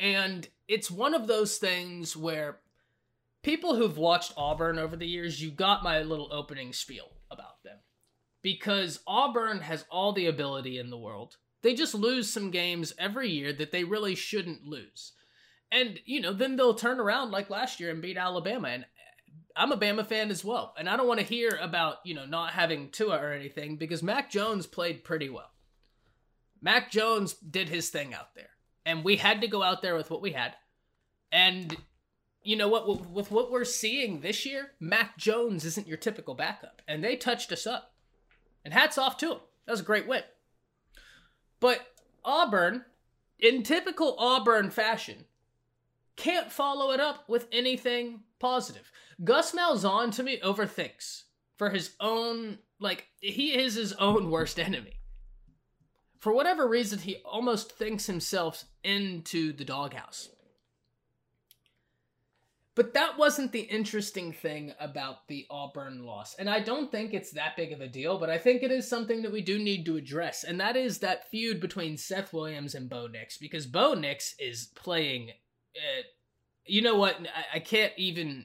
And 0.00 0.48
it's 0.68 0.90
one 0.90 1.14
of 1.14 1.26
those 1.26 1.58
things 1.58 2.16
where 2.16 2.60
people 3.42 3.74
who've 3.74 3.98
watched 3.98 4.32
Auburn 4.36 4.78
over 4.78 4.96
the 4.96 5.06
years, 5.06 5.42
you 5.42 5.50
got 5.50 5.82
my 5.82 6.02
little 6.02 6.32
opening 6.32 6.72
spiel 6.72 7.12
about 7.30 7.62
them. 7.64 7.78
Because 8.40 9.00
Auburn 9.06 9.60
has 9.60 9.84
all 9.90 10.12
the 10.12 10.26
ability 10.26 10.78
in 10.78 10.90
the 10.90 10.98
world. 10.98 11.36
They 11.62 11.74
just 11.74 11.94
lose 11.94 12.30
some 12.30 12.50
games 12.50 12.92
every 12.98 13.30
year 13.30 13.52
that 13.52 13.72
they 13.72 13.84
really 13.84 14.14
shouldn't 14.14 14.64
lose. 14.64 15.12
And, 15.70 16.00
you 16.04 16.20
know, 16.20 16.32
then 16.32 16.56
they'll 16.56 16.74
turn 16.74 17.00
around 17.00 17.30
like 17.30 17.50
last 17.50 17.80
year 17.80 17.90
and 17.90 18.00
beat 18.00 18.16
Alabama. 18.16 18.68
And 18.68 18.86
I'm 19.56 19.72
a 19.72 19.76
Bama 19.76 20.06
fan 20.06 20.30
as 20.30 20.44
well. 20.44 20.74
And 20.78 20.88
I 20.88 20.96
don't 20.96 21.08
want 21.08 21.20
to 21.20 21.26
hear 21.26 21.58
about, 21.60 21.96
you 22.04 22.14
know, 22.14 22.26
not 22.26 22.52
having 22.52 22.90
Tua 22.90 23.18
or 23.18 23.32
anything 23.32 23.76
because 23.76 24.02
Mac 24.02 24.30
Jones 24.30 24.66
played 24.66 25.04
pretty 25.04 25.28
well. 25.28 25.50
Mac 26.62 26.90
Jones 26.90 27.34
did 27.34 27.68
his 27.68 27.90
thing 27.90 28.14
out 28.14 28.34
there 28.34 28.50
and 28.88 29.04
we 29.04 29.16
had 29.16 29.42
to 29.42 29.48
go 29.48 29.62
out 29.62 29.82
there 29.82 29.94
with 29.94 30.10
what 30.10 30.22
we 30.22 30.32
had. 30.32 30.54
And 31.30 31.76
you 32.42 32.56
know 32.56 32.68
what? 32.68 33.10
With 33.10 33.30
what 33.30 33.50
we're 33.50 33.64
seeing 33.64 34.20
this 34.20 34.46
year, 34.46 34.70
Mac 34.80 35.18
Jones 35.18 35.66
isn't 35.66 35.86
your 35.86 35.98
typical 35.98 36.34
backup, 36.34 36.80
and 36.88 37.04
they 37.04 37.14
touched 37.14 37.52
us 37.52 37.66
up. 37.66 37.92
And 38.64 38.72
hats 38.72 38.96
off 38.96 39.18
to 39.18 39.32
him. 39.32 39.38
That 39.66 39.72
was 39.72 39.80
a 39.80 39.84
great 39.84 40.08
win. 40.08 40.22
But 41.60 41.80
Auburn, 42.24 42.84
in 43.38 43.62
typical 43.62 44.16
Auburn 44.18 44.70
fashion, 44.70 45.24
can't 46.16 46.50
follow 46.50 46.90
it 46.92 47.00
up 47.00 47.28
with 47.28 47.46
anything 47.52 48.20
positive. 48.38 48.90
Gus 49.22 49.52
Malzahn 49.52 50.12
to 50.16 50.22
me 50.22 50.40
overthinks 50.40 51.24
for 51.56 51.70
his 51.70 51.94
own 52.00 52.58
like 52.80 53.08
he 53.20 53.58
is 53.58 53.74
his 53.74 53.92
own 53.94 54.30
worst 54.30 54.58
enemy 54.58 54.98
for 56.18 56.32
whatever 56.32 56.66
reason, 56.66 56.98
he 56.98 57.16
almost 57.24 57.72
thinks 57.72 58.06
himself 58.06 58.64
into 58.82 59.52
the 59.52 59.64
doghouse. 59.64 60.30
But 62.78 62.94
that 62.94 63.18
wasn't 63.18 63.50
the 63.50 63.62
interesting 63.62 64.32
thing 64.32 64.72
about 64.78 65.26
the 65.26 65.48
Auburn 65.50 66.04
loss. 66.04 66.36
And 66.36 66.48
I 66.48 66.60
don't 66.60 66.92
think 66.92 67.12
it's 67.12 67.32
that 67.32 67.56
big 67.56 67.72
of 67.72 67.80
a 67.80 67.88
deal, 67.88 68.20
but 68.20 68.30
I 68.30 68.38
think 68.38 68.62
it 68.62 68.70
is 68.70 68.86
something 68.86 69.20
that 69.22 69.32
we 69.32 69.40
do 69.40 69.58
need 69.58 69.84
to 69.86 69.96
address. 69.96 70.44
And 70.44 70.60
that 70.60 70.76
is 70.76 70.98
that 70.98 71.28
feud 71.28 71.60
between 71.60 71.96
Seth 71.96 72.32
Williams 72.32 72.76
and 72.76 72.88
Bo 72.88 73.08
Nix. 73.08 73.36
Because 73.36 73.66
Bo 73.66 73.94
Nix 73.94 74.36
is 74.38 74.68
playing. 74.76 75.30
Uh, 75.74 76.02
you 76.66 76.80
know 76.80 76.94
what? 76.94 77.16
I, 77.16 77.56
I 77.56 77.58
can't 77.58 77.92
even 77.96 78.44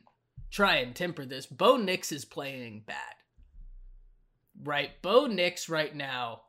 try 0.49 0.77
and 0.77 0.95
temper 0.95 1.25
this. 1.25 1.45
Bo 1.45 1.77
Nix 1.77 2.11
is 2.11 2.25
playing 2.25 2.85
bad. 2.87 3.13
Right? 4.63 4.99
Bo 5.03 5.27
Nix 5.27 5.69
right 5.69 5.95
now 5.95 6.41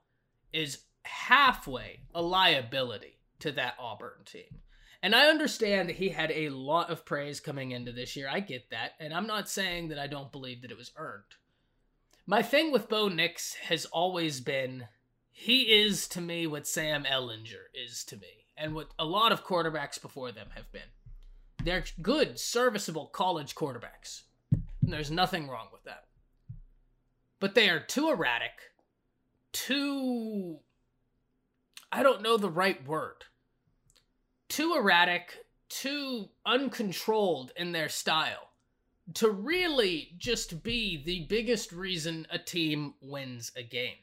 is 0.55 0.79
halfway 1.03 2.01
a 2.15 2.23
liability 2.23 3.19
to 3.41 3.53
that 3.53 3.75
Auburn 3.79 4.25
team. 4.25 4.63
And 5.05 5.15
I 5.15 5.27
understand 5.27 5.91
that 5.91 5.97
he 5.97 6.09
had 6.09 6.31
a 6.31 6.49
lot 6.49 6.89
of 6.89 7.05
praise 7.05 7.39
coming 7.39 7.73
into 7.73 7.93
this 7.93 8.17
year. 8.17 8.27
I 8.27 8.41
get 8.41 8.71
that. 8.71 8.93
And 8.99 9.13
I'm 9.13 9.27
not 9.27 9.51
saying 9.51 9.89
that 9.89 9.99
I 9.99 10.07
don't 10.07 10.33
believe 10.33 10.63
that 10.63 10.71
it 10.71 10.79
was 10.79 10.93
earned. 10.97 11.25
My 12.27 12.41
thing 12.41 12.73
with 12.73 12.89
Bo 12.89 13.09
Nix 13.09 13.53
has 13.69 13.85
always 13.85 14.41
been 14.41 14.87
he 15.31 15.75
is 15.83 16.09
to 16.09 16.23
me 16.23 16.47
what 16.47 16.67
Sam 16.67 17.05
Ehlinger 17.05 17.67
is 17.75 18.03
to 18.05 18.17
me, 18.17 18.47
and 18.57 18.75
what 18.75 18.93
a 18.99 19.05
lot 19.05 19.31
of 19.31 19.45
quarterbacks 19.45 20.01
before 20.01 20.33
them 20.33 20.47
have 20.55 20.73
been. 20.73 20.83
They're 21.63 21.85
good, 22.01 22.41
serviceable 22.41 23.09
college 23.09 23.55
quarterbacks. 23.55 24.23
And 24.53 24.91
there's 24.91 25.11
nothing 25.11 25.49
wrong 25.49 25.69
with 25.71 25.85
that. 25.85 26.07
But 27.41 27.55
they 27.55 27.69
are 27.69 27.81
too 27.81 28.09
erratic, 28.09 28.53
too. 29.53 30.61
I 31.93 32.03
don't 32.03 32.23
know 32.23 32.39
the 32.39 32.49
right 32.49 32.89
word. 32.89 33.25
Too 34.55 34.77
erratic, 34.77 35.47
too 35.69 36.29
uncontrolled 36.47 37.51
in 37.57 37.73
their 37.73 37.89
style 37.89 38.51
to 39.15 39.29
really 39.29 40.15
just 40.17 40.63
be 40.63 41.03
the 41.03 41.27
biggest 41.29 41.73
reason 41.73 42.25
a 42.31 42.39
team 42.39 42.95
wins 43.01 43.51
a 43.57 43.65
game. 43.65 43.97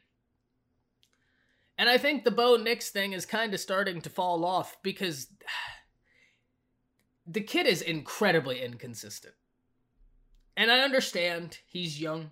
And 1.77 1.87
I 1.89 1.97
think 1.97 2.25
the 2.25 2.31
Bo 2.31 2.57
Nix 2.57 2.89
thing 2.89 3.13
is 3.13 3.25
kind 3.25 3.53
of 3.53 3.61
starting 3.61 4.01
to 4.01 4.09
fall 4.09 4.43
off 4.43 4.75
because 4.83 5.27
the 7.25 7.39
kid 7.39 7.65
is 7.65 7.81
incredibly 7.81 8.61
inconsistent. 8.61 9.35
And 10.57 10.69
I 10.69 10.81
understand 10.81 11.59
he's 11.65 12.01
young, 12.01 12.31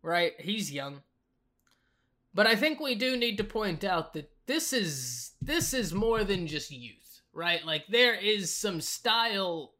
right? 0.00 0.32
He's 0.38 0.72
young. 0.72 1.02
But 2.32 2.46
I 2.46 2.56
think 2.56 2.80
we 2.80 2.94
do 2.94 3.18
need 3.18 3.36
to 3.36 3.44
point 3.44 3.84
out 3.84 4.14
that 4.14 4.30
this 4.46 4.72
is 4.72 5.32
this 5.42 5.74
is 5.74 5.92
more 5.92 6.24
than 6.24 6.46
just 6.46 6.70
youth, 6.70 7.03
right? 7.34 7.64
Like 7.64 7.86
there 7.88 8.14
is 8.14 8.52
some 8.52 8.80
style 8.80 9.74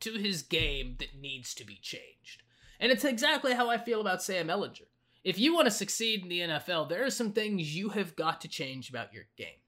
to 0.00 0.14
his 0.14 0.42
game 0.42 0.96
that 0.98 1.20
needs 1.20 1.54
to 1.54 1.64
be 1.64 1.78
changed. 1.80 2.42
And 2.80 2.90
it's 2.90 3.04
exactly 3.04 3.54
how 3.54 3.70
I 3.70 3.78
feel 3.78 4.00
about 4.00 4.22
Sam 4.22 4.48
Ehlinger. 4.48 4.86
If 5.22 5.38
you 5.38 5.54
want 5.54 5.66
to 5.66 5.70
succeed 5.70 6.22
in 6.22 6.28
the 6.28 6.40
NFL, 6.40 6.88
there 6.88 7.04
are 7.04 7.10
some 7.10 7.32
things 7.32 7.76
you 7.76 7.90
have 7.90 8.16
got 8.16 8.40
to 8.40 8.48
change 8.48 8.90
about 8.90 9.12
your 9.14 9.24
game. 9.36 9.62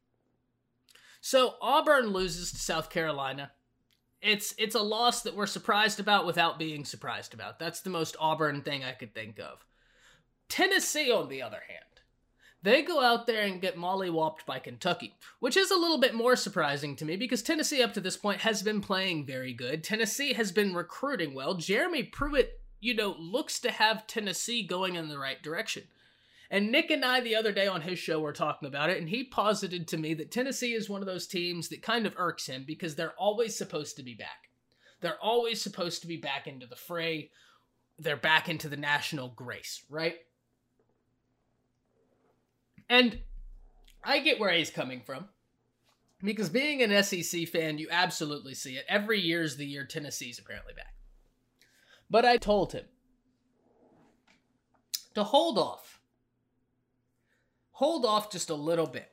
So 1.21 1.55
Auburn 1.63 2.09
loses 2.09 2.51
to 2.51 2.59
South 2.59 2.91
Carolina. 2.91 3.53
It's 4.21 4.55
it's 4.59 4.75
a 4.75 4.83
loss 4.83 5.23
that 5.23 5.37
we're 5.37 5.47
surprised 5.47 6.01
about 6.01 6.27
without 6.27 6.59
being 6.59 6.85
surprised 6.85 7.35
about. 7.35 7.59
That's 7.59 7.83
the 7.83 7.91
most 7.91 8.17
Auburn 8.19 8.63
thing 8.63 8.83
I 8.83 8.93
could 8.93 9.15
think 9.15 9.39
of. 9.39 9.65
Tennessee, 10.49 11.13
on 11.13 11.29
the 11.29 11.43
other 11.43 11.63
hand, 11.69 11.94
they 12.65 12.81
go 12.81 13.03
out 13.03 13.27
there 13.27 13.45
and 13.45 13.61
get 13.61 13.77
mollywopped 13.77 14.47
by 14.47 14.59
Kentucky, 14.59 15.15
which 15.39 15.55
is 15.55 15.71
a 15.71 15.77
little 15.77 15.99
bit 15.99 16.15
more 16.15 16.35
surprising 16.35 16.97
to 16.97 17.05
me 17.05 17.15
because 17.15 17.43
Tennessee 17.43 17.83
up 17.83 17.93
to 17.93 18.01
this 18.01 18.17
point 18.17 18.41
has 18.41 18.63
been 18.63 18.81
playing 18.81 19.27
very 19.27 19.53
good. 19.53 19.85
Tennessee 19.85 20.33
has 20.33 20.51
been 20.51 20.75
recruiting 20.75 21.35
well. 21.35 21.55
Jeremy 21.55 22.05
Pruitt, 22.05 22.59
you 22.81 22.95
know, 22.95 23.15
looks 23.19 23.61
to 23.61 23.71
have 23.71 24.07
Tennessee 24.07 24.67
going 24.67 24.95
in 24.95 25.09
the 25.09 25.19
right 25.19 25.43
direction. 25.43 25.83
And 26.51 26.73
Nick 26.73 26.91
and 26.91 27.05
I 27.05 27.21
the 27.21 27.37
other 27.37 27.53
day 27.53 27.67
on 27.67 27.83
his 27.83 27.99
show 27.99 28.21
were 28.21 28.33
talking 28.33 28.67
about 28.67 28.89
it, 28.89 28.97
and 28.97 29.11
he 29.11 29.25
posited 29.25 29.87
to 29.89 29.99
me 29.99 30.15
that 30.15 30.31
Tennessee 30.31 30.73
is 30.73 30.89
one 30.89 31.03
of 31.03 31.07
those 31.07 31.27
teams 31.27 31.69
that 31.69 31.83
kind 31.83 32.07
of 32.07 32.15
irks 32.17 32.47
him 32.47 32.65
because 32.67 32.95
they're 32.95 33.19
always 33.19 33.55
supposed 33.55 33.97
to 33.97 34.03
be 34.03 34.15
back. 34.15 34.49
They're 35.03 35.23
always 35.23 35.61
supposed 35.61 36.01
to 36.01 36.09
be 36.09 36.17
back 36.17 36.47
into 36.47 36.67
the 36.67 36.77
fray. 36.77 37.31
They're 37.99 38.17
back 38.17 38.49
into 38.49 38.71
the 38.71 38.77
national 38.79 39.29
grace, 39.29 39.83
right? 39.91 40.17
And 42.89 43.19
I 44.03 44.21
get 44.21 44.39
where 44.39 44.53
he's 44.53 44.71
coming 44.71 45.01
from. 45.01 45.29
Because 46.23 46.49
being 46.49 46.83
an 46.83 47.03
SEC 47.03 47.49
fan, 47.49 47.79
you 47.79 47.89
absolutely 47.91 48.55
see 48.55 48.77
it. 48.77 48.87
Every 48.89 49.21
year 49.21 49.43
is 49.43 49.57
the 49.57 49.67
year 49.67 49.85
Tennessee's 49.85 50.39
apparently 50.39 50.73
back. 50.73 50.95
But 52.09 52.25
I 52.25 52.37
told 52.37 52.73
him 52.73 52.85
to 55.15 55.25
hold 55.25 55.59
off. 55.59 56.01
Hold 57.73 58.07
off 58.07 58.31
just 58.31 58.51
a 58.51 58.55
little 58.55 58.87
bit. 58.87 59.11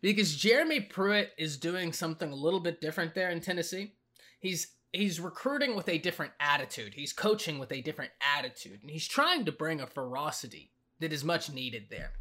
Because 0.00 0.34
Jeremy 0.34 0.80
Pruitt 0.80 1.32
is 1.36 1.58
doing 1.58 1.92
something 1.92 2.32
a 2.32 2.36
little 2.36 2.60
bit 2.60 2.80
different 2.80 3.14
there 3.14 3.30
in 3.30 3.40
Tennessee. 3.40 3.94
He's 4.40 4.68
he's 4.92 5.20
recruiting 5.20 5.76
with 5.76 5.88
a 5.88 5.98
different 5.98 6.32
attitude. 6.40 6.94
He's 6.94 7.12
coaching 7.12 7.58
with 7.58 7.70
a 7.70 7.82
different 7.82 8.12
attitude. 8.36 8.80
And 8.80 8.90
he's 8.90 9.06
trying 9.06 9.44
to 9.44 9.52
bring 9.52 9.80
a 9.80 9.86
ferocity 9.86 10.72
that 11.00 11.12
is 11.12 11.24
much 11.24 11.52
needed 11.52 11.84
there. 11.90 12.12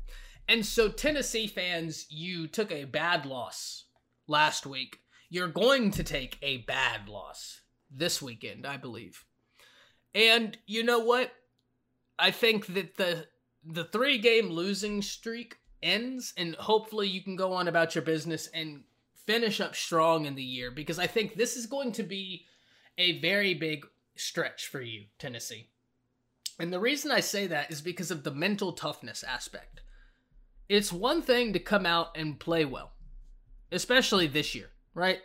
And 0.50 0.66
so, 0.66 0.90
Tennessee 0.90 1.46
fans, 1.46 2.08
you 2.10 2.48
took 2.48 2.72
a 2.72 2.86
bad 2.86 3.28
loss 3.28 3.86
last 4.28 4.66
week. 4.66 5.00
You're 5.30 5.48
going 5.48 5.92
to 5.92 6.04
take 6.04 6.40
a 6.42 6.58
bad 6.58 7.08
loss 7.08 7.62
this 7.92 8.20
weekend, 8.20 8.66
I 8.66 8.78
believe. 8.78 9.26
And 10.16 10.58
you 10.66 10.84
know 10.84 11.02
what? 11.02 11.32
I 12.18 12.32
think 12.32 12.66
that 12.74 12.98
the 12.98 13.28
the 13.64 13.84
three 13.84 14.18
game 14.18 14.50
losing 14.50 15.04
streak 15.04 15.58
ends, 15.84 16.34
and 16.36 16.56
hopefully 16.56 17.08
you 17.08 17.22
can 17.22 17.36
go 17.36 17.54
on 17.54 17.68
about 17.68 17.94
your 17.94 18.04
business 18.04 18.48
and 18.52 18.86
finish 19.14 19.62
up 19.62 19.76
strong 19.76 20.26
in 20.26 20.34
the 20.34 20.42
year 20.42 20.72
because 20.72 20.98
I 20.98 21.06
think 21.06 21.36
this 21.36 21.58
is 21.58 21.68
going 21.68 21.92
to 21.92 22.04
be 22.04 22.46
a 22.98 23.20
very 23.20 23.54
big 23.54 23.86
stretch 24.16 24.66
for 24.66 24.82
you, 24.82 25.06
Tennessee. 25.20 25.70
And 26.58 26.74
the 26.74 26.80
reason 26.80 27.12
I 27.12 27.20
say 27.20 27.46
that 27.46 27.72
is 27.72 27.82
because 27.82 28.10
of 28.10 28.24
the 28.24 28.32
mental 28.32 28.74
toughness 28.74 29.22
aspect. 29.22 29.82
It's 30.70 30.94
one 30.94 31.24
thing 31.24 31.54
to 31.54 31.60
come 31.60 31.88
out 31.88 32.16
and 32.16 32.40
play 32.40 32.64
well, 32.64 32.92
especially 33.72 34.28
this 34.28 34.54
year, 34.54 34.70
right? 34.94 35.18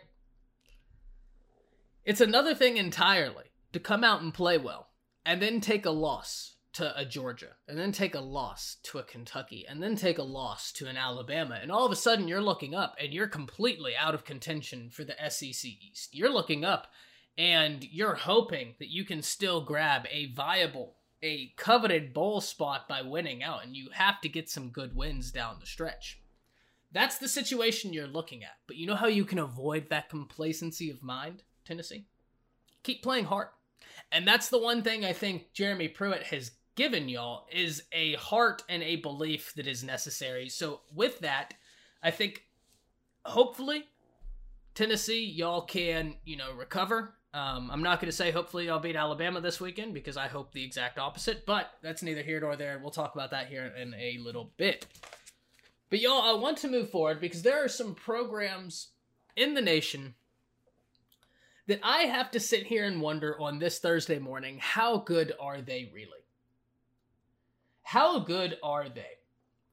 It's 2.03 2.19
another 2.19 2.55
thing 2.55 2.77
entirely 2.77 3.45
to 3.71 3.79
come 3.79 4.03
out 4.03 4.23
and 4.23 4.33
play 4.33 4.57
well 4.57 4.89
and 5.23 5.39
then 5.39 5.61
take 5.61 5.85
a 5.85 5.91
loss 5.91 6.55
to 6.73 6.97
a 6.97 7.05
Georgia 7.05 7.51
and 7.67 7.77
then 7.77 7.91
take 7.91 8.15
a 8.15 8.19
loss 8.19 8.77
to 8.83 8.97
a 8.97 9.03
Kentucky 9.03 9.65
and 9.69 9.83
then 9.83 9.95
take 9.95 10.17
a 10.17 10.23
loss 10.23 10.71
to 10.73 10.87
an 10.87 10.97
Alabama. 10.97 11.59
And 11.61 11.71
all 11.71 11.85
of 11.85 11.91
a 11.91 11.95
sudden 11.95 12.27
you're 12.27 12.41
looking 12.41 12.73
up 12.73 12.95
and 12.99 13.13
you're 13.13 13.27
completely 13.27 13.93
out 13.95 14.15
of 14.15 14.25
contention 14.25 14.89
for 14.89 15.03
the 15.03 15.15
SEC 15.29 15.63
East. 15.63 16.15
You're 16.15 16.33
looking 16.33 16.65
up 16.65 16.87
and 17.37 17.83
you're 17.83 18.15
hoping 18.15 18.73
that 18.79 18.89
you 18.89 19.05
can 19.05 19.21
still 19.21 19.61
grab 19.61 20.07
a 20.11 20.33
viable 20.33 20.95
a 21.25 21.53
coveted 21.57 22.13
bowl 22.13 22.39
spot 22.39 22.87
by 22.87 23.01
winning 23.01 23.41
out, 23.41 23.65
and 23.65 23.75
you 23.75 23.89
have 23.91 24.21
to 24.21 24.29
get 24.29 24.47
some 24.47 24.69
good 24.69 24.95
wins 24.95 25.31
down 25.31 25.57
the 25.59 25.65
stretch. 25.65 26.21
That's 26.91 27.17
the 27.17 27.27
situation 27.27 27.91
you're 27.91 28.07
looking 28.07 28.43
at. 28.43 28.57
But 28.67 28.77
you 28.77 28.85
know 28.85 28.95
how 28.95 29.07
you 29.07 29.25
can 29.25 29.39
avoid 29.39 29.89
that 29.89 30.09
complacency 30.09 30.91
of 30.91 31.01
mind, 31.01 31.41
Tennessee? 31.65 32.05
Keep 32.83 33.01
playing 33.01 33.25
hard. 33.25 33.47
And 34.11 34.27
that's 34.27 34.49
the 34.49 34.59
one 34.59 34.83
thing 34.83 35.03
I 35.03 35.13
think 35.13 35.51
Jeremy 35.51 35.87
Pruitt 35.87 36.23
has 36.27 36.51
given 36.75 37.09
y'all 37.09 37.47
is 37.51 37.83
a 37.91 38.13
heart 38.13 38.63
and 38.69 38.83
a 38.83 38.97
belief 38.97 39.53
that 39.55 39.65
is 39.65 39.83
necessary. 39.83 40.47
So 40.47 40.81
with 40.93 41.19
that, 41.19 41.55
I 42.03 42.11
think 42.11 42.43
hopefully 43.25 43.85
Tennessee 44.75 45.25
y'all 45.25 45.61
can, 45.61 46.15
you 46.23 46.37
know, 46.37 46.53
recover 46.53 47.15
um, 47.35 47.69
I'm 47.69 47.83
not 47.83 47.99
going 47.99 48.09
to 48.09 48.15
say 48.15 48.31
hopefully 48.31 48.69
I'll 48.69 48.79
beat 48.79 48.95
Alabama 48.95 49.41
this 49.41 49.59
weekend 49.59 49.93
because 49.93 50.15
I 50.15 50.29
hope 50.29 50.53
the 50.53 50.63
exact 50.63 50.97
opposite, 50.97 51.45
but 51.45 51.69
that's 51.83 52.01
neither 52.01 52.23
here 52.23 52.39
nor 52.39 52.55
there. 52.55 52.79
We'll 52.81 52.91
talk 52.91 53.13
about 53.13 53.31
that 53.31 53.47
here 53.47 53.65
in 53.65 53.93
a 53.93 54.17
little 54.23 54.53
bit. 54.55 54.85
But 55.89 55.99
y'all, 55.99 56.21
I 56.21 56.39
want 56.39 56.57
to 56.59 56.69
move 56.69 56.89
forward 56.89 57.19
because 57.19 57.41
there 57.41 57.61
are 57.61 57.67
some 57.67 57.93
programs 57.93 58.91
in 59.35 59.53
the 59.53 59.61
nation 59.61 60.15
that 61.67 61.81
I 61.83 62.03
have 62.03 62.31
to 62.31 62.39
sit 62.39 62.67
here 62.67 62.85
and 62.85 63.01
wonder 63.01 63.37
on 63.37 63.59
this 63.59 63.79
Thursday 63.79 64.17
morning 64.17 64.57
how 64.61 64.99
good 64.99 65.33
are 65.37 65.59
they 65.59 65.91
really? 65.93 66.23
How 67.83 68.19
good 68.19 68.57
are 68.63 68.87
they? 68.87 69.19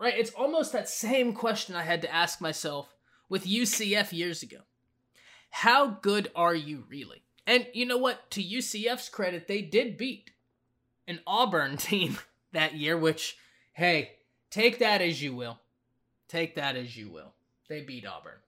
Right? 0.00 0.14
It's 0.18 0.32
almost 0.32 0.72
that 0.72 0.88
same 0.88 1.32
question 1.32 1.76
I 1.76 1.82
had 1.82 2.02
to 2.02 2.12
ask 2.12 2.40
myself 2.40 2.96
with 3.28 3.46
UCF 3.46 4.12
years 4.12 4.42
ago. 4.42 4.58
How 5.50 5.86
good 5.86 6.28
are 6.34 6.56
you 6.56 6.82
really? 6.88 7.22
And 7.46 7.66
you 7.72 7.86
know 7.86 7.98
what? 7.98 8.30
To 8.32 8.42
UCF's 8.42 9.08
credit, 9.08 9.48
they 9.48 9.62
did 9.62 9.96
beat 9.96 10.30
an 11.06 11.20
Auburn 11.26 11.76
team 11.78 12.18
that 12.52 12.74
year, 12.74 12.96
which, 12.96 13.36
hey, 13.72 14.12
take 14.50 14.78
that 14.78 15.00
as 15.00 15.22
you 15.22 15.34
will. 15.34 15.58
Take 16.28 16.54
that 16.54 16.76
as 16.76 16.96
you 16.96 17.10
will. 17.10 17.34
They 17.68 17.82
beat 17.82 18.06
Auburn. 18.06 18.38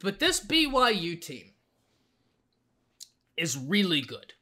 But 0.00 0.18
this 0.18 0.40
BYU 0.44 1.20
team 1.20 1.52
is 3.36 3.56
really 3.56 4.00
good. 4.00 4.32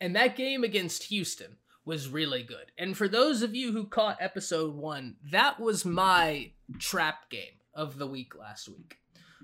And 0.00 0.14
that 0.16 0.36
game 0.36 0.64
against 0.64 1.04
Houston 1.04 1.56
was 1.84 2.08
really 2.08 2.42
good. 2.42 2.72
And 2.78 2.96
for 2.96 3.08
those 3.08 3.42
of 3.42 3.54
you 3.54 3.72
who 3.72 3.86
caught 3.86 4.18
episode 4.20 4.74
one, 4.74 5.16
that 5.30 5.58
was 5.58 5.84
my 5.84 6.52
trap 6.78 7.28
game 7.30 7.58
of 7.74 7.98
the 7.98 8.06
week 8.06 8.34
last 8.36 8.68
week. 8.68 8.98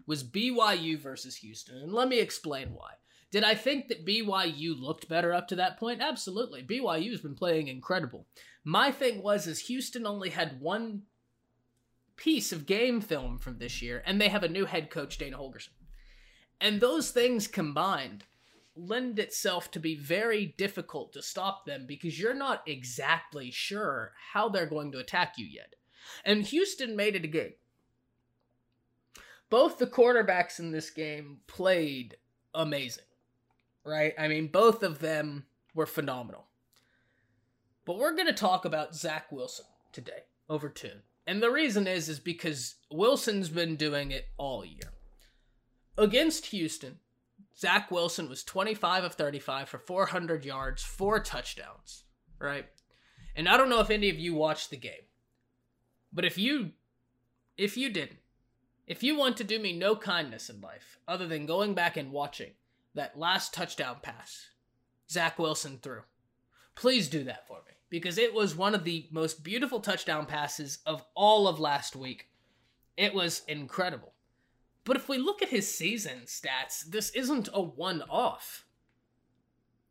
Was 0.06 0.22
BYU 0.22 0.98
versus 0.98 1.36
Houston. 1.36 1.78
And 1.78 1.92
let 1.92 2.08
me 2.08 2.20
explain 2.20 2.68
why. 2.72 2.92
Did 3.30 3.42
I 3.44 3.54
think 3.54 3.88
that 3.88 4.06
BYU 4.06 4.78
looked 4.80 5.08
better 5.08 5.34
up 5.34 5.48
to 5.48 5.56
that 5.56 5.78
point? 5.78 6.00
Absolutely. 6.00 6.62
BYU's 6.62 7.20
been 7.20 7.34
playing 7.34 7.68
incredible. 7.68 8.26
My 8.64 8.90
thing 8.90 9.22
was 9.22 9.46
is 9.46 9.60
Houston 9.60 10.06
only 10.06 10.30
had 10.30 10.60
one 10.60 11.02
piece 12.16 12.52
of 12.52 12.66
game 12.66 13.00
film 13.00 13.38
from 13.38 13.58
this 13.58 13.82
year, 13.82 14.02
and 14.06 14.20
they 14.20 14.28
have 14.28 14.42
a 14.42 14.48
new 14.48 14.64
head 14.64 14.90
coach, 14.90 15.18
Dana 15.18 15.38
Holgorsen. 15.38 15.70
And 16.60 16.80
those 16.80 17.10
things 17.10 17.46
combined 17.46 18.24
lend 18.74 19.18
itself 19.18 19.70
to 19.72 19.80
be 19.80 19.96
very 19.96 20.54
difficult 20.58 21.12
to 21.12 21.22
stop 21.22 21.64
them 21.64 21.84
because 21.86 22.18
you're 22.18 22.34
not 22.34 22.62
exactly 22.66 23.50
sure 23.50 24.12
how 24.32 24.48
they're 24.48 24.66
going 24.66 24.92
to 24.92 24.98
attack 24.98 25.34
you 25.36 25.46
yet. 25.46 25.74
And 26.24 26.44
Houston 26.44 26.94
made 26.94 27.16
it 27.16 27.24
a 27.24 27.28
game. 27.28 27.54
Both 29.50 29.78
the 29.78 29.86
quarterbacks 29.86 30.58
in 30.58 30.72
this 30.72 30.90
game 30.90 31.38
played 31.46 32.16
amazing 32.54 33.04
right? 33.86 34.14
I 34.18 34.28
mean, 34.28 34.48
both 34.48 34.82
of 34.82 34.98
them 34.98 35.44
were 35.74 35.86
phenomenal. 35.86 36.46
But 37.84 37.98
we're 37.98 38.14
going 38.14 38.26
to 38.26 38.32
talk 38.32 38.64
about 38.64 38.96
Zach 38.96 39.30
Wilson 39.30 39.66
today 39.92 40.24
over 40.48 40.68
Tune. 40.68 41.02
And 41.26 41.42
the 41.42 41.50
reason 41.50 41.86
is 41.86 42.08
is 42.08 42.20
because 42.20 42.76
Wilson's 42.90 43.48
been 43.48 43.76
doing 43.76 44.10
it 44.10 44.26
all 44.36 44.64
year. 44.64 44.92
Against 45.96 46.46
Houston, 46.46 46.98
Zach 47.56 47.90
Wilson 47.90 48.28
was 48.28 48.44
25 48.44 49.04
of 49.04 49.14
35 49.14 49.68
for 49.68 49.78
400 49.78 50.44
yards, 50.44 50.82
four 50.82 51.20
touchdowns, 51.20 52.04
right? 52.38 52.66
And 53.34 53.48
I 53.48 53.56
don't 53.56 53.68
know 53.70 53.80
if 53.80 53.90
any 53.90 54.10
of 54.10 54.18
you 54.18 54.34
watched 54.34 54.70
the 54.70 54.76
game. 54.76 54.92
But 56.12 56.24
if 56.24 56.38
you 56.38 56.72
if 57.56 57.76
you 57.76 57.90
didn't, 57.90 58.18
if 58.86 59.02
you 59.02 59.16
want 59.16 59.36
to 59.38 59.44
do 59.44 59.58
me 59.58 59.72
no 59.72 59.96
kindness 59.96 60.50
in 60.50 60.60
life 60.60 60.98
other 61.08 61.26
than 61.26 61.46
going 61.46 61.74
back 61.74 61.96
and 61.96 62.12
watching 62.12 62.52
that 62.96 63.18
last 63.18 63.54
touchdown 63.54 63.96
pass 64.02 64.50
Zach 65.08 65.38
Wilson 65.38 65.78
threw, 65.80 66.02
please 66.74 67.08
do 67.08 67.24
that 67.24 67.46
for 67.46 67.58
me 67.66 67.74
because 67.88 68.18
it 68.18 68.34
was 68.34 68.56
one 68.56 68.74
of 68.74 68.84
the 68.84 69.06
most 69.10 69.44
beautiful 69.44 69.80
touchdown 69.80 70.26
passes 70.26 70.78
of 70.84 71.04
all 71.14 71.46
of 71.46 71.60
last 71.60 71.94
week. 71.94 72.28
It 72.96 73.14
was 73.14 73.42
incredible. 73.46 74.12
But 74.84 74.96
if 74.96 75.08
we 75.08 75.18
look 75.18 75.42
at 75.42 75.50
his 75.50 75.72
season 75.72 76.22
stats, 76.26 76.84
this 76.88 77.10
isn't 77.10 77.48
a 77.52 77.60
one 77.60 78.02
off. 78.08 78.64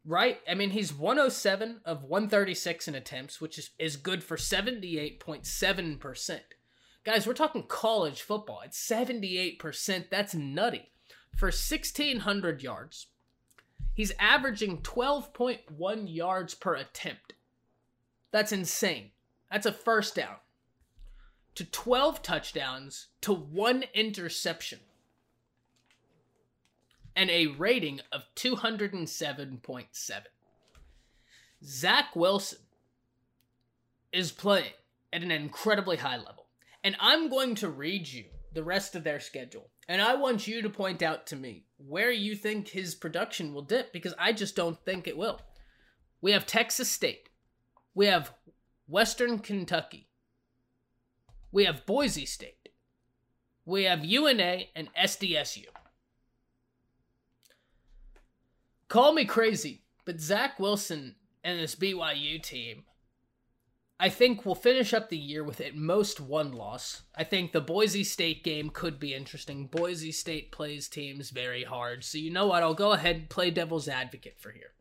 Right? 0.06 0.40
I 0.48 0.54
mean, 0.54 0.72
he's 0.72 0.94
107 0.94 1.82
of 1.84 2.04
136 2.04 2.88
in 2.88 2.96
attempts, 2.96 3.42
which 3.42 3.58
is, 3.58 3.72
is 3.80 3.98
good 3.98 4.24
for 4.24 4.38
78.7%. 4.38 6.40
Guys, 7.04 7.28
we're 7.28 7.34
talking 7.34 7.64
college 7.68 8.22
football. 8.22 8.62
It's 8.64 8.88
78%. 8.88 10.10
That's 10.10 10.36
nutty. 10.36 10.92
For 11.36 11.48
1,600 11.48 12.64
yards, 12.64 13.08
he's 13.94 14.14
averaging 14.18 14.82
12.1 14.82 16.16
yards 16.16 16.54
per 16.54 16.76
attempt. 16.76 17.34
That's 18.32 18.54
insane. 18.54 19.12
That's 19.52 19.66
a 19.66 19.74
first 19.74 20.16
down. 20.16 20.38
To 21.56 21.66
12 21.66 22.22
touchdowns 22.22 23.08
to 23.22 23.34
one 23.34 23.84
interception. 23.94 24.80
And 27.16 27.30
a 27.30 27.48
rating 27.48 28.02
of 28.12 28.24
207.7. 28.36 29.88
Zach 31.64 32.16
Wilson 32.16 32.60
is 34.12 34.32
playing 34.32 34.74
at 35.14 35.24
an 35.24 35.32
incredibly 35.32 35.98
high 35.98 36.18
level. 36.18 36.48
And 36.84 36.96
I'm 37.00 37.30
going 37.30 37.56
to 37.56 37.70
read 37.70 38.08
you 38.08 38.26
the 38.54 38.64
rest 38.64 38.96
of 38.96 39.04
their 39.04 39.20
schedule. 39.20 39.70
And 39.88 40.02
I 40.02 40.16
want 40.16 40.48
you 40.48 40.62
to 40.62 40.70
point 40.70 41.04
out 41.04 41.28
to 41.28 41.36
me 41.36 41.66
where 41.78 42.12
you 42.12 42.36
think 42.36 42.70
his 42.70 42.96
production 42.96 43.54
will 43.54 43.62
dip 43.62 43.94
because 43.94 44.14
I 44.18 44.34
just 44.34 44.56
don't 44.56 44.84
think 44.84 45.08
it 45.08 45.18
will. 45.18 45.42
We 46.22 46.32
have 46.32 46.46
Texas 46.46 46.90
State, 46.90 47.30
we 47.94 48.08
have 48.08 48.32
Western 48.88 49.40
Kentucky. 49.40 50.10
We 51.52 51.66
have 51.66 51.86
Boise 51.86 52.26
State. 52.26 52.70
We 53.66 53.84
have 53.84 54.04
UNA 54.04 54.64
and 54.76 54.90
SDSU. 54.94 55.66
Call 58.90 59.14
me 59.14 59.26
crazy, 59.26 59.84
but 60.04 60.20
Zach 60.20 60.60
Wilson 60.60 61.16
and 61.44 61.60
this 61.60 61.76
BYU 61.76 62.42
team, 62.44 62.84
I 63.98 64.10
think 64.10 64.46
we'll 64.46 64.56
finish 64.56 64.94
up 64.94 65.10
the 65.10 65.18
year 65.18 65.44
with 65.44 65.62
at 65.62 65.76
most 65.76 66.20
one 66.20 66.52
loss. 66.52 67.04
I 67.16 67.24
think 67.24 67.52
the 67.52 67.62
Boise 67.62 68.04
State 68.04 68.44
game 68.44 68.70
could 68.70 69.00
be 69.00 69.14
interesting. 69.14 69.68
Boise 69.68 70.12
State 70.12 70.52
plays 70.52 70.90
teams 70.90 71.30
very 71.30 71.64
hard, 71.64 72.04
so 72.04 72.18
you 72.18 72.30
know 72.30 72.48
what? 72.48 72.62
I'll 72.62 72.74
go 72.74 72.92
ahead 72.92 73.16
and 73.16 73.30
play 73.30 73.52
devil's 73.52 73.88
advocate 73.88 74.38
for 74.38 74.52
here. 74.52 74.72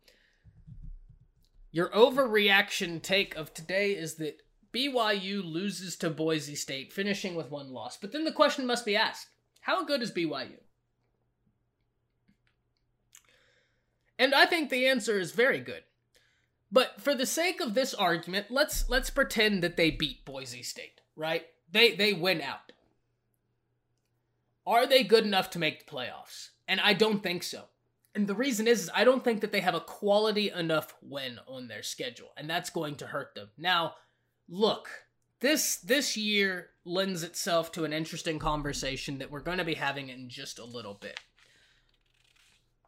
Your 1.71 1.89
overreaction 1.89 3.01
take 3.01 3.35
of 3.35 3.53
today 3.53 3.91
is 3.91 4.15
that 4.15 4.41
BYU 4.73 5.41
loses 5.43 5.95
to 5.97 6.09
Boise 6.09 6.55
State, 6.55 6.91
finishing 6.91 7.35
with 7.35 7.49
one 7.49 7.71
loss. 7.71 7.97
But 7.97 8.11
then 8.11 8.25
the 8.25 8.31
question 8.33 8.65
must 8.65 8.85
be 8.85 8.97
asked 8.97 9.27
how 9.61 9.85
good 9.85 10.01
is 10.01 10.11
BYU? 10.11 10.59
And 14.19 14.35
I 14.35 14.45
think 14.45 14.69
the 14.69 14.87
answer 14.87 15.19
is 15.19 15.31
very 15.31 15.59
good. 15.59 15.83
But 16.75 16.99
for 16.99 17.15
the 17.15 17.25
sake 17.25 17.61
of 17.61 17.73
this 17.73 17.93
argument, 17.93 18.47
let's 18.49 18.89
let's 18.89 19.09
pretend 19.09 19.63
that 19.63 19.77
they 19.77 19.91
beat 19.91 20.25
Boise 20.25 20.61
State, 20.61 20.99
right? 21.15 21.45
They 21.71 21.95
they 21.95 22.11
win 22.11 22.41
out. 22.41 22.73
Are 24.67 24.85
they 24.85 25.05
good 25.05 25.23
enough 25.23 25.49
to 25.51 25.59
make 25.59 25.79
the 25.79 25.89
playoffs? 25.89 26.49
And 26.67 26.81
I 26.81 26.91
don't 26.91 27.23
think 27.23 27.43
so. 27.43 27.63
And 28.13 28.27
the 28.27 28.35
reason 28.35 28.67
is, 28.67 28.83
is 28.83 28.91
I 28.93 29.05
don't 29.05 29.23
think 29.23 29.39
that 29.39 29.53
they 29.53 29.61
have 29.61 29.73
a 29.73 29.79
quality 29.79 30.51
enough 30.51 30.93
win 31.01 31.39
on 31.47 31.69
their 31.69 31.81
schedule, 31.81 32.33
and 32.35 32.49
that's 32.49 32.69
going 32.69 32.95
to 32.95 33.07
hurt 33.07 33.35
them. 33.35 33.51
Now, 33.57 33.93
look, 34.49 34.89
this 35.39 35.77
this 35.77 36.17
year 36.17 36.71
lends 36.83 37.23
itself 37.23 37.71
to 37.71 37.85
an 37.85 37.93
interesting 37.93 38.37
conversation 38.37 39.19
that 39.19 39.31
we're 39.31 39.39
going 39.39 39.59
to 39.59 39.63
be 39.63 39.75
having 39.75 40.09
in 40.09 40.27
just 40.27 40.59
a 40.59 40.65
little 40.65 40.95
bit. 40.95 41.21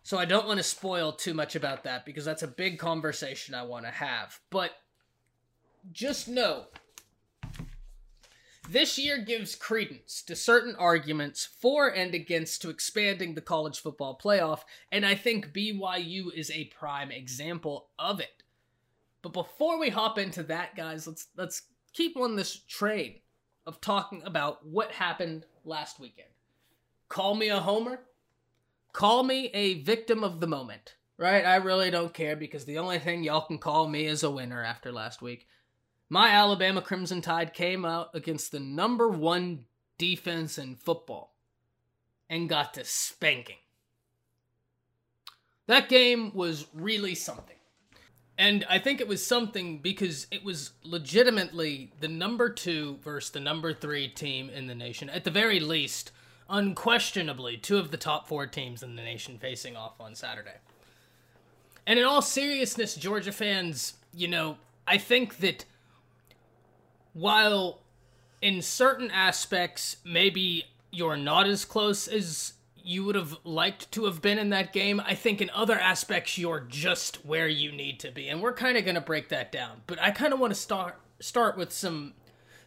So 0.07 0.17
I 0.17 0.23
don't 0.23 0.47
want 0.47 0.57
to 0.57 0.63
spoil 0.63 1.11
too 1.11 1.33
much 1.33 1.53
about 1.57 1.83
that 1.83 2.05
because 2.05 2.23
that's 2.23 2.41
a 2.41 2.47
big 2.47 2.79
conversation 2.79 3.53
I 3.53 3.63
want 3.63 3.83
to 3.83 3.91
have. 3.91 4.39
But 4.49 4.71
just 5.91 6.29
know 6.29 6.67
this 8.69 8.97
year 8.97 9.17
gives 9.17 9.53
credence 9.53 10.21
to 10.21 10.33
certain 10.33 10.75
arguments 10.75 11.45
for 11.45 11.89
and 11.89 12.15
against 12.15 12.61
to 12.61 12.69
expanding 12.69 13.35
the 13.35 13.41
college 13.41 13.81
football 13.81 14.17
playoff, 14.17 14.61
and 14.93 15.05
I 15.05 15.13
think 15.13 15.51
BYU 15.51 16.33
is 16.33 16.49
a 16.51 16.71
prime 16.79 17.11
example 17.11 17.89
of 17.99 18.21
it. 18.21 18.43
But 19.21 19.33
before 19.33 19.77
we 19.77 19.89
hop 19.89 20.17
into 20.17 20.41
that, 20.43 20.77
guys, 20.77 21.05
let's 21.05 21.27
let's 21.35 21.63
keep 21.91 22.15
on 22.15 22.37
this 22.37 22.55
train 22.55 23.15
of 23.65 23.81
talking 23.81 24.21
about 24.23 24.65
what 24.65 24.93
happened 24.93 25.45
last 25.65 25.99
weekend. 25.99 26.29
Call 27.09 27.35
me 27.35 27.49
a 27.49 27.59
homer, 27.59 27.99
call 28.97 29.23
me 29.23 29.51
a 29.53 29.81
victim 29.83 30.23
of 30.23 30.39
the 30.39 30.47
moment. 30.47 30.95
Right? 31.19 31.45
I 31.45 31.55
really 31.55 31.89
don't 31.89 32.13
care 32.13 32.35
because 32.35 32.65
the 32.65 32.77
only 32.77 32.99
thing 32.99 33.23
y'all 33.23 33.41
can 33.41 33.57
call 33.57 33.87
me 33.87 34.05
is 34.05 34.23
a 34.23 34.29
winner 34.29 34.63
after 34.63 34.91
last 34.91 35.21
week 35.21 35.47
my 36.09 36.29
Alabama 36.29 36.81
Crimson 36.81 37.21
Tide 37.21 37.53
came 37.53 37.83
out 37.85 38.09
against 38.13 38.51
the 38.51 38.59
number 38.59 39.09
one 39.09 39.65
defense 39.97 40.57
in 40.57 40.75
football 40.75 41.35
and 42.29 42.49
got 42.49 42.73
to 42.75 42.85
spanking. 42.85 43.57
That 45.67 45.89
game 45.89 46.31
was 46.33 46.67
really 46.73 47.13
something. 47.13 47.55
And 48.37 48.65
I 48.69 48.79
think 48.79 49.01
it 49.01 49.07
was 49.07 49.25
something 49.25 49.79
because 49.79 50.27
it 50.31 50.45
was 50.45 50.71
legitimately 50.83 51.91
the 51.99 52.07
number 52.07 52.49
two 52.49 52.99
versus 53.03 53.31
the 53.31 53.39
number 53.39 53.73
three 53.73 54.07
team 54.07 54.49
in 54.49 54.67
the 54.67 54.75
nation. 54.75 55.09
At 55.09 55.23
the 55.23 55.31
very 55.31 55.59
least, 55.59 56.11
unquestionably, 56.49 57.57
two 57.57 57.77
of 57.77 57.91
the 57.91 57.97
top 57.97 58.27
four 58.27 58.47
teams 58.47 58.83
in 58.83 58.95
the 58.95 59.01
nation 59.01 59.37
facing 59.37 59.75
off 59.75 59.99
on 59.99 60.15
Saturday. 60.15 60.57
And 61.85 61.97
in 61.99 62.05
all 62.05 62.21
seriousness, 62.21 62.95
Georgia 62.95 63.31
fans, 63.31 63.93
you 64.13 64.27
know, 64.27 64.57
I 64.85 64.97
think 64.97 65.37
that 65.37 65.65
while 67.13 67.79
in 68.41 68.61
certain 68.61 69.09
aspects 69.11 69.97
maybe 70.05 70.65
you're 70.91 71.17
not 71.17 71.47
as 71.47 71.65
close 71.65 72.07
as 72.07 72.53
you 72.75 73.03
would 73.03 73.15
have 73.15 73.37
liked 73.43 73.91
to 73.91 74.05
have 74.05 74.21
been 74.21 74.39
in 74.39 74.49
that 74.49 74.71
game, 74.71 75.01
I 75.05 75.13
think 75.13 75.41
in 75.41 75.49
other 75.49 75.77
aspects 75.77 76.37
you're 76.37 76.61
just 76.61 77.25
where 77.25 77.47
you 77.47 77.71
need 77.71 77.99
to 78.01 78.11
be. 78.11 78.29
And 78.29 78.41
we're 78.41 78.53
kind 78.53 78.77
of 78.77 78.85
going 78.85 78.95
to 78.95 79.01
break 79.01 79.29
that 79.29 79.51
down. 79.51 79.81
But 79.87 80.01
I 80.01 80.11
kind 80.11 80.33
of 80.33 80.39
want 80.39 80.53
to 80.53 80.59
start 80.59 80.95
start 81.19 81.57
with 81.57 81.71
some 81.71 82.13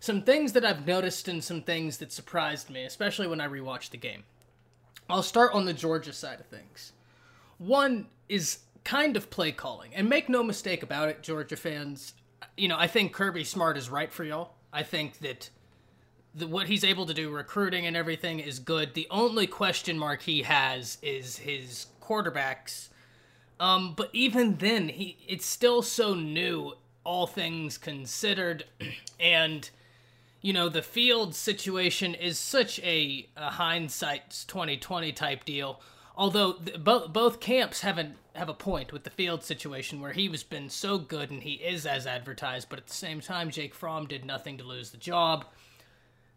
some 0.01 0.23
things 0.23 0.53
that 0.55 0.65
I've 0.65 0.87
noticed 0.87 1.29
and 1.29 1.45
some 1.45 1.63
things 1.63 1.99
that 1.99 2.11
surprised 2.11 2.71
me, 2.71 2.85
especially 2.85 3.27
when 3.27 3.41
I 3.41 3.47
rewatched 3.47 3.91
the 3.91 3.99
game. 3.99 4.25
I'll 5.09 5.23
start 5.23 5.53
on 5.53 5.67
the 5.67 5.75
Georgia 5.75 6.13
side 6.13 6.41
of 6.41 6.47
things. 6.47 6.93
One 7.59 8.07
is 8.29 8.61
kind 8.85 9.17
of 9.17 9.31
play 9.31 9.53
calling. 9.53 9.95
And 9.95 10.09
make 10.09 10.29
no 10.29 10.43
mistake 10.43 10.83
about 10.83 11.09
it, 11.11 11.23
Georgia 11.23 11.57
fans, 11.57 12.15
you 12.57 12.69
know, 12.69 12.77
I 12.79 12.87
think 12.87 13.13
Kirby 13.13 13.45
Smart 13.45 13.77
is 13.77 13.91
right 13.91 14.13
for 14.13 14.25
y'all. 14.25 14.55
I 14.73 14.83
think 14.83 15.19
that 15.19 15.51
the, 16.35 16.47
what 16.47 16.69
he's 16.69 16.85
able 16.85 17.07
to 17.07 17.15
do, 17.15 17.31
recruiting 17.31 17.87
and 17.87 17.97
everything, 17.97 18.41
is 18.41 18.59
good. 18.59 18.95
The 18.95 19.07
only 19.11 19.47
question 19.47 19.99
mark 19.99 20.23
he 20.23 20.43
has 20.43 20.99
is 21.03 21.39
his 21.39 21.87
quarterbacks. 22.03 22.89
Um, 23.59 23.95
but 23.95 24.09
even 24.13 24.57
then, 24.57 24.89
he 24.89 25.19
it's 25.29 25.45
still 25.45 25.83
so 25.83 26.15
new, 26.15 26.75
all 27.05 27.27
things 27.27 27.77
considered, 27.77 28.65
and 29.21 29.69
you 30.41 30.53
know 30.53 30.69
the 30.69 30.83
field 30.83 31.35
situation 31.35 32.15
is 32.15 32.39
such 32.39 32.79
a, 32.81 33.29
a 33.37 33.51
hindsight 33.51 34.45
2020 34.49 35.13
type 35.13 35.45
deal 35.45 35.81
Although 36.21 36.59
both 36.79 37.15
both 37.15 37.41
camps 37.41 37.81
haven't 37.81 38.17
have 38.35 38.51
a 38.51 38.55
point 38.55 38.93
with 38.93 39.05
the 39.05 39.11
field 39.11 39.43
situation 39.43 40.03
where 40.03 40.13
he 40.13 40.29
was 40.29 40.43
been 40.43 40.69
so 40.69 40.99
good 40.99 41.31
and 41.31 41.43
he 41.43 41.55
is 41.55 41.87
as 41.87 42.07
advertised, 42.07 42.69
but 42.69 42.79
at 42.79 42.87
the 42.87 42.93
same 42.93 43.23
time, 43.23 43.51
Jake 43.51 43.75
Fromm 43.75 44.07
did 44.07 44.27
nothing 44.27 44.59
to 44.59 44.65
lose 44.65 44.91
the 44.91 44.99
job. 44.99 45.47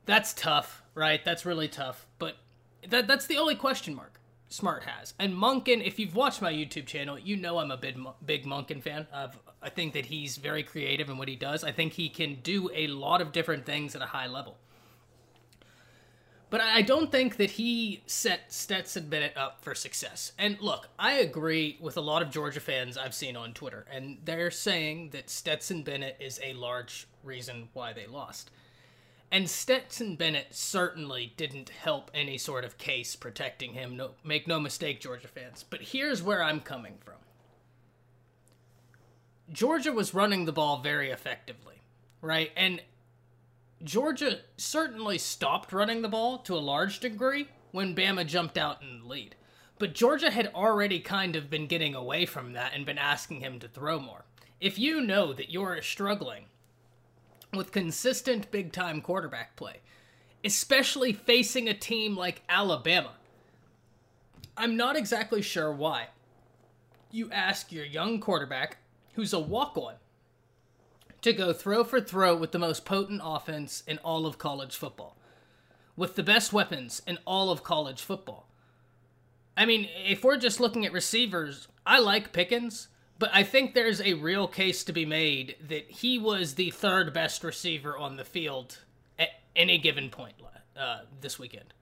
That's 0.05 0.33
tough, 0.33 0.83
right? 0.95 1.23
That's 1.25 1.45
really 1.45 1.67
tough. 1.67 2.07
But 2.17 2.37
that 2.87 3.07
that's 3.07 3.27
the 3.27 3.35
only 3.35 3.55
question 3.55 3.93
mark. 3.93 4.21
Smart 4.47 4.83
has. 4.83 5.15
And 5.19 5.33
Monken, 5.33 5.85
if 5.85 5.99
you've 5.99 6.15
watched 6.15 6.41
my 6.41 6.53
YouTube 6.53 6.85
channel, 6.85 7.19
you 7.19 7.35
know 7.35 7.57
I'm 7.57 7.71
a 7.71 7.75
big 7.75 7.97
big 8.25 8.45
Monken 8.45 8.81
fan. 8.81 9.07
I've, 9.11 9.37
I 9.63 9.69
think 9.69 9.93
that 9.93 10.07
he's 10.07 10.37
very 10.37 10.63
creative 10.63 11.09
in 11.09 11.17
what 11.17 11.27
he 11.27 11.35
does. 11.35 11.63
I 11.63 11.71
think 11.71 11.93
he 11.93 12.09
can 12.09 12.39
do 12.43 12.69
a 12.73 12.87
lot 12.87 13.21
of 13.21 13.31
different 13.31 13.65
things 13.65 13.95
at 13.95 14.01
a 14.01 14.07
high 14.07 14.27
level. 14.27 14.57
But 16.49 16.61
I 16.61 16.83
don't 16.83 17.11
think 17.11 17.37
that 17.37 17.49
he 17.51 18.03
set 18.05 18.53
Stetson 18.53 19.09
Bennett 19.09 19.35
up 19.35 19.63
for 19.63 19.73
success. 19.73 20.33
And 20.37 20.61
look, 20.61 20.87
I 20.99 21.13
agree 21.13 21.79
with 21.81 21.97
a 21.97 22.01
lot 22.01 22.21
of 22.21 22.29
Georgia 22.29 22.59
fans 22.59 22.95
I've 22.95 23.15
seen 23.15 23.35
on 23.35 23.53
Twitter, 23.53 23.87
and 23.91 24.19
they're 24.23 24.51
saying 24.51 25.09
that 25.13 25.31
Stetson 25.31 25.81
Bennett 25.81 26.17
is 26.19 26.39
a 26.43 26.53
large 26.53 27.07
reason 27.23 27.69
why 27.73 27.91
they 27.91 28.05
lost. 28.05 28.51
And 29.31 29.49
Stetson 29.49 30.15
Bennett 30.15 30.49
certainly 30.51 31.33
didn't 31.37 31.69
help 31.69 32.11
any 32.13 32.37
sort 32.37 32.65
of 32.65 32.77
case 32.77 33.15
protecting 33.15 33.73
him. 33.73 33.97
No, 33.97 34.11
make 34.23 34.47
no 34.47 34.59
mistake, 34.59 35.01
Georgia 35.01 35.27
fans. 35.27 35.65
But 35.67 35.81
here's 35.81 36.21
where 36.21 36.43
I'm 36.43 36.59
coming 36.59 36.99
from. 37.03 37.15
Georgia 39.51 39.91
was 39.91 40.13
running 40.13 40.45
the 40.45 40.53
ball 40.53 40.81
very 40.81 41.09
effectively, 41.09 41.81
right? 42.21 42.51
And 42.55 42.81
Georgia 43.83 44.39
certainly 44.55 45.17
stopped 45.17 45.73
running 45.73 46.01
the 46.01 46.07
ball 46.07 46.37
to 46.39 46.55
a 46.55 46.57
large 46.57 46.99
degree 46.99 47.47
when 47.71 47.95
Bama 47.95 48.25
jumped 48.25 48.57
out 48.57 48.81
in 48.81 48.99
the 48.99 49.05
lead. 49.07 49.35
But 49.79 49.93
Georgia 49.93 50.31
had 50.31 50.51
already 50.55 50.99
kind 50.99 51.35
of 51.35 51.49
been 51.49 51.67
getting 51.67 51.93
away 51.95 52.25
from 52.25 52.53
that 52.53 52.73
and 52.73 52.85
been 52.85 52.97
asking 52.97 53.41
him 53.41 53.59
to 53.59 53.67
throw 53.67 53.99
more. 53.99 54.23
If 54.61 54.79
you 54.79 55.01
know 55.01 55.33
that 55.33 55.49
you're 55.49 55.81
struggling 55.81 56.45
with 57.53 57.73
consistent 57.73 58.49
big 58.51 58.71
time 58.71 59.01
quarterback 59.01 59.57
play, 59.57 59.81
especially 60.45 61.11
facing 61.11 61.67
a 61.67 61.73
team 61.73 62.15
like 62.15 62.43
Alabama, 62.47 63.11
I'm 64.55 64.77
not 64.77 64.95
exactly 64.95 65.41
sure 65.41 65.71
why. 65.73 66.07
You 67.11 67.29
ask 67.31 67.71
your 67.71 67.85
young 67.85 68.19
quarterback, 68.19 68.77
who's 69.13 69.33
a 69.33 69.39
walk 69.39 69.77
on, 69.77 69.95
to 71.21 71.33
go 71.33 71.53
throw 71.53 71.83
for 71.83 72.01
throw 72.01 72.35
with 72.35 72.51
the 72.51 72.59
most 72.59 72.85
potent 72.85 73.21
offense 73.23 73.83
in 73.87 73.97
all 73.99 74.25
of 74.25 74.37
college 74.37 74.75
football, 74.75 75.17
with 75.95 76.15
the 76.15 76.23
best 76.23 76.51
weapons 76.51 77.01
in 77.07 77.17
all 77.25 77.49
of 77.49 77.63
college 77.63 78.01
football. 78.01 78.47
I 79.55 79.65
mean, 79.65 79.87
if 80.05 80.23
we're 80.23 80.37
just 80.37 80.59
looking 80.59 80.85
at 80.85 80.91
receivers, 80.91 81.67
I 81.85 81.99
like 81.99 82.33
Pickens, 82.33 82.87
but 83.19 83.29
I 83.33 83.43
think 83.43 83.73
there's 83.73 84.01
a 84.01 84.15
real 84.15 84.47
case 84.47 84.83
to 84.83 84.93
be 84.93 85.05
made 85.05 85.55
that 85.69 85.89
he 85.89 86.17
was 86.17 86.55
the 86.55 86.71
third 86.71 87.13
best 87.13 87.43
receiver 87.43 87.97
on 87.97 88.17
the 88.17 88.25
field 88.25 88.79
at 89.19 89.29
any 89.55 89.77
given 89.77 90.09
point 90.09 90.33
uh, 90.75 91.01
this 91.21 91.37
weekend. 91.37 91.73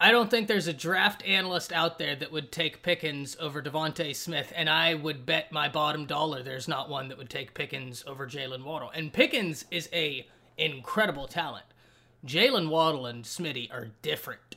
I 0.00 0.12
don't 0.12 0.30
think 0.30 0.46
there's 0.46 0.68
a 0.68 0.72
draft 0.72 1.26
analyst 1.26 1.72
out 1.72 1.98
there 1.98 2.14
that 2.14 2.30
would 2.30 2.52
take 2.52 2.82
Pickens 2.82 3.36
over 3.40 3.60
DeVonta 3.60 4.14
Smith, 4.14 4.52
and 4.54 4.70
I 4.70 4.94
would 4.94 5.26
bet 5.26 5.50
my 5.50 5.68
bottom 5.68 6.06
dollar 6.06 6.42
there's 6.42 6.68
not 6.68 6.88
one 6.88 7.08
that 7.08 7.18
would 7.18 7.30
take 7.30 7.52
Pickens 7.52 8.04
over 8.06 8.26
Jalen 8.26 8.62
Waddle. 8.62 8.90
And 8.94 9.12
Pickens 9.12 9.64
is 9.72 9.88
a 9.92 10.24
incredible 10.56 11.26
talent. 11.26 11.64
Jalen 12.24 12.68
Waddle 12.68 13.06
and 13.06 13.24
Smitty 13.24 13.72
are 13.72 13.88
different. 14.02 14.56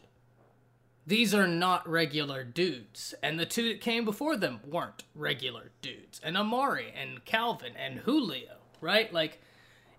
These 1.08 1.34
are 1.34 1.48
not 1.48 1.90
regular 1.90 2.44
dudes, 2.44 3.16
and 3.24 3.40
the 3.40 3.46
two 3.48 3.68
that 3.70 3.82
came 3.82 4.06
before 4.06 4.38
them 4.38 4.60
weren't 4.64 5.04
regular 5.16 5.72
dudes. 5.82 6.22
And 6.24 6.38
Amari 6.38 6.94
and 6.96 7.26
Calvin 7.26 7.74
and 7.76 8.00
Julio, 8.00 8.58
right? 8.80 9.12
Like, 9.12 9.42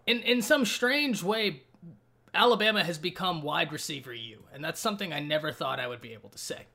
in 0.06 0.20
in 0.20 0.40
some 0.40 0.64
strange 0.64 1.24
way, 1.24 1.64
Alabama 2.34 2.82
has 2.82 2.98
become 2.98 3.42
wide 3.42 3.72
receiver 3.72 4.14
U, 4.14 4.44
and 4.52 4.64
that's 4.64 4.80
something 4.80 5.12
I 5.12 5.20
never 5.20 5.52
thought 5.52 5.78
I 5.78 5.86
would 5.86 6.00
be 6.00 6.14
able 6.14 6.30
to 6.30 6.38
say. 6.38 6.66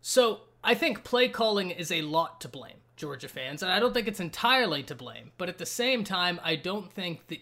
So 0.00 0.42
I 0.62 0.74
think 0.74 1.04
play 1.04 1.28
calling 1.28 1.70
is 1.70 1.90
a 1.90 2.02
lot 2.02 2.40
to 2.42 2.48
blame, 2.48 2.78
Georgia 2.96 3.28
fans, 3.28 3.62
and 3.62 3.72
I 3.72 3.80
don't 3.80 3.94
think 3.94 4.08
it's 4.08 4.20
entirely 4.20 4.82
to 4.84 4.94
blame. 4.94 5.32
But 5.38 5.48
at 5.48 5.58
the 5.58 5.66
same 5.66 6.04
time, 6.04 6.40
I 6.42 6.56
don't 6.56 6.92
think 6.92 7.26
that 7.28 7.40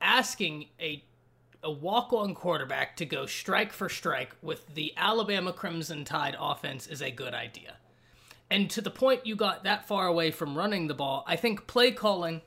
asking 0.00 0.66
a 0.80 1.04
a 1.62 1.70
walk-on 1.70 2.34
quarterback 2.34 2.96
to 2.96 3.04
go 3.04 3.26
strike 3.26 3.72
for 3.72 3.88
strike 3.88 4.34
with 4.40 4.74
the 4.74 4.92
Alabama 4.96 5.52
Crimson 5.52 6.04
Tide 6.04 6.36
offense 6.38 6.86
is 6.86 7.02
a 7.02 7.10
good 7.10 7.34
idea. 7.34 7.76
And 8.50 8.70
to 8.70 8.80
the 8.80 8.90
point 8.90 9.26
you 9.26 9.36
got 9.36 9.64
that 9.64 9.86
far 9.86 10.06
away 10.06 10.30
from 10.30 10.56
running 10.56 10.86
the 10.86 10.94
ball, 10.94 11.24
I 11.26 11.36
think 11.36 11.66
play 11.66 11.90
calling 11.90 12.42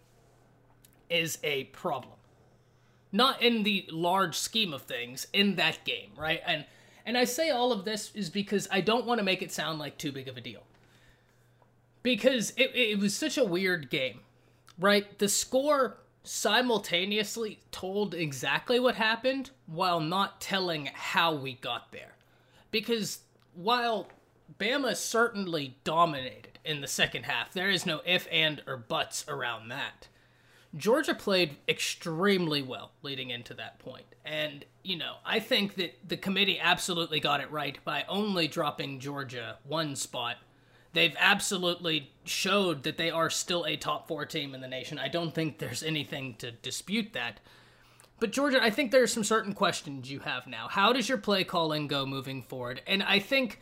is 1.09 1.37
a 1.43 1.65
problem 1.65 2.13
not 3.11 3.41
in 3.41 3.63
the 3.63 3.85
large 3.91 4.37
scheme 4.37 4.73
of 4.73 4.83
things 4.83 5.27
in 5.33 5.55
that 5.55 5.83
game, 5.85 6.11
right? 6.17 6.41
And 6.45 6.65
and 7.05 7.17
I 7.17 7.25
say 7.25 7.49
all 7.49 7.71
of 7.71 7.83
this 7.83 8.11
is 8.13 8.29
because 8.29 8.67
I 8.71 8.81
don't 8.81 9.05
want 9.05 9.19
to 9.19 9.25
make 9.25 9.41
it 9.41 9.51
sound 9.51 9.79
like 9.79 9.97
too 9.97 10.11
big 10.11 10.27
of 10.27 10.37
a 10.37 10.41
deal. 10.41 10.63
Because 12.03 12.51
it, 12.57 12.71
it 12.75 12.99
was 12.99 13.15
such 13.15 13.37
a 13.37 13.43
weird 13.43 13.89
game, 13.89 14.21
right? 14.79 15.17
The 15.17 15.29
score 15.29 15.97
simultaneously 16.23 17.59
told 17.71 18.13
exactly 18.13 18.79
what 18.79 18.95
happened 18.95 19.49
while 19.65 19.99
not 19.99 20.39
telling 20.39 20.89
how 20.93 21.33
we 21.33 21.53
got 21.53 21.91
there. 21.91 22.13
Because 22.69 23.19
while 23.53 24.07
Bama 24.59 24.95
certainly 24.95 25.77
dominated 25.83 26.59
in 26.63 26.81
the 26.81 26.87
second 26.87 27.23
half, 27.23 27.53
there 27.53 27.69
is 27.69 27.85
no 27.85 28.01
if 28.05 28.27
and 28.31 28.61
or 28.67 28.77
buts 28.77 29.25
around 29.27 29.69
that. 29.69 30.07
Georgia 30.75 31.13
played 31.13 31.57
extremely 31.67 32.61
well 32.61 32.91
leading 33.01 33.29
into 33.29 33.53
that 33.55 33.79
point. 33.79 34.05
And, 34.23 34.63
you 34.83 34.97
know, 34.97 35.15
I 35.25 35.39
think 35.39 35.75
that 35.75 36.07
the 36.07 36.17
committee 36.17 36.59
absolutely 36.59 37.19
got 37.19 37.41
it 37.41 37.51
right 37.51 37.77
by 37.83 38.05
only 38.07 38.47
dropping 38.47 38.99
Georgia 38.99 39.57
one 39.65 39.95
spot. 39.95 40.37
They've 40.93 41.15
absolutely 41.17 42.11
showed 42.23 42.83
that 42.83 42.97
they 42.97 43.09
are 43.09 43.29
still 43.29 43.65
a 43.65 43.75
top 43.75 44.07
four 44.07 44.25
team 44.25 44.53
in 44.53 44.61
the 44.61 44.67
nation. 44.67 44.97
I 44.99 45.07
don't 45.07 45.33
think 45.33 45.57
there's 45.57 45.83
anything 45.83 46.35
to 46.35 46.51
dispute 46.51 47.13
that. 47.13 47.39
But, 48.19 48.31
Georgia, 48.31 48.61
I 48.61 48.69
think 48.69 48.91
there's 48.91 49.11
some 49.11 49.23
certain 49.23 49.53
questions 49.53 50.11
you 50.11 50.19
have 50.19 50.47
now. 50.47 50.67
How 50.69 50.93
does 50.93 51.09
your 51.09 51.17
play 51.17 51.43
calling 51.43 51.87
go 51.87 52.05
moving 52.05 52.43
forward? 52.43 52.81
And 52.85 53.01
I 53.03 53.19
think 53.19 53.59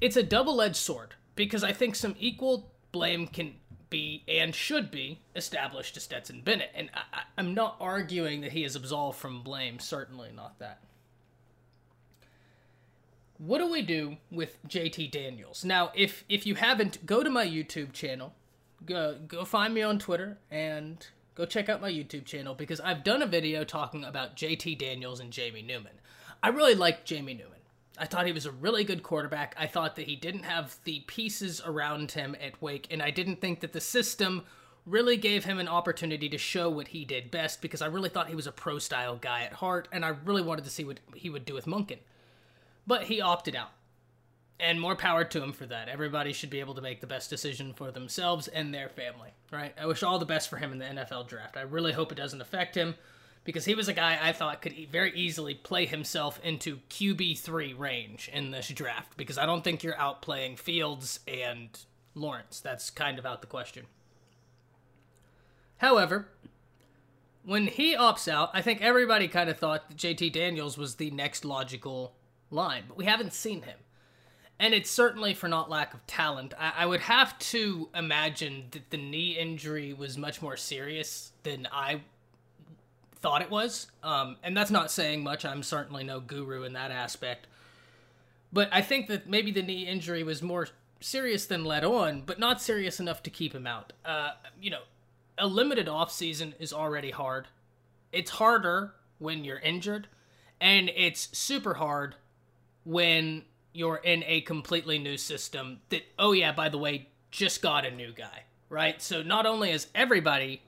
it's 0.00 0.16
a 0.16 0.22
double 0.22 0.60
edged 0.60 0.76
sword 0.76 1.14
because 1.36 1.62
I 1.62 1.72
think 1.72 1.94
some 1.94 2.16
equal 2.18 2.72
blame 2.92 3.26
can 3.26 3.54
be 3.94 4.24
and 4.26 4.52
should 4.54 4.90
be 4.90 5.20
established 5.36 5.94
to 5.94 6.00
Stetson 6.00 6.40
Bennett. 6.44 6.72
And 6.74 6.90
I, 6.94 7.22
I'm 7.38 7.54
not 7.54 7.76
arguing 7.78 8.40
that 8.40 8.50
he 8.50 8.64
is 8.64 8.74
absolved 8.74 9.18
from 9.18 9.42
blame, 9.42 9.78
certainly 9.78 10.30
not 10.34 10.58
that. 10.58 10.80
What 13.38 13.58
do 13.58 13.70
we 13.70 13.82
do 13.82 14.16
with 14.32 14.58
JT 14.66 15.12
Daniels? 15.12 15.64
Now, 15.64 15.92
if 15.94 16.24
if 16.28 16.44
you 16.44 16.56
haven't, 16.56 17.06
go 17.06 17.22
to 17.22 17.30
my 17.30 17.46
YouTube 17.46 17.92
channel. 17.92 18.34
Go 18.84 19.16
go 19.28 19.44
find 19.44 19.72
me 19.72 19.82
on 19.82 19.98
Twitter 20.00 20.38
and 20.50 21.06
go 21.36 21.44
check 21.44 21.68
out 21.68 21.80
my 21.80 21.90
YouTube 21.90 22.24
channel 22.24 22.54
because 22.54 22.80
I've 22.80 23.04
done 23.04 23.22
a 23.22 23.26
video 23.26 23.62
talking 23.64 24.02
about 24.02 24.36
JT 24.36 24.78
Daniels 24.78 25.20
and 25.20 25.30
Jamie 25.30 25.62
Newman. 25.62 26.00
I 26.42 26.48
really 26.48 26.74
like 26.74 27.04
Jamie 27.04 27.34
Newman. 27.34 27.53
I 27.96 28.06
thought 28.06 28.26
he 28.26 28.32
was 28.32 28.46
a 28.46 28.52
really 28.52 28.84
good 28.84 29.02
quarterback. 29.02 29.54
I 29.58 29.66
thought 29.66 29.96
that 29.96 30.06
he 30.06 30.16
didn't 30.16 30.42
have 30.42 30.76
the 30.84 31.00
pieces 31.00 31.62
around 31.64 32.12
him 32.12 32.34
at 32.40 32.60
Wake, 32.60 32.88
and 32.90 33.02
I 33.02 33.10
didn't 33.10 33.40
think 33.40 33.60
that 33.60 33.72
the 33.72 33.80
system 33.80 34.42
really 34.84 35.16
gave 35.16 35.44
him 35.44 35.58
an 35.58 35.68
opportunity 35.68 36.28
to 36.28 36.38
show 36.38 36.68
what 36.68 36.88
he 36.88 37.04
did 37.04 37.30
best 37.30 37.62
because 37.62 37.80
I 37.80 37.86
really 37.86 38.08
thought 38.08 38.28
he 38.28 38.34
was 38.34 38.46
a 38.46 38.52
pro 38.52 38.78
style 38.78 39.16
guy 39.16 39.42
at 39.42 39.54
heart, 39.54 39.88
and 39.92 40.04
I 40.04 40.08
really 40.08 40.42
wanted 40.42 40.64
to 40.64 40.70
see 40.70 40.84
what 40.84 41.00
he 41.14 41.30
would 41.30 41.44
do 41.44 41.54
with 41.54 41.66
Monken. 41.66 41.98
But 42.86 43.04
he 43.04 43.20
opted 43.20 43.54
out. 43.54 43.70
And 44.60 44.80
more 44.80 44.94
power 44.94 45.24
to 45.24 45.42
him 45.42 45.52
for 45.52 45.66
that. 45.66 45.88
Everybody 45.88 46.32
should 46.32 46.50
be 46.50 46.60
able 46.60 46.74
to 46.74 46.82
make 46.82 47.00
the 47.00 47.08
best 47.08 47.28
decision 47.28 47.72
for 47.72 47.90
themselves 47.90 48.46
and 48.46 48.72
their 48.72 48.88
family, 48.88 49.30
right? 49.50 49.74
I 49.80 49.86
wish 49.86 50.04
all 50.04 50.18
the 50.18 50.24
best 50.24 50.48
for 50.48 50.58
him 50.58 50.70
in 50.70 50.78
the 50.78 50.84
NFL 50.84 51.26
draft. 51.26 51.56
I 51.56 51.62
really 51.62 51.92
hope 51.92 52.12
it 52.12 52.16
doesn't 52.16 52.40
affect 52.40 52.76
him 52.76 52.94
because 53.44 53.66
he 53.66 53.74
was 53.74 53.88
a 53.88 53.92
guy 53.92 54.18
I 54.20 54.32
thought 54.32 54.62
could 54.62 54.74
very 54.90 55.12
easily 55.14 55.54
play 55.54 55.86
himself 55.86 56.40
into 56.42 56.78
QB3 56.90 57.78
range 57.78 58.30
in 58.32 58.50
this 58.50 58.68
draft 58.68 59.16
because 59.16 59.38
I 59.38 59.46
don't 59.46 59.62
think 59.62 59.82
you're 59.82 59.94
outplaying 59.94 60.58
Fields 60.58 61.20
and 61.28 61.68
Lawrence. 62.14 62.60
That's 62.60 62.90
kind 62.90 63.18
of 63.18 63.26
out 63.26 63.42
the 63.42 63.46
question. 63.46 63.86
However, 65.78 66.28
when 67.44 67.66
he 67.66 67.94
opts 67.94 68.26
out, 68.26 68.50
I 68.54 68.62
think 68.62 68.80
everybody 68.80 69.28
kind 69.28 69.50
of 69.50 69.58
thought 69.58 69.88
that 69.88 69.98
JT 69.98 70.32
Daniels 70.32 70.78
was 70.78 70.94
the 70.94 71.10
next 71.10 71.44
logical 71.44 72.14
line, 72.50 72.84
but 72.88 72.96
we 72.96 73.04
haven't 73.04 73.34
seen 73.34 73.62
him. 73.62 73.78
And 74.58 74.72
it's 74.72 74.90
certainly 74.90 75.34
for 75.34 75.48
not 75.48 75.68
lack 75.68 75.92
of 75.92 76.06
talent. 76.06 76.54
I, 76.58 76.72
I 76.78 76.86
would 76.86 77.00
have 77.00 77.38
to 77.40 77.90
imagine 77.94 78.68
that 78.70 78.90
the 78.90 78.96
knee 78.96 79.36
injury 79.36 79.92
was 79.92 80.16
much 80.16 80.40
more 80.40 80.56
serious 80.56 81.32
than 81.42 81.68
I 81.70 82.02
thought 83.24 83.40
it 83.40 83.50
was. 83.50 83.86
Um, 84.02 84.36
and 84.42 84.54
that's 84.54 84.70
not 84.70 84.90
saying 84.90 85.22
much. 85.22 85.46
I'm 85.46 85.62
certainly 85.62 86.04
no 86.04 86.20
guru 86.20 86.64
in 86.64 86.74
that 86.74 86.90
aspect. 86.90 87.46
But 88.52 88.68
I 88.70 88.82
think 88.82 89.06
that 89.06 89.26
maybe 89.26 89.50
the 89.50 89.62
knee 89.62 89.86
injury 89.86 90.22
was 90.22 90.42
more 90.42 90.68
serious 91.00 91.46
than 91.46 91.64
let 91.64 91.84
on, 91.84 92.22
but 92.26 92.38
not 92.38 92.60
serious 92.60 93.00
enough 93.00 93.22
to 93.22 93.30
keep 93.30 93.54
him 93.54 93.66
out. 93.66 93.94
Uh, 94.04 94.32
you 94.60 94.70
know, 94.70 94.82
a 95.38 95.46
limited 95.46 95.88
off 95.88 96.12
season 96.12 96.54
is 96.58 96.70
already 96.70 97.12
hard. 97.12 97.48
It's 98.12 98.32
harder 98.32 98.92
when 99.18 99.42
you're 99.42 99.58
injured, 99.58 100.06
and 100.60 100.90
it's 100.94 101.36
super 101.36 101.74
hard 101.74 102.16
when 102.84 103.44
you're 103.72 104.02
in 104.04 104.22
a 104.26 104.42
completely 104.42 104.98
new 104.98 105.16
system 105.16 105.80
that, 105.88 106.02
oh, 106.18 106.32
yeah, 106.32 106.52
by 106.52 106.68
the 106.68 106.78
way, 106.78 107.08
just 107.30 107.62
got 107.62 107.86
a 107.86 107.90
new 107.90 108.12
guy, 108.12 108.44
right? 108.68 109.00
So 109.00 109.22
not 109.22 109.46
only 109.46 109.70
is 109.70 109.86
everybody 109.94 110.60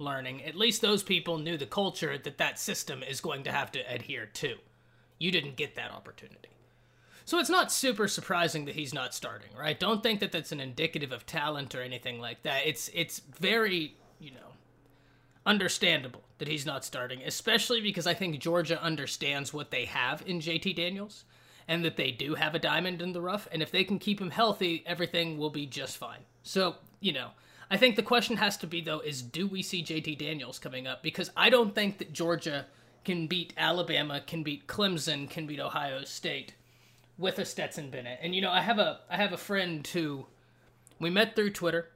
learning, 0.00 0.44
at 0.44 0.56
least 0.56 0.80
those 0.80 1.02
people 1.02 1.38
knew 1.38 1.56
the 1.56 1.66
culture 1.66 2.16
that 2.18 2.38
that 2.38 2.58
system 2.58 3.02
is 3.02 3.20
going 3.20 3.44
to 3.44 3.52
have 3.52 3.70
to 3.72 3.80
adhere 3.92 4.26
to. 4.26 4.56
You 5.18 5.30
didn't 5.30 5.56
get 5.56 5.76
that 5.76 5.92
opportunity. 5.92 6.48
So 7.24 7.38
it's 7.38 7.50
not 7.50 7.70
super 7.70 8.08
surprising 8.08 8.64
that 8.64 8.74
he's 8.74 8.92
not 8.92 9.14
starting, 9.14 9.50
right? 9.56 9.78
Don't 9.78 10.02
think 10.02 10.18
that 10.20 10.32
that's 10.32 10.50
an 10.50 10.58
indicative 10.58 11.12
of 11.12 11.26
talent 11.26 11.74
or 11.74 11.82
anything 11.82 12.20
like 12.20 12.42
that. 12.42 12.66
It's 12.66 12.90
it's 12.92 13.20
very, 13.20 13.94
you 14.18 14.32
know, 14.32 14.54
understandable 15.46 16.22
that 16.38 16.48
he's 16.48 16.66
not 16.66 16.84
starting, 16.84 17.22
especially 17.22 17.80
because 17.80 18.06
I 18.06 18.14
think 18.14 18.40
Georgia 18.40 18.82
understands 18.82 19.54
what 19.54 19.70
they 19.70 19.84
have 19.84 20.24
in 20.26 20.40
JT 20.40 20.74
Daniels 20.74 21.24
and 21.68 21.84
that 21.84 21.96
they 21.96 22.10
do 22.10 22.34
have 22.34 22.54
a 22.54 22.58
diamond 22.58 23.00
in 23.00 23.12
the 23.12 23.20
rough 23.20 23.46
and 23.52 23.62
if 23.62 23.70
they 23.70 23.84
can 23.84 24.00
keep 24.00 24.20
him 24.20 24.30
healthy, 24.30 24.82
everything 24.84 25.38
will 25.38 25.50
be 25.50 25.66
just 25.66 25.98
fine. 25.98 26.24
So, 26.42 26.76
you 26.98 27.12
know, 27.12 27.28
I 27.70 27.76
think 27.76 27.96
the 27.96 28.02
question 28.02 28.36
has 28.38 28.56
to 28.58 28.66
be 28.66 28.80
though 28.80 29.00
is 29.00 29.22
do 29.22 29.46
we 29.46 29.62
see 29.62 29.82
JT 29.82 30.18
Daniels 30.18 30.58
coming 30.58 30.86
up 30.86 31.02
because 31.02 31.30
I 31.36 31.50
don't 31.50 31.74
think 31.74 31.98
that 31.98 32.12
Georgia 32.12 32.66
can 33.04 33.26
beat 33.26 33.54
Alabama, 33.56 34.20
can 34.26 34.42
beat 34.42 34.66
Clemson, 34.66 35.30
can 35.30 35.46
beat 35.46 35.60
Ohio 35.60 36.04
State 36.04 36.54
with 37.16 37.38
a 37.38 37.44
Stetson 37.44 37.90
Bennett. 37.90 38.18
And 38.22 38.34
you 38.34 38.42
know, 38.42 38.50
I 38.50 38.60
have 38.62 38.78
a 38.78 39.00
I 39.08 39.16
have 39.16 39.32
a 39.32 39.38
friend 39.38 39.86
who 39.86 40.26
we 40.98 41.10
met 41.10 41.36
through 41.36 41.50
Twitter 41.50 41.90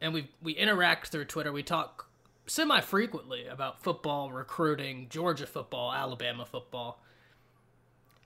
and 0.00 0.14
we 0.14 0.30
we 0.42 0.52
interact 0.52 1.08
through 1.08 1.24
Twitter. 1.24 1.52
We 1.52 1.62
talk 1.62 2.08
semi 2.46 2.80
frequently 2.80 3.46
about 3.46 3.82
football, 3.82 4.30
recruiting, 4.30 5.08
Georgia 5.08 5.46
football, 5.46 5.92
Alabama 5.92 6.44
football. 6.44 7.02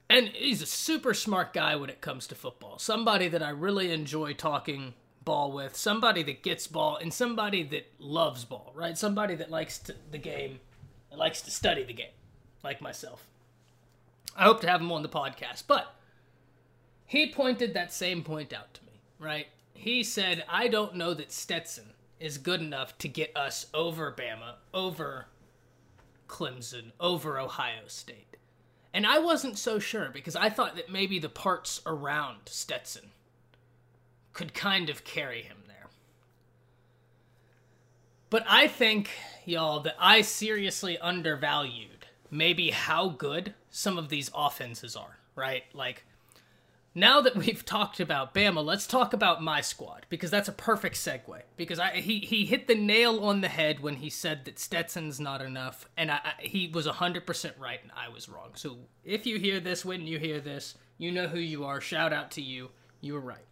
And 0.09 0.29
he's 0.29 0.61
a 0.61 0.67
super 0.67 1.15
smart 1.15 1.53
guy 1.53 1.77
when 1.77 1.89
it 1.89 2.01
comes 2.01 2.27
to 2.27 2.35
football. 2.35 2.79
Somebody 2.79 3.29
that 3.29 3.45
I 3.45 3.51
really 3.51 3.93
enjoy 3.93 4.35
talking 4.35 4.95
ball 5.25 5.53
with, 5.53 5.77
somebody 5.77 6.23
that 6.25 6.43
gets 6.43 6.67
ball, 6.67 6.97
and 6.97 7.13
somebody 7.13 7.63
that 7.65 7.87
loves 7.99 8.45
ball, 8.45 8.73
right? 8.75 8.97
Somebody 8.97 9.35
that 9.37 9.51
likes 9.51 9.79
to, 9.79 9.95
the 10.11 10.19
game 10.19 10.61
and 11.11 11.19
likes 11.19 11.43
to 11.43 11.51
study 11.51 11.85
the 11.85 11.93
game, 11.93 12.13
like 12.63 12.81
myself. 12.81 13.27
I 14.37 14.45
hope 14.45 14.61
to 14.63 14.69
have 14.69 14.81
him 14.81 14.93
on 14.93 15.03
the 15.03 15.09
podcast. 15.09 15.65
But 15.67 15.95
he 17.07 17.31
pointed 17.31 17.75
that 17.75 17.93
same 17.93 18.23
point 18.23 18.53
out 18.53 18.73
to 18.75 18.85
me, 18.85 19.01
right? 19.19 19.49
He 19.75 20.03
said, 20.03 20.45
I 20.49 20.69
don't 20.69 20.97
know 20.97 21.15
that 21.15 21.33
Stetson 21.33 21.95
is 22.19 22.39
good 22.39 22.61
enough 22.61 22.97
to 22.99 23.09
get 23.09 23.37
us 23.37 23.67
over 23.73 24.13
Bama, 24.13 24.55
over 24.73 25.27
Clemson, 26.29 26.93
over 27.01 27.39
Ohio 27.39 27.83
State. 27.87 28.37
And 28.93 29.07
I 29.07 29.19
wasn't 29.19 29.59
so 29.59 29.79
sure 29.79 30.11
because 30.13 30.37
I 30.37 30.51
thought 30.51 30.77
that 30.77 30.91
maybe 30.91 31.19
the 31.19 31.29
parts 31.29 31.81
around 31.87 32.39
Stetson 32.47 33.11
could 34.33 34.55
kind 34.55 34.89
of 34.89 35.05
carry 35.05 35.43
him 35.43 35.59
there. 35.67 35.89
But 38.31 38.45
I 38.49 38.69
think, 38.69 39.11
y'all, 39.45 39.81
that 39.81 39.97
I 39.99 40.23
seriously 40.23 40.99
undervalued 40.99 42.07
maybe 42.31 42.71
how 42.71 43.09
good 43.09 43.55
some 43.71 43.99
of 43.99 44.09
these 44.09 44.31
offenses 44.35 44.97
are, 44.97 45.19
right? 45.35 45.65
Like, 45.75 46.05
now 46.95 47.21
that 47.21 47.37
we've 47.37 47.65
talked 47.65 48.01
about 48.01 48.35
Bama, 48.35 48.65
let's 48.65 48.87
talk 48.87 49.13
about 49.13 49.43
my 49.43 49.61
squad 49.61 50.07
because 50.09 50.31
that's 50.31 50.49
a 50.49 50.53
perfect 50.53 50.97
segue. 50.97 51.43
Because 51.57 51.79
I 51.79 51.97
he 51.97 52.19
he 52.19 52.45
hit 52.45 52.67
the 52.67 52.75
nail 52.75 53.25
on 53.25 53.41
the 53.41 53.49
head 53.49 53.81
when 53.81 53.97
he 53.97 54.11
said 54.11 54.45
that 54.45 54.59
Stetson's 54.59 55.21
not 55.21 55.41
enough, 55.41 55.89
and 55.97 56.11
I, 56.11 56.21
I, 56.25 56.33
he 56.41 56.69
was 56.69 56.87
hundred 56.87 57.27
percent 57.27 57.55
right, 57.59 57.81
and 57.83 57.93
I 57.97 58.09
was 58.09 58.29
wrong. 58.29 58.51
So 58.55 58.79
if 59.05 59.27
you 59.27 59.39
hear 59.39 59.61
this, 59.61 59.85
when 59.85 60.07
you 60.07 60.19
hear 60.19 60.41
this, 60.41 60.75
you 60.99 61.13
know 61.13 61.29
who 61.29 61.39
you 61.39 61.65
are. 61.65 61.81
Shout 61.81 62.13
out 62.13 62.33
to 62.33 62.43
you. 62.43 62.71
You 63.01 63.15
were 63.15 63.21
right. 63.21 63.47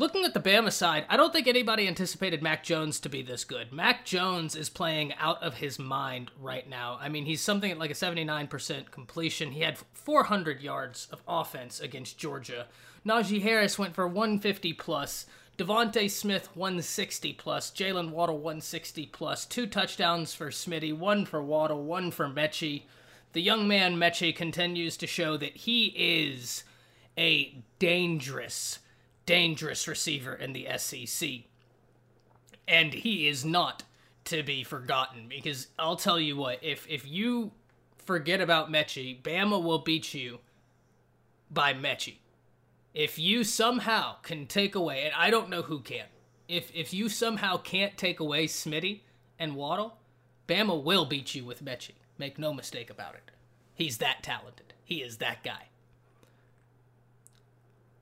Looking 0.00 0.24
at 0.24 0.32
the 0.32 0.38
Bama 0.38 0.70
side, 0.70 1.06
I 1.08 1.16
don't 1.16 1.32
think 1.32 1.48
anybody 1.48 1.88
anticipated 1.88 2.40
Mac 2.40 2.62
Jones 2.62 3.00
to 3.00 3.08
be 3.08 3.20
this 3.20 3.42
good. 3.42 3.72
Mac 3.72 4.04
Jones 4.04 4.54
is 4.54 4.68
playing 4.68 5.12
out 5.14 5.42
of 5.42 5.54
his 5.54 5.76
mind 5.76 6.30
right 6.40 6.68
now. 6.68 6.98
I 7.00 7.08
mean, 7.08 7.24
he's 7.24 7.40
something 7.40 7.76
like 7.76 7.90
a 7.90 7.94
79% 7.94 8.92
completion. 8.92 9.50
He 9.50 9.62
had 9.62 9.76
400 9.94 10.60
yards 10.60 11.08
of 11.10 11.20
offense 11.26 11.80
against 11.80 12.16
Georgia. 12.16 12.68
Najee 13.04 13.42
Harris 13.42 13.76
went 13.76 13.96
for 13.96 14.06
150 14.06 14.72
plus. 14.74 15.26
DeVonta 15.58 16.08
Smith 16.08 16.48
160 16.54 17.32
plus, 17.32 17.72
Jalen 17.72 18.10
Waddle 18.10 18.38
160 18.38 19.06
plus, 19.06 19.44
two 19.44 19.66
touchdowns 19.66 20.32
for 20.32 20.50
Smitty, 20.50 20.96
one 20.96 21.26
for 21.26 21.42
Waddle, 21.42 21.82
one 21.82 22.12
for 22.12 22.28
Metchie. 22.28 22.84
The 23.32 23.42
young 23.42 23.66
man 23.66 23.96
Metchie 23.96 24.36
continues 24.36 24.96
to 24.98 25.08
show 25.08 25.36
that 25.38 25.56
he 25.56 25.86
is 25.96 26.62
a 27.18 27.64
dangerous 27.80 28.78
dangerous 29.28 29.86
receiver 29.86 30.32
in 30.32 30.54
the 30.54 30.66
SEC. 30.78 31.28
And 32.66 32.94
he 32.94 33.28
is 33.28 33.44
not 33.44 33.84
to 34.24 34.42
be 34.42 34.64
forgotten 34.64 35.28
because 35.28 35.68
I'll 35.78 35.96
tell 35.96 36.18
you 36.18 36.36
what, 36.36 36.64
if 36.64 36.86
if 36.88 37.06
you 37.06 37.52
forget 37.98 38.40
about 38.40 38.72
Metchie, 38.72 39.20
Bama 39.22 39.62
will 39.62 39.80
beat 39.80 40.14
you 40.14 40.38
by 41.50 41.74
Metchie. 41.74 42.20
If 42.94 43.18
you 43.18 43.44
somehow 43.44 44.16
can 44.22 44.46
take 44.46 44.74
away, 44.74 45.04
and 45.04 45.14
I 45.14 45.28
don't 45.28 45.50
know 45.50 45.62
who 45.62 45.80
can, 45.80 46.06
if 46.48 46.70
if 46.74 46.94
you 46.94 47.10
somehow 47.10 47.58
can't 47.58 47.98
take 47.98 48.20
away 48.20 48.46
Smitty 48.46 49.00
and 49.38 49.56
Waddle, 49.56 49.98
Bama 50.46 50.82
will 50.82 51.04
beat 51.04 51.34
you 51.34 51.44
with 51.44 51.62
Metchie. 51.62 52.00
Make 52.16 52.38
no 52.38 52.54
mistake 52.54 52.88
about 52.88 53.14
it. 53.14 53.30
He's 53.74 53.98
that 53.98 54.22
talented. 54.22 54.72
He 54.84 55.02
is 55.02 55.18
that 55.18 55.44
guy. 55.44 55.68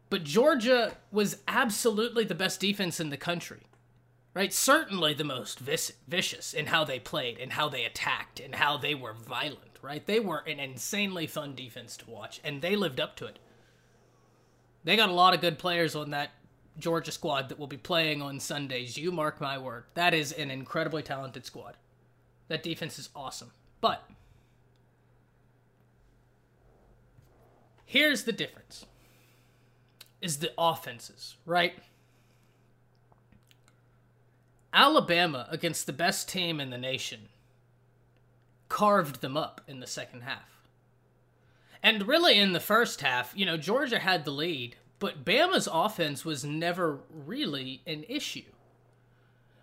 But 0.09 0.25
Georgia 0.25 0.97
was 1.11 1.39
absolutely 1.49 2.25
the 2.25 2.35
best 2.35 2.61
defense 2.61 3.01
in 3.01 3.11
the 3.11 3.17
country. 3.17 3.63
Right? 4.35 4.53
Certainly 4.53 5.15
the 5.15 5.25
most 5.25 5.61
vicious 5.61 6.53
in 6.53 6.67
how 6.67 6.85
they 6.85 6.99
played 6.99 7.39
and 7.39 7.55
how 7.55 7.71
they 7.71 7.87
attacked 7.87 8.39
and 8.39 8.55
how 8.55 8.77
they 8.77 8.95
were 8.95 9.15
violent, 9.15 9.79
right? 9.81 10.05
They 10.05 10.21
were 10.21 10.45
an 10.47 10.61
insanely 10.61 11.27
fun 11.27 11.55
defense 11.55 11.97
to 11.97 12.11
watch 12.11 12.39
and 12.45 12.61
they 12.61 12.77
lived 12.77 13.01
up 13.01 13.17
to 13.17 13.25
it. 13.25 13.39
They 14.85 14.95
got 14.95 15.09
a 15.09 15.15
lot 15.15 15.33
of 15.33 15.41
good 15.41 15.59
players 15.59 15.97
on 15.97 16.11
that 16.11 16.33
Georgia 16.79 17.13
squad 17.13 17.49
that 17.49 17.59
will 17.59 17.67
be 17.67 17.79
playing 17.79 18.21
on 18.21 18.39
Sundays. 18.39 18.99
You 18.99 19.11
mark 19.11 19.41
my 19.41 19.57
word. 19.57 19.85
That 19.95 20.13
is 20.13 20.33
an 20.33 20.51
incredibly 20.51 21.03
talented 21.03 21.47
squad. 21.47 21.79
That 22.49 22.63
defense 22.63 22.99
is 22.99 23.09
awesome. 23.17 23.53
But 23.81 24.07
here's 27.87 28.25
the 28.25 28.33
difference 28.33 28.85
is 30.21 30.39
the 30.39 30.53
offenses, 30.59 31.37
right? 31.45 31.75
Alabama 34.73 35.47
against 35.51 35.87
the 35.87 35.93
best 35.93 36.29
team 36.29 36.61
in 36.61 36.71
the 36.71 36.79
nation 36.79 37.29
carved 38.69 39.21
them 39.21 39.37
up 39.37 39.61
in 39.67 39.81
the 39.81 39.87
second 39.87 40.23
half. 40.23 40.69
And 41.83 42.09
really 42.09 42.39
in 42.39 42.53
the 42.53 42.61
first 42.61 43.01
half, 43.01 43.33
you 43.35 43.47
know, 43.47 43.57
Georgia 43.57 43.99
had 43.99 44.25
the 44.25 44.33
lead, 44.33 44.77
but 44.99 45.25
Bama's 45.25 45.69
offense 45.71 46.25
was 46.25 46.45
never 46.45 46.99
really 47.11 47.81
an 47.87 48.05
issue. 48.09 48.43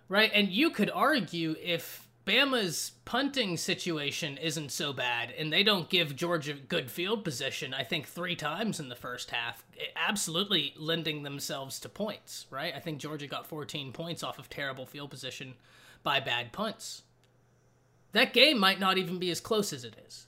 Right? 0.08 0.32
And 0.34 0.49
you 0.49 0.70
could 0.70 0.89
argue 0.89 1.56
if 1.62 2.03
Bama's 2.26 2.91
punting 3.03 3.57
situation 3.57 4.38
isn't 4.38 4.71
so 4.71 4.93
bad, 4.93 5.34
and 5.38 5.51
they 5.51 5.61
don't 5.61 5.89
give 5.89 6.15
Georgia 6.15 6.53
good 6.53 6.89
field 6.89 7.26
position, 7.26 7.74
I 7.74 7.84
think, 7.84 8.07
three 8.07 8.36
times 8.36 8.80
in 8.80 8.88
the 8.88 8.95
first 8.95 9.32
half, 9.32 9.65
eh, 9.78 9.86
absolutely 9.97 10.74
lending 10.78 11.24
themselves 11.24 11.80
to 11.82 11.89
points, 11.89 12.45
right? 12.49 12.74
I 12.74 12.80
think 12.80 12.99
Georgia 12.99 13.28
got 13.28 13.45
14 13.45 13.91
points 13.91 14.24
off 14.24 14.39
of 14.39 14.49
terrible 14.49 14.86
field 14.86 15.09
position 15.09 15.55
by 16.01 16.21
bad 16.21 16.53
punts. 16.53 17.01
That 18.13 18.34
game 18.34 18.57
might 18.57 18.80
not 18.80 18.97
even 18.97 19.19
be 19.19 19.30
as 19.30 19.41
close 19.41 19.74
as 19.74 19.84
it 19.84 19.95
is. 20.07 20.28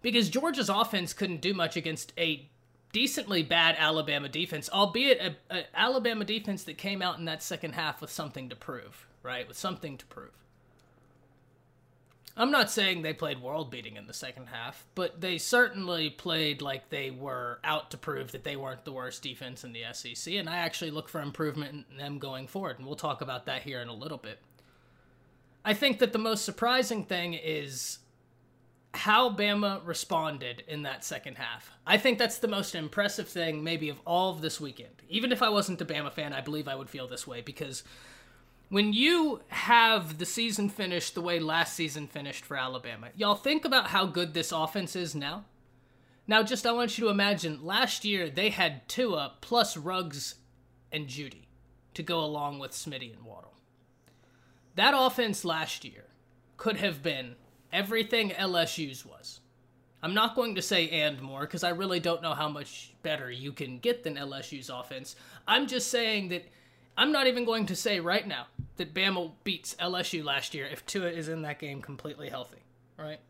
Because 0.00 0.30
Georgia's 0.30 0.70
offense 0.70 1.12
couldn't 1.12 1.40
do 1.42 1.52
much 1.52 1.76
against 1.76 2.12
a 2.16 2.48
decently 2.92 3.42
bad 3.42 3.76
Alabama 3.78 4.28
defense, 4.28 4.70
albeit 4.72 5.20
a, 5.20 5.54
a 5.54 5.64
Alabama 5.74 6.24
defense 6.24 6.62
that 6.64 6.78
came 6.78 7.02
out 7.02 7.18
in 7.18 7.26
that 7.26 7.42
second 7.42 7.74
half 7.74 8.00
with 8.00 8.10
something 8.10 8.48
to 8.48 8.56
prove, 8.56 9.06
right? 9.22 9.46
With 9.46 9.58
something 9.58 9.98
to 9.98 10.06
prove. 10.06 10.45
I'm 12.38 12.50
not 12.50 12.70
saying 12.70 13.00
they 13.00 13.14
played 13.14 13.40
world 13.40 13.70
beating 13.70 13.96
in 13.96 14.06
the 14.06 14.12
second 14.12 14.48
half, 14.48 14.84
but 14.94 15.22
they 15.22 15.38
certainly 15.38 16.10
played 16.10 16.60
like 16.60 16.90
they 16.90 17.10
were 17.10 17.60
out 17.64 17.90
to 17.92 17.96
prove 17.96 18.32
that 18.32 18.44
they 18.44 18.56
weren't 18.56 18.84
the 18.84 18.92
worst 18.92 19.22
defense 19.22 19.64
in 19.64 19.72
the 19.72 19.84
SEC, 19.92 20.34
and 20.34 20.48
I 20.48 20.56
actually 20.56 20.90
look 20.90 21.08
for 21.08 21.22
improvement 21.22 21.86
in 21.90 21.96
them 21.96 22.18
going 22.18 22.46
forward, 22.46 22.78
and 22.78 22.86
we'll 22.86 22.96
talk 22.96 23.22
about 23.22 23.46
that 23.46 23.62
here 23.62 23.80
in 23.80 23.88
a 23.88 23.94
little 23.94 24.18
bit. 24.18 24.38
I 25.64 25.72
think 25.72 25.98
that 25.98 26.12
the 26.12 26.18
most 26.18 26.44
surprising 26.44 27.04
thing 27.04 27.32
is 27.32 27.98
how 28.92 29.30
Bama 29.30 29.80
responded 29.84 30.62
in 30.68 30.82
that 30.82 31.04
second 31.04 31.36
half. 31.36 31.70
I 31.86 31.96
think 31.96 32.18
that's 32.18 32.38
the 32.38 32.48
most 32.48 32.74
impressive 32.74 33.28
thing, 33.28 33.64
maybe, 33.64 33.88
of 33.88 34.00
all 34.06 34.30
of 34.30 34.42
this 34.42 34.60
weekend. 34.60 35.02
Even 35.08 35.32
if 35.32 35.42
I 35.42 35.48
wasn't 35.48 35.80
a 35.80 35.86
Bama 35.86 36.12
fan, 36.12 36.32
I 36.32 36.40
believe 36.40 36.68
I 36.68 36.74
would 36.74 36.90
feel 36.90 37.08
this 37.08 37.26
way 37.26 37.40
because 37.40 37.82
when 38.68 38.92
you 38.92 39.40
have 39.48 40.18
the 40.18 40.26
season 40.26 40.68
finished 40.68 41.14
the 41.14 41.20
way 41.20 41.38
last 41.38 41.74
season 41.74 42.06
finished 42.06 42.44
for 42.44 42.56
Alabama, 42.56 43.08
y'all 43.16 43.34
think 43.34 43.64
about 43.64 43.88
how 43.88 44.06
good 44.06 44.34
this 44.34 44.52
offense 44.52 44.96
is 44.96 45.14
now. 45.14 45.44
Now, 46.26 46.42
just 46.42 46.66
I 46.66 46.72
want 46.72 46.98
you 46.98 47.04
to 47.04 47.10
imagine 47.10 47.64
last 47.64 48.04
year 48.04 48.28
they 48.28 48.50
had 48.50 48.88
Tua 48.88 49.34
plus 49.40 49.76
Ruggs 49.76 50.34
and 50.90 51.06
Jeudy 51.06 51.46
to 51.94 52.02
go 52.02 52.18
along 52.18 52.58
with 52.58 52.72
Smitty 52.72 53.14
and 53.14 53.24
Waddle. 53.24 53.54
That 54.74 54.94
offense 54.96 55.44
last 55.44 55.84
year 55.84 56.04
could 56.56 56.76
have 56.78 57.02
been 57.02 57.36
everything 57.72 58.30
LSU's 58.30 59.06
was. 59.06 59.40
I'm 60.02 60.14
not 60.14 60.34
going 60.34 60.56
to 60.56 60.62
say 60.62 60.88
and 60.90 61.20
more 61.22 61.40
because 61.42 61.64
I 61.64 61.70
really 61.70 62.00
don't 62.00 62.22
know 62.22 62.34
how 62.34 62.48
much 62.48 62.92
better 63.02 63.30
you 63.30 63.52
can 63.52 63.78
get 63.78 64.04
than 64.04 64.16
LSU's 64.16 64.68
offense. 64.68 65.16
I'm 65.48 65.66
just 65.66 65.90
saying 65.90 66.28
that 66.28 66.44
I'm 66.96 67.12
not 67.12 67.26
even 67.26 67.44
going 67.44 67.66
to 67.66 67.76
say 67.76 68.00
right 68.00 68.26
now 68.26 68.46
that 68.76 68.94
Bama 68.94 69.32
beats 69.44 69.74
LSU 69.74 70.24
last 70.24 70.54
year 70.54 70.66
if 70.66 70.86
Tua 70.86 71.08
is 71.08 71.28
in 71.28 71.42
that 71.42 71.58
game 71.58 71.82
completely 71.82 72.30
healthy, 72.30 72.62
right? 72.98 73.20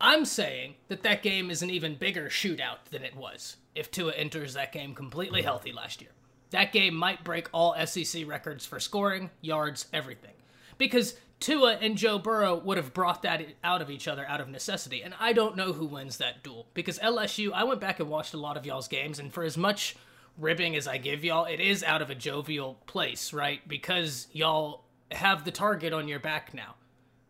I'm 0.00 0.24
saying 0.24 0.74
that 0.88 1.02
that 1.02 1.22
game 1.22 1.50
is 1.50 1.62
an 1.62 1.70
even 1.70 1.94
bigger 1.94 2.28
shootout 2.28 2.84
than 2.90 3.02
it 3.02 3.16
was 3.16 3.56
if 3.74 3.90
Tua 3.90 4.12
enters 4.12 4.54
that 4.54 4.72
game 4.72 4.94
completely 4.94 5.42
healthy 5.42 5.72
last 5.72 6.00
year. 6.00 6.10
That 6.50 6.72
game 6.72 6.94
might 6.94 7.24
break 7.24 7.48
all 7.52 7.74
SEC 7.86 8.26
records 8.26 8.66
for 8.66 8.78
scoring, 8.78 9.30
yards, 9.40 9.86
everything. 9.92 10.34
Because 10.78 11.16
Tua 11.40 11.74
and 11.80 11.96
Joe 11.96 12.18
Burrow 12.18 12.56
would 12.56 12.76
have 12.76 12.94
brought 12.94 13.22
that 13.22 13.42
out 13.64 13.82
of 13.82 13.90
each 13.90 14.06
other 14.06 14.26
out 14.28 14.40
of 14.40 14.48
necessity. 14.48 15.02
And 15.02 15.14
I 15.18 15.32
don't 15.32 15.56
know 15.56 15.72
who 15.72 15.86
wins 15.86 16.18
that 16.18 16.42
duel. 16.42 16.66
Because 16.72 16.98
LSU, 16.98 17.52
I 17.52 17.64
went 17.64 17.80
back 17.80 17.98
and 17.98 18.08
watched 18.08 18.34
a 18.34 18.38
lot 18.38 18.56
of 18.56 18.64
y'all's 18.64 18.88
games, 18.88 19.18
and 19.18 19.32
for 19.32 19.42
as 19.42 19.56
much 19.56 19.96
ribbing 20.38 20.76
as 20.76 20.86
I 20.86 20.98
give 20.98 21.24
y'all, 21.24 21.44
it 21.44 21.60
is 21.60 21.82
out 21.82 22.02
of 22.02 22.10
a 22.10 22.14
jovial 22.14 22.74
place, 22.86 23.32
right? 23.32 23.66
Because 23.66 24.28
y'all 24.32 24.84
have 25.10 25.44
the 25.44 25.50
target 25.50 25.92
on 25.92 26.08
your 26.08 26.18
back 26.18 26.52
now, 26.52 26.74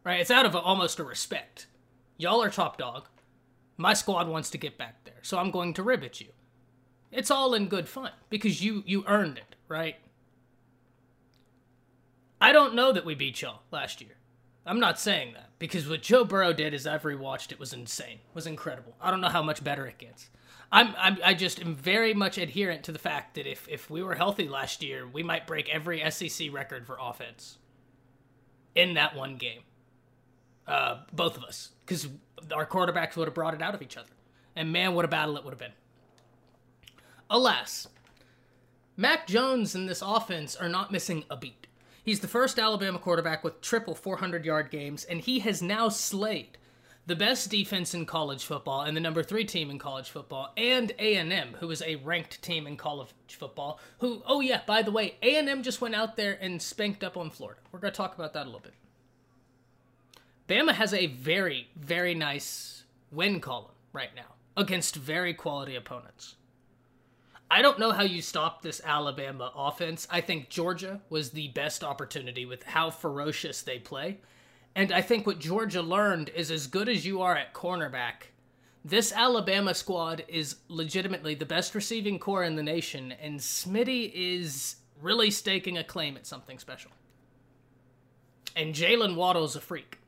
right? 0.05 0.21
It's 0.21 0.31
out 0.31 0.47
of 0.47 0.55
a, 0.55 0.61
almost 0.61 0.99
a 0.99 1.05
respect. 1.05 1.67
Y'all 2.17 2.43
are 2.43 2.51
top 2.51 2.79
dog. 2.79 3.09
My 3.77 3.93
squad 3.93 4.29
wants 4.29 4.51
to 4.51 4.59
get 4.59 4.79
back 4.79 5.05
there, 5.05 5.21
so 5.23 5.39
I'm 5.39 5.51
going 5.51 5.75
to 5.75 5.83
rib 5.83 6.03
at 6.03 6.21
you. 6.21 6.29
It's 7.13 7.31
all 7.31 7.55
in 7.55 7.69
good 7.69 7.89
fun 7.89 8.13
because 8.31 8.63
you 8.63 8.83
you 8.87 9.05
earned 9.07 9.39
it, 9.39 9.55
right? 9.69 9.97
I 12.41 12.53
don't 12.53 12.75
know 12.75 12.93
that 12.93 13.05
we 13.05 13.15
beat 13.15 13.43
y'all 13.43 13.63
last 13.71 14.01
year. 14.01 14.17
I'm 14.67 14.81
not 14.81 14.99
saying 14.99 15.35
that 15.35 15.51
because 15.59 15.89
what 15.89 16.03
Joe 16.03 16.25
Burrow 16.25 16.53
did, 16.53 16.75
as 16.75 16.87
I've 16.87 17.03
rewatched 17.03 17.53
it, 17.53 17.61
was 17.61 17.73
insane. 17.73 18.19
Was 18.35 18.47
incredible. 18.47 18.95
I 19.01 19.11
don't 19.11 19.21
know 19.21 19.29
how 19.29 19.43
much 19.43 19.63
better 19.63 19.87
it 19.87 19.99
gets. 19.99 20.29
I'm, 20.77 20.95
I'm 20.99 21.19
I 21.25 21.33
just 21.33 21.59
am 21.59 21.75
very 21.75 22.13
much 22.13 22.37
adherent 22.37 22.83
to 22.85 22.93
the 22.93 22.99
fact 22.99 23.37
that 23.37 23.47
if 23.47 23.67
if 23.67 23.89
we 23.89 24.03
were 24.03 24.15
healthy 24.15 24.47
last 24.47 24.83
year, 24.83 25.09
we 25.09 25.23
might 25.23 25.47
break 25.47 25.71
every 25.71 26.09
SEC 26.11 26.53
record 26.53 26.87
for 26.87 26.99
offense 27.01 27.57
in 28.75 28.93
that 28.93 29.17
one 29.17 29.37
game. 29.39 29.63
Uh, 30.67 30.99
both 31.15 31.39
of 31.39 31.45
us, 31.45 31.71
because 31.87 32.09
our 32.55 32.67
quarterbacks 32.67 33.17
would 33.17 33.27
have 33.27 33.35
brought 33.35 33.55
it 33.55 33.63
out 33.63 33.75
of 33.75 33.81
each 33.81 33.97
other, 33.97 34.11
and 34.55 34.71
man, 34.71 34.93
what 34.93 35.07
a 35.07 35.09
battle 35.09 35.39
it 35.39 35.45
would 35.45 35.53
have 35.53 35.59
been. 35.59 35.73
Alas, 37.31 37.89
Mac 38.99 39.27
Jones 39.27 39.75
and 39.75 39.89
this 39.89 40.03
offense 40.05 40.57
are 40.57 40.69
not 40.69 40.93
missing 40.93 41.25
a 41.31 41.39
beat. 41.39 41.69
He's 42.05 42.21
the 42.21 42.29
first 42.29 42.59
Alabama 42.59 42.99
quarterback 42.99 43.43
with 43.43 43.63
triple 43.63 43.95
400 43.95 44.45
yard 44.45 44.71
games, 44.71 45.05
and 45.05 45.23
he 45.23 45.39
has 45.39 45.63
now 45.63 45.89
slayed 45.89 46.59
the 47.07 47.17
best 47.17 47.51
defense 47.51 47.95
in 47.95 48.05
college 48.05 48.45
football 48.45 48.83
and 48.83 48.97
the 48.97 49.01
number 49.01 49.23
three 49.23 49.45
team 49.45 49.71
in 49.71 49.79
college 49.79 50.11
football, 50.11 50.53
and 50.57 50.93
A&M, 50.99 51.55
who 51.61 51.71
is 51.71 51.83
a 51.83 51.97
ranked 51.97 52.43
team 52.43 52.67
in 52.67 52.77
college 52.77 53.11
football. 53.29 53.79
Who, 53.99 54.23
oh 54.27 54.41
yeah, 54.41 54.63
by 54.67 54.83
the 54.83 54.91
way, 54.91 55.15
A&M 55.23 55.63
just 55.63 55.81
went 55.81 55.95
out 55.95 56.17
there 56.17 56.37
and 56.41 56.61
spanked 56.61 57.05
up 57.05 57.17
on 57.17 57.31
Florida. 57.31 57.61
We're 57.71 57.79
gonna 57.79 57.93
talk 57.93 58.17
about 58.17 58.33
that 58.33 58.45
a 58.45 58.51
little 58.51 58.61
bit. 58.61 58.75
Bama 60.49 60.73
has 60.73 60.93
a 60.93 61.07
very, 61.07 61.69
very 61.77 62.15
nice 62.15 62.85
win 63.11 63.41
column 63.41 63.73
right 63.93 64.15
now 64.15 64.35
against 64.57 64.97
very 64.97 65.35
quality 65.35 65.75
opponents. 65.77 66.37
I 67.51 67.63
don't 67.63 67.79
know 67.79 67.93
how 67.93 68.03
you 68.03 68.23
stop 68.23 68.63
this 68.63 68.81
Alabama 68.85 69.53
offense. 69.55 70.09
I 70.11 70.21
think 70.21 70.49
Georgia 70.49 71.01
was 71.09 71.31
the 71.31 71.49
best 71.49 71.85
opportunity 71.85 72.45
with 72.45 72.65
how 72.65 72.91
ferocious 72.91 73.63
they 73.63 73.79
play. 73.79 74.19
And 74.77 74.93
I 74.93 75.01
think 75.01 75.27
what 75.27 75.39
Georgia 75.39 75.81
learned 75.81 76.29
is 76.29 76.51
as 76.51 76.67
good 76.67 76.87
as 76.91 77.07
you 77.07 77.23
are 77.23 77.35
at 77.35 77.55
cornerback, 77.55 78.29
this 78.85 79.11
Alabama 79.11 79.73
squad 79.73 80.23
is 80.29 80.57
legitimately 80.69 81.35
the 81.35 81.47
best 81.47 81.75
receiving 81.75 82.19
corps 82.19 82.45
in 82.45 82.57
the 82.57 82.63
nation, 82.63 83.13
and 83.13 83.41
Smitty 83.41 84.13
is 84.15 84.77
really 85.01 85.31
staking 85.31 85.79
a 85.79 85.83
claim 85.83 86.15
at 86.15 86.27
something 86.27 86.59
special. 86.59 86.91
And 88.55 88.75
Jalen 88.75 89.17
Waddle's 89.17 89.57
a 89.57 89.63
freak. 89.63 89.99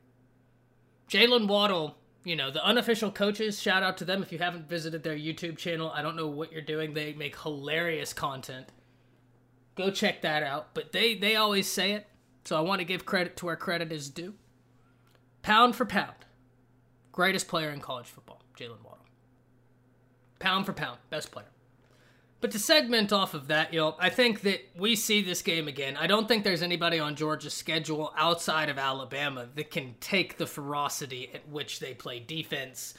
Jalen 1.09 1.47
Waddle, 1.47 1.97
you 2.23 2.35
know, 2.35 2.51
the 2.51 2.63
unofficial 2.63 3.11
coaches, 3.11 3.59
shout 3.59 3.81
out 3.81 3.97
to 3.97 4.05
them 4.05 4.21
if 4.21 4.31
you 4.31 4.37
haven't 4.37 4.69
visited 4.69 5.01
their 5.01 5.17
YouTube 5.17 5.57
channel. 5.57 5.91
I 5.91 6.03
don't 6.03 6.15
know 6.15 6.27
what 6.27 6.51
you're 6.51 6.61
doing. 6.61 6.93
They 6.93 7.13
make 7.13 7.41
hilarious 7.41 8.13
content. 8.13 8.67
Go 9.73 9.89
check 9.89 10.21
that 10.21 10.43
out. 10.43 10.75
But 10.75 10.91
they 10.91 11.15
they 11.15 11.35
always 11.35 11.67
say 11.67 11.93
it, 11.93 12.05
so 12.45 12.55
I 12.55 12.61
want 12.61 12.81
to 12.81 12.85
give 12.85 13.05
credit 13.05 13.35
to 13.37 13.47
where 13.47 13.55
credit 13.55 13.91
is 13.91 14.09
due 14.09 14.35
pound 15.41 15.75
for 15.75 15.85
pound, 15.85 16.15
greatest 17.11 17.47
player 17.47 17.69
in 17.69 17.79
college 17.81 18.07
football, 18.07 18.41
Jalen 18.57 18.83
Waddle. 18.83 19.05
Pound 20.39 20.65
for 20.65 20.73
pound, 20.73 20.99
best 21.09 21.31
player. 21.31 21.47
But 22.41 22.51
to 22.51 22.59
segment 22.59 23.11
off 23.11 23.33
of 23.33 23.47
that, 23.47 23.73
you 23.73 23.79
know, 23.81 23.95
I 23.99 24.09
think 24.09 24.41
that 24.41 24.61
we 24.77 24.95
see 24.95 25.21
this 25.21 25.41
game 25.41 25.67
again. 25.67 25.97
I 25.97 26.07
don't 26.07 26.27
think 26.27 26.45
there's 26.45 26.61
anybody 26.61 26.97
on 26.97 27.15
Georgia's 27.15 27.53
schedule 27.53 28.13
outside 28.15 28.69
of 28.69 28.77
Alabama 28.77 29.47
that 29.55 29.71
can 29.71 29.95
take 29.99 30.37
the 30.37 30.47
ferocity 30.47 31.29
at 31.33 31.49
which 31.49 31.79
they 31.79 31.93
play 31.93 32.19
defense. 32.19 32.93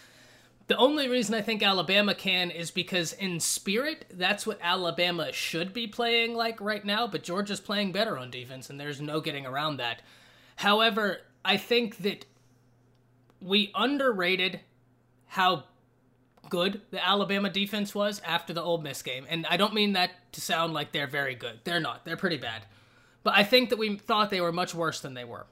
The 0.67 0.77
only 0.77 1.09
reason 1.09 1.35
I 1.35 1.41
think 1.41 1.63
Alabama 1.63 2.15
can 2.15 2.51
is 2.51 2.71
because 2.71 3.15
in 3.15 3.41
spirit, 3.41 4.05
that's 4.13 4.47
what 4.47 4.59
Alabama 4.63 5.33
should 5.33 5.73
be 5.73 5.87
playing 5.87 6.35
like 6.35 6.61
right 6.61 6.85
now, 6.85 7.07
but 7.07 7.23
Georgia's 7.23 7.61
playing 7.61 7.93
better 7.93 8.19
on 8.19 8.31
defense, 8.31 8.69
and 8.69 8.79
there's 8.79 9.01
no 9.01 9.23
getting 9.23 9.47
around 9.47 9.79
that. 9.79 10.03
However, 10.57 11.23
I 11.45 11.57
think 11.57 11.99
that 12.03 12.27
we 13.41 13.71
underrated 13.75 14.61
how 15.27 15.65
good 16.49 16.81
the 16.91 17.05
Alabama 17.05 17.51
defense 17.51 17.95
was 17.95 18.21
after 18.25 18.53
the 18.53 18.63
Ole 18.63 18.79
Miss 18.79 19.03
game. 19.03 19.27
And 19.29 19.47
I 19.47 19.57
don't 19.57 19.75
mean 19.75 19.93
that 19.93 20.11
to 20.33 20.41
sound 20.41 20.73
like 20.73 20.93
they're 20.93 21.07
very 21.07 21.35
good. 21.35 21.61
They're 21.65 21.81
not. 21.81 22.05
They're 22.05 22.17
pretty 22.17 22.39
bad. 22.39 22.63
But 23.23 23.35
I 23.37 23.45
think 23.45 23.71
that 23.71 23.79
we 23.79 23.97
thought 23.97 24.31
they 24.31 24.41
were 24.41 24.53
much 24.53 24.75
worse 24.75 25.01
than 25.01 25.15
they 25.15 25.25
were. 25.25 25.47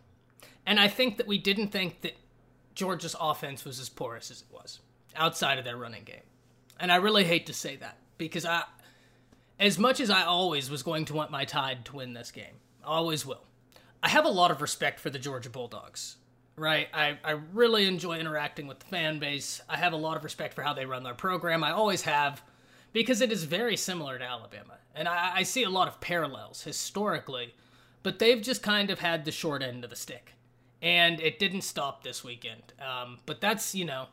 And 0.66 0.80
I 0.80 0.88
think 0.88 1.16
that 1.16 1.26
we 1.26 1.38
didn't 1.38 1.68
think 1.68 2.00
that 2.02 2.16
Georgia's 2.74 3.16
offense 3.18 3.64
was 3.64 3.80
as 3.80 3.88
porous 3.88 4.30
as 4.30 4.42
it 4.42 4.48
was 4.52 4.80
outside 5.16 5.58
of 5.58 5.64
their 5.64 5.76
running 5.76 6.04
game. 6.04 6.22
And 6.80 6.92
I 6.92 6.96
really 6.96 7.24
hate 7.24 7.46
to 7.46 7.52
say 7.52 7.76
that 7.76 7.98
because 8.18 8.44
I 8.44 8.64
as 9.58 9.78
much 9.78 9.98
as 9.98 10.10
I 10.10 10.22
always 10.22 10.70
was 10.70 10.84
going 10.84 11.04
to 11.06 11.14
want 11.14 11.30
my 11.30 11.44
Tide 11.44 11.84
to 11.86 11.96
win 11.96 12.12
this 12.12 12.30
game, 12.30 12.60
always 12.84 13.26
will. 13.26 13.44
I 14.02 14.08
have 14.08 14.24
a 14.24 14.30
lot 14.30 14.52
of 14.52 14.62
respect 14.62 15.00
for 15.00 15.10
the 15.10 15.18
Georgia 15.18 15.50
Bulldogs 15.50 16.17
right? 16.58 16.88
I, 16.92 17.18
I 17.24 17.32
really 17.52 17.86
enjoy 17.86 18.18
interacting 18.18 18.66
with 18.66 18.80
the 18.80 18.86
fan 18.86 19.18
base. 19.18 19.60
I 19.68 19.76
have 19.76 19.92
a 19.92 19.96
lot 19.96 20.16
of 20.16 20.24
respect 20.24 20.54
for 20.54 20.62
how 20.62 20.74
they 20.74 20.86
run 20.86 21.02
their 21.02 21.14
program. 21.14 21.64
I 21.64 21.72
always 21.72 22.02
have, 22.02 22.42
because 22.92 23.20
it 23.20 23.32
is 23.32 23.44
very 23.44 23.76
similar 23.76 24.18
to 24.18 24.24
Alabama. 24.24 24.74
And 24.94 25.08
I, 25.08 25.36
I 25.36 25.42
see 25.42 25.62
a 25.62 25.70
lot 25.70 25.88
of 25.88 26.00
parallels 26.00 26.62
historically, 26.62 27.54
but 28.02 28.18
they've 28.18 28.42
just 28.42 28.62
kind 28.62 28.90
of 28.90 28.98
had 28.98 29.24
the 29.24 29.32
short 29.32 29.62
end 29.62 29.84
of 29.84 29.90
the 29.90 29.96
stick. 29.96 30.34
And 30.80 31.20
it 31.20 31.38
didn't 31.38 31.62
stop 31.62 32.02
this 32.02 32.22
weekend. 32.22 32.72
Um, 32.80 33.18
but 33.26 33.40
that's, 33.40 33.74
you 33.74 33.84
know, 33.84 34.06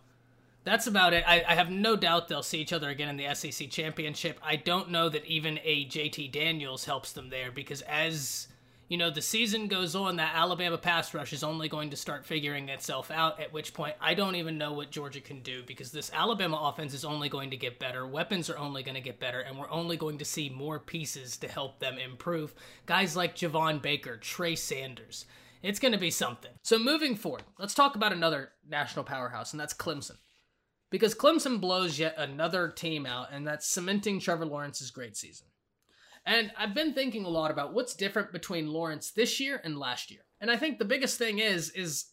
that's 0.66 0.88
about 0.88 1.14
it. 1.14 1.24
I, 1.28 1.44
I, 1.48 1.54
have 1.54 1.70
no 1.70 1.96
doubt 1.96 2.28
they'll 2.28 2.42
see 2.42 2.60
each 2.60 2.74
other 2.74 2.90
again 2.90 3.08
in 3.08 3.18
the 3.18 3.34
SEC 3.36 3.70
championship. 3.70 4.40
I 4.44 4.56
don't 4.56 4.90
know 4.90 5.10
that 5.10 5.24
even 5.26 5.60
a 5.64 5.86
JT 5.86 6.32
Daniels 6.32 6.86
helps 6.86 7.12
them 7.12 7.30
there 7.30 7.52
because 7.52 7.82
as 7.84 8.48
you 8.88 8.98
know, 8.98 9.10
the 9.10 9.22
season 9.22 9.68
goes 9.68 9.96
on, 9.96 10.18
that 10.18 10.36
Alabama 10.36 10.78
pass 10.78 11.14
rush 11.14 11.34
is 11.34 11.44
only 11.44 11.68
going 11.68 11.90
to 11.90 11.96
start 11.96 12.26
figuring 12.26 12.70
itself 12.70 13.10
out, 13.10 13.40
at 13.40 13.52
which 13.52 13.74
point 13.74 13.96
I 14.00 14.14
don't 14.14 14.36
even 14.36 14.60
know 14.60 14.74
what 14.74 14.92
Georgia 14.92 15.22
can 15.22 15.42
do 15.42 15.64
because 15.66 15.92
this 15.92 16.12
Alabama 16.14 16.60
offense 16.62 16.94
is 16.94 17.04
only 17.04 17.28
going 17.28 17.50
to 17.50 17.58
get 17.58 17.80
better. 17.80 18.06
Weapons 18.06 18.50
are 18.50 18.58
only 18.58 18.84
going 18.84 18.96
to 18.96 19.02
get 19.02 19.20
better, 19.20 19.40
and 19.40 19.58
we're 19.58 19.72
only 19.72 19.98
going 19.98 20.20
to 20.20 20.26
see 20.26 20.50
more 20.50 20.80
pieces 20.80 21.38
to 21.38 21.48
help 21.48 21.80
them 21.80 21.98
improve. 21.98 22.54
Guys 22.86 23.16
like 23.16 23.36
Javon 23.36 23.82
Baker, 23.82 24.18
Trey 24.18 24.56
Sanders. 24.56 25.26
It's 25.64 25.80
going 25.80 25.94
to 25.94 25.98
be 25.98 26.12
something. 26.12 26.52
So, 26.62 26.78
moving 26.78 27.16
forward, 27.16 27.42
let's 27.58 27.74
talk 27.74 27.96
about 27.96 28.14
another 28.14 28.52
national 28.70 29.04
powerhouse, 29.04 29.52
and 29.52 29.60
that's 29.60 29.74
Clemson. 29.74 30.18
Because 30.92 31.16
Clemson 31.16 31.60
blows 31.60 31.98
yet 31.98 32.14
another 32.20 32.70
team 32.70 33.08
out, 33.08 33.30
and 33.32 33.48
that's 33.48 33.66
cementing 33.66 34.20
Trevor 34.20 34.46
Lawrence's 34.46 34.92
great 34.92 35.18
season. 35.18 35.48
And 36.26 36.52
I've 36.58 36.74
been 36.74 36.94
thinking 36.94 37.26
a 37.26 37.30
lot 37.30 37.52
about 37.52 37.74
what's 37.74 37.94
different 37.94 38.32
between 38.32 38.68
Lawrence 38.68 39.12
this 39.12 39.40
year 39.40 39.62
and 39.64 39.78
last 39.78 40.10
year. 40.10 40.22
And 40.42 40.50
I 40.50 40.58
think 40.58 40.80
the 40.80 40.86
biggest 40.86 41.18
thing 41.18 41.40
is 41.40 41.70
is 41.72 42.06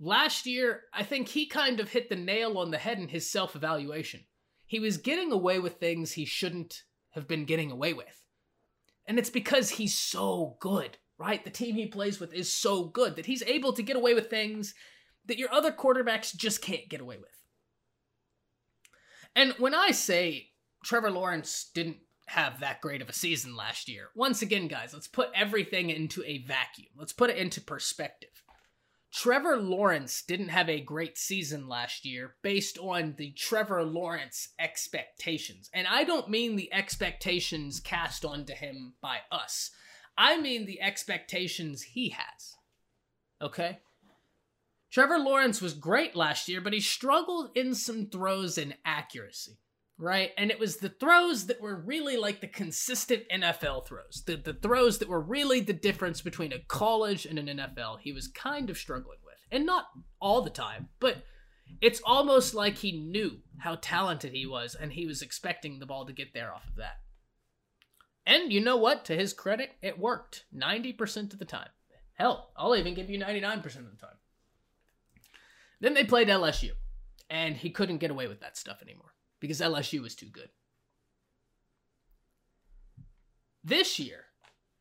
last 0.00 0.46
year 0.46 0.82
I 0.92 1.02
think 1.02 1.28
he 1.28 1.46
kind 1.46 1.78
of 1.78 1.90
hit 1.90 2.08
the 2.08 2.16
nail 2.16 2.58
on 2.58 2.70
the 2.70 2.78
head 2.78 2.98
in 2.98 3.08
his 3.08 3.30
self-evaluation. 3.30 4.20
He 4.66 4.80
was 4.80 4.96
getting 4.96 5.30
away 5.30 5.58
with 5.58 5.74
things 5.74 6.12
he 6.12 6.24
shouldn't 6.24 6.82
have 7.10 7.28
been 7.28 7.44
getting 7.44 7.70
away 7.70 7.92
with. 7.92 8.24
And 9.06 9.18
it's 9.18 9.30
because 9.30 9.70
he's 9.70 9.96
so 9.96 10.56
good, 10.60 10.96
right? 11.18 11.44
The 11.44 11.50
team 11.50 11.74
he 11.74 11.86
plays 11.86 12.18
with 12.18 12.32
is 12.32 12.50
so 12.50 12.84
good 12.84 13.16
that 13.16 13.26
he's 13.26 13.42
able 13.42 13.74
to 13.74 13.82
get 13.82 13.96
away 13.96 14.14
with 14.14 14.30
things 14.30 14.74
that 15.26 15.38
your 15.38 15.52
other 15.52 15.70
quarterbacks 15.70 16.34
just 16.34 16.62
can't 16.62 16.88
get 16.88 17.00
away 17.00 17.18
with. 17.18 17.28
And 19.36 19.52
when 19.58 19.74
I 19.74 19.90
say 19.90 20.48
Trevor 20.84 21.10
Lawrence 21.10 21.70
didn't 21.74 21.98
have 22.26 22.60
that 22.60 22.80
great 22.80 23.02
of 23.02 23.08
a 23.08 23.12
season 23.12 23.54
last 23.56 23.88
year, 23.88 24.08
once 24.14 24.42
again, 24.42 24.68
guys, 24.68 24.94
let's 24.94 25.08
put 25.08 25.30
everything 25.34 25.90
into 25.90 26.22
a 26.24 26.38
vacuum. 26.38 26.88
Let's 26.96 27.12
put 27.12 27.30
it 27.30 27.36
into 27.36 27.60
perspective. 27.60 28.42
Trevor 29.12 29.58
Lawrence 29.58 30.22
didn't 30.22 30.48
have 30.48 30.68
a 30.68 30.80
great 30.80 31.16
season 31.16 31.68
last 31.68 32.04
year 32.04 32.34
based 32.42 32.78
on 32.78 33.14
the 33.16 33.30
Trevor 33.30 33.84
Lawrence 33.84 34.48
expectations. 34.58 35.70
And 35.72 35.86
I 35.86 36.02
don't 36.02 36.28
mean 36.28 36.56
the 36.56 36.72
expectations 36.72 37.78
cast 37.78 38.24
onto 38.24 38.54
him 38.54 38.94
by 39.00 39.18
us, 39.30 39.70
I 40.18 40.40
mean 40.40 40.66
the 40.66 40.80
expectations 40.80 41.82
he 41.82 42.10
has. 42.10 42.56
Okay? 43.40 43.78
Trevor 44.90 45.18
Lawrence 45.18 45.60
was 45.60 45.74
great 45.74 46.14
last 46.14 46.48
year, 46.48 46.60
but 46.60 46.72
he 46.72 46.80
struggled 46.80 47.50
in 47.56 47.74
some 47.74 48.06
throws 48.06 48.58
and 48.58 48.76
accuracy, 48.84 49.58
right? 49.98 50.30
And 50.36 50.50
it 50.50 50.58
was 50.58 50.76
the 50.76 50.88
throws 50.88 51.46
that 51.46 51.60
were 51.60 51.76
really 51.76 52.16
like 52.16 52.40
the 52.40 52.48
consistent 52.48 53.22
NFL 53.32 53.86
throws, 53.86 54.22
the, 54.26 54.36
the 54.36 54.54
throws 54.54 54.98
that 54.98 55.08
were 55.08 55.20
really 55.20 55.60
the 55.60 55.72
difference 55.72 56.20
between 56.20 56.52
a 56.52 56.58
college 56.58 57.26
and 57.26 57.38
an 57.38 57.58
NFL. 57.58 58.00
He 58.00 58.12
was 58.12 58.28
kind 58.28 58.70
of 58.70 58.78
struggling 58.78 59.18
with. 59.24 59.34
And 59.50 59.66
not 59.66 59.86
all 60.20 60.42
the 60.42 60.50
time, 60.50 60.88
but 60.98 61.24
it's 61.80 62.00
almost 62.04 62.54
like 62.54 62.78
he 62.78 62.92
knew 62.92 63.38
how 63.58 63.76
talented 63.80 64.32
he 64.32 64.46
was 64.46 64.74
and 64.74 64.92
he 64.92 65.06
was 65.06 65.22
expecting 65.22 65.78
the 65.78 65.86
ball 65.86 66.06
to 66.06 66.12
get 66.12 66.34
there 66.34 66.52
off 66.52 66.66
of 66.66 66.76
that. 66.76 67.00
And 68.26 68.52
you 68.52 68.60
know 68.60 68.76
what? 68.76 69.04
To 69.04 69.16
his 69.16 69.32
credit, 69.32 69.72
it 69.82 69.98
worked 69.98 70.44
90% 70.56 71.32
of 71.32 71.38
the 71.38 71.44
time. 71.44 71.68
Hell, 72.14 72.50
I'll 72.56 72.74
even 72.74 72.94
give 72.94 73.10
you 73.10 73.18
99% 73.18 73.64
of 73.64 73.90
the 73.90 74.00
time. 74.00 74.16
Then 75.80 75.94
they 75.94 76.04
played 76.04 76.28
LSU, 76.28 76.70
and 77.28 77.56
he 77.56 77.70
couldn't 77.70 77.98
get 77.98 78.10
away 78.10 78.28
with 78.28 78.40
that 78.40 78.56
stuff 78.56 78.78
anymore 78.80 79.13
because 79.44 79.60
LSU 79.60 80.00
was 80.00 80.14
too 80.14 80.30
good. 80.32 80.48
This 83.62 83.98
year, 83.98 84.24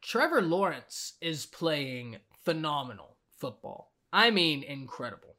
Trevor 0.02 0.42
Lawrence 0.42 1.16
is 1.20 1.46
playing 1.46 2.16
phenomenal 2.46 3.18
football. 3.38 3.92
I 4.14 4.32
mean, 4.32 4.64
incredible. 4.64 5.36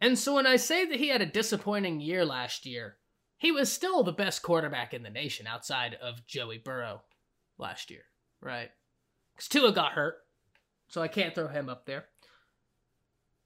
And 0.00 0.16
so 0.16 0.36
when 0.36 0.46
I 0.46 0.54
say 0.54 0.84
that 0.84 1.00
he 1.00 1.08
had 1.08 1.20
a 1.20 1.26
disappointing 1.26 2.00
year 2.00 2.24
last 2.24 2.64
year, 2.64 2.98
he 3.38 3.50
was 3.50 3.72
still 3.72 4.04
the 4.04 4.12
best 4.12 4.40
quarterback 4.40 4.94
in 4.94 5.02
the 5.02 5.10
nation 5.10 5.48
outside 5.48 5.96
of 6.00 6.24
Joey 6.28 6.58
Burrow 6.58 7.02
last 7.58 7.90
year, 7.90 8.02
right? 8.40 8.70
Because 9.34 9.48
Tua 9.48 9.72
got 9.72 9.92
hurt, 9.92 10.14
so 10.86 11.02
I 11.02 11.08
can't 11.08 11.34
throw 11.34 11.48
him 11.48 11.68
up 11.68 11.86
there. 11.86 12.04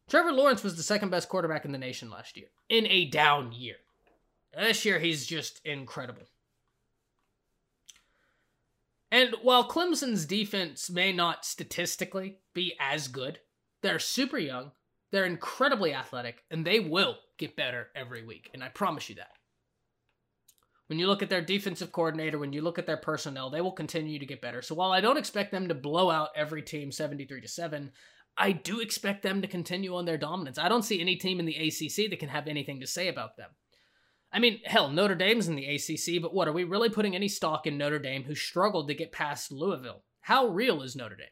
Trevor 0.07 0.33
Lawrence 0.33 0.63
was 0.63 0.77
the 0.77 0.83
second 0.83 1.09
best 1.09 1.31
quarterback 1.31 1.65
in 1.65 1.73
the 1.73 1.79
nation 1.79 2.11
last 2.11 2.37
year 2.37 2.49
in 2.69 2.87
a 2.89 3.07
down 3.07 3.53
year. 3.53 3.77
This 4.57 4.85
year, 4.85 4.99
he's 4.99 5.27
just 5.27 5.61
incredible. 5.65 6.25
And 9.11 9.37
while 9.43 9.69
Clemson's 9.69 10.27
defense 10.27 10.91
may 10.91 11.13
not 11.13 11.45
statistically 11.45 12.39
be 12.53 12.75
as 12.81 13.07
good, 13.09 13.39
they're 13.81 14.01
super 14.01 14.39
young, 14.39 14.73
they're 15.13 15.25
incredibly 15.25 15.95
athletic, 15.95 16.43
and 16.51 16.67
they 16.67 16.81
will 16.81 17.19
get 17.39 17.57
better 17.57 17.89
every 17.95 18.25
week. 18.25 18.51
And 18.53 18.65
I 18.65 18.69
promise 18.69 19.09
you 19.09 19.15
that. 19.17 19.31
When 20.89 20.99
you 20.99 21.07
look 21.07 21.23
at 21.23 21.31
their 21.31 21.41
defensive 21.41 21.93
coordinator, 21.93 22.39
when 22.39 22.53
you 22.53 22.61
look 22.61 22.79
at 22.79 22.87
their 22.87 22.97
personnel, 22.97 23.51
they 23.51 23.61
will 23.61 23.73
continue 23.73 24.19
to 24.19 24.27
get 24.27 24.43
better. 24.43 24.61
So 24.63 24.75
while 24.75 24.91
I 24.91 25.01
don't 25.01 25.17
expect 25.17 25.53
them 25.53 25.69
to 25.69 25.75
blow 25.75 26.11
out 26.11 26.31
every 26.37 26.63
team 26.63 26.93
73 26.93 27.41
to 27.41 27.49
7, 27.49 27.93
I 28.37 28.53
do 28.53 28.81
expect 28.81 29.23
them 29.23 29.41
to 29.43 29.49
continue 29.49 29.95
on 29.95 30.05
their 30.05 30.19
dominance. 30.19 30.59
I 30.59 30.69
don't 30.69 30.83
see 30.83 31.01
any 31.01 31.17
team 31.17 31.41
in 31.41 31.47
the 31.47 31.57
ACC 31.57 32.11
that 32.11 32.19
can 32.19 32.29
have 32.29 32.49
anything 32.49 32.81
to 32.81 32.87
say 32.87 33.09
about 33.09 33.37
them. 33.37 33.51
I 34.35 34.41
mean, 34.41 34.61
hell, 34.65 34.91
Notre 34.91 35.15
Dame's 35.15 35.49
in 35.49 35.55
the 35.55 35.67
ACC, 35.67 36.21
but 36.21 36.35
what, 36.35 36.49
are 36.49 36.53
we 36.53 36.65
really 36.65 36.91
putting 36.91 37.15
any 37.15 37.29
stock 37.29 37.67
in 37.67 37.79
Notre 37.79 38.01
Dame 38.01 38.25
who 38.25 38.35
struggled 38.35 38.89
to 38.89 38.95
get 38.95 39.13
past 39.13 39.53
Louisville? 39.53 40.03
How 40.23 40.49
real 40.49 40.83
is 40.83 40.97
Notre 40.97 41.17
Dame? 41.17 41.29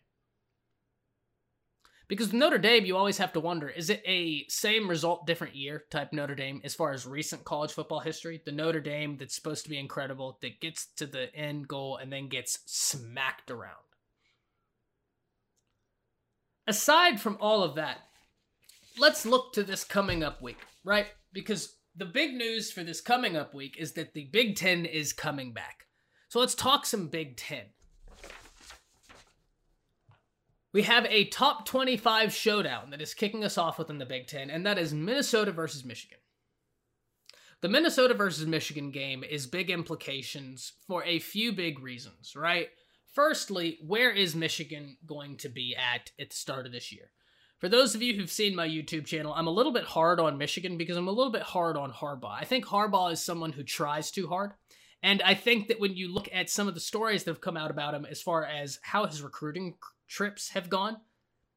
Because 2.09 2.29
with 2.29 2.35
Notre 2.35 2.59
Dame, 2.59 2.85
you 2.85 2.97
always 2.97 3.19
have 3.19 3.33
to 3.33 3.41
wonder 3.41 3.69
is 3.69 3.91
it 3.91 4.03
a 4.07 4.45
same 4.49 4.89
result, 4.89 5.27
different 5.27 5.57
year 5.57 5.85
type 5.91 6.13
Notre 6.13 6.35
Dame 6.35 6.61
as 6.63 6.75
far 6.75 6.93
as 6.93 7.07
recent 7.07 7.45
college 7.45 7.73
football 7.73 8.01
history? 8.01 8.41
The 8.45 8.53
Notre 8.53 8.81
Dame 8.81 9.17
that's 9.19 9.35
supposed 9.35 9.65
to 9.65 9.71
be 9.71 9.79
incredible, 9.79 10.39
that 10.41 10.61
gets 10.61 10.87
to 10.97 11.07
the 11.07 11.35
end 11.35 11.69
goal 11.69 11.97
and 11.97 12.13
then 12.13 12.29
gets 12.29 12.61
smacked 12.67 13.51
around 13.51 13.83
aside 16.67 17.21
from 17.21 17.37
all 17.41 17.63
of 17.63 17.75
that, 17.77 17.99
let's 18.99 19.27
look 19.27 19.53
to 19.55 19.63
this 19.63 19.85
coming 19.85 20.23
up 20.23 20.41
week, 20.43 20.59
right? 20.85 21.07
Because 21.33 21.75
the 21.97 22.07
big 22.07 22.35
news 22.35 22.71
for 22.71 22.83
this 22.83 23.01
coming 23.01 23.37
up 23.37 23.55
week 23.55 23.77
is 23.79 23.93
that 23.93 24.15
the 24.15 24.25
Big 24.33 24.57
Ten 24.57 24.85
is 24.85 25.13
coming 25.13 25.53
back. 25.53 25.87
So 26.29 26.41
let's 26.41 26.55
talk 26.55 26.87
some 26.87 27.09
Big 27.09 27.37
Ten. 27.37 27.67
We 30.73 30.83
have 30.83 31.05
a 31.07 31.27
top 31.27 31.67
25 31.67 32.33
showdown 32.33 32.91
that 32.91 33.03
is 33.03 33.13
kicking 33.13 33.45
us 33.45 33.59
off 33.59 33.79
within 33.79 33.99
the 33.99 34.07
Big 34.07 34.27
Ten, 34.27 34.49
and 34.49 34.65
that 34.65 34.79
is 34.79 34.95
Minnesota 34.95 35.53
versus 35.53 35.85
Michigan. 35.85 36.19
The 37.61 37.69
Minnesota 37.69 38.15
versus 38.15 38.47
Michigan 38.47 38.91
game 38.91 39.23
is 39.23 39.47
big 39.47 39.71
implications 39.71 40.73
for 40.87 41.05
a 41.05 41.21
few 41.21 41.53
big 41.53 41.79
reasons, 41.81 42.35
right? 42.35 42.69
Firstly, 43.13 43.79
where 43.87 44.11
is 44.11 44.35
Michigan 44.35 44.97
going 45.07 45.37
to 45.37 45.49
be 45.51 45.77
at 45.77 46.11
at 46.19 46.31
the 46.31 46.37
start 46.37 46.67
of 46.67 46.73
this 46.73 46.91
year? 46.91 47.11
For 47.63 47.69
those 47.69 47.95
of 47.95 48.03
you 48.03 48.17
who've 48.17 48.29
seen 48.29 48.57
my 48.57 48.67
YouTube 48.67 49.07
channel, 49.07 49.33
I'm 49.33 49.47
a 49.47 49.53
little 49.53 49.71
bit 49.71 49.85
hard 49.85 50.19
on 50.19 50.37
Michigan 50.37 50.77
because 50.77 50.97
I'm 50.97 51.07
a 51.07 51.13
little 51.13 51.31
bit 51.31 51.43
hard 51.43 51.77
on 51.77 51.93
Harbaugh. 51.93 52.37
I 52.37 52.43
think 52.43 52.67
Harbaugh 52.67 53.13
is 53.13 53.23
someone 53.23 53.53
who 53.53 53.63
tries 53.63 54.11
too 54.11 54.27
hard. 54.27 54.55
And 55.01 55.23
I 55.23 55.35
think 55.35 55.69
that 55.69 55.79
when 55.79 55.95
you 55.95 56.13
look 56.13 56.29
at 56.33 56.51
some 56.51 56.67
of 56.67 56.75
the 56.75 56.81
stories 56.81 57.23
that 57.23 57.31
have 57.31 57.41
come 57.41 57.57
out 57.57 57.71
about 57.71 57.95
him 57.95 58.05
as 58.05 58.21
far 58.21 58.45
as 58.45 58.81
how 58.83 59.07
his 59.07 59.23
recruiting 59.23 59.77
trips 60.09 60.49
have 60.49 60.71
gone, 60.71 60.97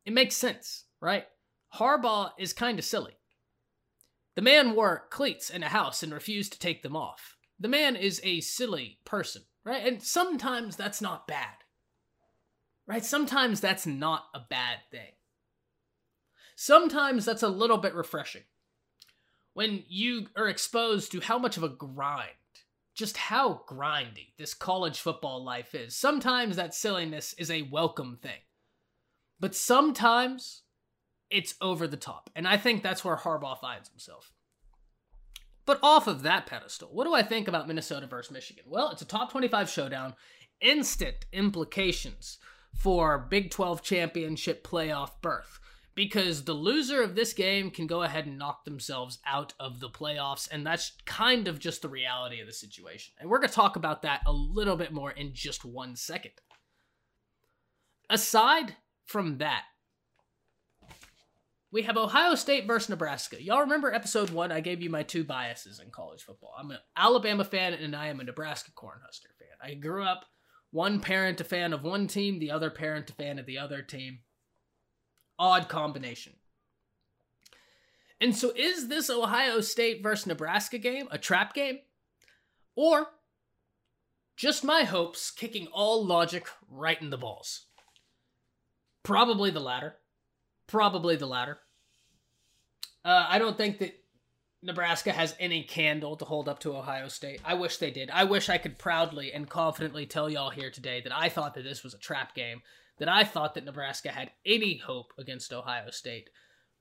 it 0.06 0.14
makes 0.14 0.38
sense, 0.38 0.84
right? 1.02 1.26
Harbaugh 1.74 2.34
is 2.38 2.54
kind 2.54 2.78
of 2.78 2.86
silly. 2.86 3.18
The 4.36 4.44
man 4.44 4.76
wore 4.76 5.08
cleats 5.10 5.50
in 5.50 5.64
a 5.64 5.70
house 5.70 6.04
and 6.04 6.14
refused 6.14 6.54
to 6.54 6.60
take 6.60 6.84
them 6.84 6.96
off. 6.96 7.36
The 7.60 7.68
man 7.68 7.96
is 7.96 8.22
a 8.24 8.42
silly 8.42 9.00
person 9.06 9.42
right? 9.66 9.86
And 9.86 10.02
sometimes 10.02 10.76
that's 10.76 11.02
not 11.02 11.28
bad, 11.28 11.56
right? 12.88 13.04
Sometimes 13.04 13.60
that's 13.60 13.86
not 13.86 14.26
a 14.34 14.40
bad 14.40 14.78
thing. 14.92 15.12
Sometimes 16.56 17.26
that's 17.26 17.44
a 17.44 17.50
little 17.50 17.78
bit 17.78 17.94
refreshing 17.94 18.44
when 19.54 19.84
you 19.88 20.28
are 20.36 20.48
exposed 20.48 21.12
to 21.12 21.22
how 21.22 21.38
much 21.38 21.58
of 21.58 21.64
a 21.64 21.70
grind, 21.70 22.30
just 22.94 23.18
how 23.18 23.62
grindy 23.68 24.34
this 24.38 24.54
college 24.54 25.00
football 25.00 25.44
life 25.44 25.76
is. 25.76 25.96
Sometimes 25.96 26.56
that 26.56 26.74
silliness 26.74 27.34
is 27.38 27.52
a 27.52 27.64
welcome 27.64 28.18
thing, 28.22 28.40
but 29.40 29.56
sometimes 29.56 30.64
it's 31.30 31.56
over 31.60 31.88
the 31.88 31.98
top. 31.98 32.30
And 32.36 32.48
I 32.48 32.58
think 32.58 32.82
that's 32.84 33.04
where 33.04 33.18
Harbaugh 33.18 33.60
finds 33.60 33.90
himself. 33.90 34.32
But 35.66 35.80
off 35.82 36.08
of 36.08 36.22
that 36.22 36.46
pedestal, 36.46 36.90
what 36.92 37.06
do 37.06 37.14
I 37.14 37.24
think 37.24 37.48
about 37.48 37.68
Minnesota 37.68 38.08
versus 38.08 38.32
Michigan? 38.32 38.66
Well, 38.68 38.92
it's 38.92 39.02
a 39.02 39.06
top 39.06 39.32
25 39.32 39.70
showdown, 39.70 40.14
instant 40.62 41.26
implications 41.34 42.38
for 42.74 43.18
Big 43.18 43.52
12 43.52 43.82
championship 43.82 44.66
playoff 44.66 45.12
berth 45.22 45.60
because 45.96 46.44
the 46.44 46.54
loser 46.54 47.02
of 47.02 47.16
this 47.16 47.34
game 47.34 47.72
can 47.72 47.88
go 47.88 48.04
ahead 48.04 48.26
and 48.26 48.38
knock 48.38 48.66
themselves 48.66 49.20
out 49.26 49.54
of 49.60 49.80
the 49.80 49.90
playoffs, 49.90 50.50
and 50.52 50.68
that's 50.68 50.92
kind 51.06 51.48
of 51.48 51.58
just 51.58 51.82
the 51.82 51.90
reality 51.90 52.42
of 52.42 52.48
the 52.48 52.54
situation. 52.54 53.14
And 53.20 53.30
we're 53.30 53.40
going 53.40 53.50
to 53.50 53.56
talk 53.56 53.78
about 53.78 54.02
that 54.02 54.22
a 54.28 54.32
little 54.34 54.76
bit 54.76 54.92
more 54.92 55.12
in 55.12 55.34
just 55.34 55.64
one 55.64 55.96
second. 55.96 56.34
Aside 58.10 58.76
from 59.06 59.38
that, 59.38 59.64
we 61.72 61.84
have 61.84 61.98
Ohio 61.98 62.36
State 62.36 62.68
versus 62.68 62.90
Nebraska. 62.90 63.42
Y'all 63.42 63.62
remember 63.62 63.94
episode 63.94 64.30
one? 64.30 64.52
I 64.52 64.60
gave 64.60 64.82
you 64.82 64.90
my 64.90 65.04
two 65.04 65.24
biases 65.24 65.80
in 65.80 65.92
college 65.92 66.24
football. 66.24 66.54
I'm 66.58 66.72
an 66.72 66.78
Alabama 66.96 67.44
fan 67.44 67.74
and 67.74 67.96
I 67.96 68.08
am 68.08 68.20
a 68.20 68.24
Nebraska 68.24 68.72
Cornhusker 68.72 69.34
fan. 69.40 69.58
I 69.62 69.74
grew 69.74 70.04
up 70.04 70.26
one 70.72 71.00
parent 71.02 71.42
a 71.42 71.44
fan 71.44 71.74
of 71.74 71.84
one 71.84 72.08
team, 72.08 72.40
the 72.40 72.52
other 72.52 72.70
parent 72.70 73.10
a 73.10 73.14
fan 73.14 73.40
of 73.40 73.46
the 73.46 73.58
other 73.58 73.82
team. 73.82 74.20
Odd 75.38 75.68
combination. 75.68 76.34
And 78.22 78.36
so, 78.36 78.52
is 78.56 78.88
this 78.88 79.10
Ohio 79.10 79.62
State 79.62 80.02
versus 80.02 80.28
Nebraska 80.28 80.78
game 80.78 81.08
a 81.12 81.18
trap 81.18 81.54
game? 81.54 81.80
Or 82.76 83.08
just 84.38 84.64
my 84.64 84.84
hopes 84.84 85.32
kicking 85.32 85.68
all 85.68 86.06
logic 86.06 86.48
right 86.70 87.02
in 87.02 87.10
the 87.10 87.18
balls? 87.18 87.66
Probably 89.04 89.52
the 89.52 89.60
latter. 89.60 89.96
Probably 90.68 91.16
the 91.16 91.28
latter. 91.28 91.60
Uh, 93.04 93.28
I 93.30 93.38
don't 93.38 93.58
think 93.58 93.78
that 93.80 93.94
Nebraska 94.64 95.12
has 95.12 95.36
any 95.40 95.64
candle 95.64 96.16
to 96.18 96.26
hold 96.26 96.50
up 96.50 96.60
to 96.62 96.76
Ohio 96.76 97.08
State. 97.08 97.40
I 97.46 97.54
wish 97.54 97.78
they 97.78 97.92
did. 97.92 98.10
I 98.10 98.24
wish 98.24 98.50
I 98.50 98.58
could 98.58 98.80
proudly 98.80 99.32
and 99.32 99.48
confidently 99.48 100.08
tell 100.08 100.30
y'all 100.30 100.50
here 100.50 100.72
today 100.72 101.02
that 101.02 101.16
I 101.16 101.30
thought 101.30 101.54
that 101.54 101.64
this 101.64 101.84
was 101.84 101.94
a 101.94 102.00
trap 102.00 102.34
game, 102.34 102.62
that 102.98 103.10
I 103.10 103.24
thought 103.24 103.56
that 103.56 103.66
Nebraska 103.66 104.10
had 104.10 104.32
any 104.46 104.78
hope 104.78 105.14
against 105.18 105.54
Ohio 105.54 105.90
State. 105.90 106.30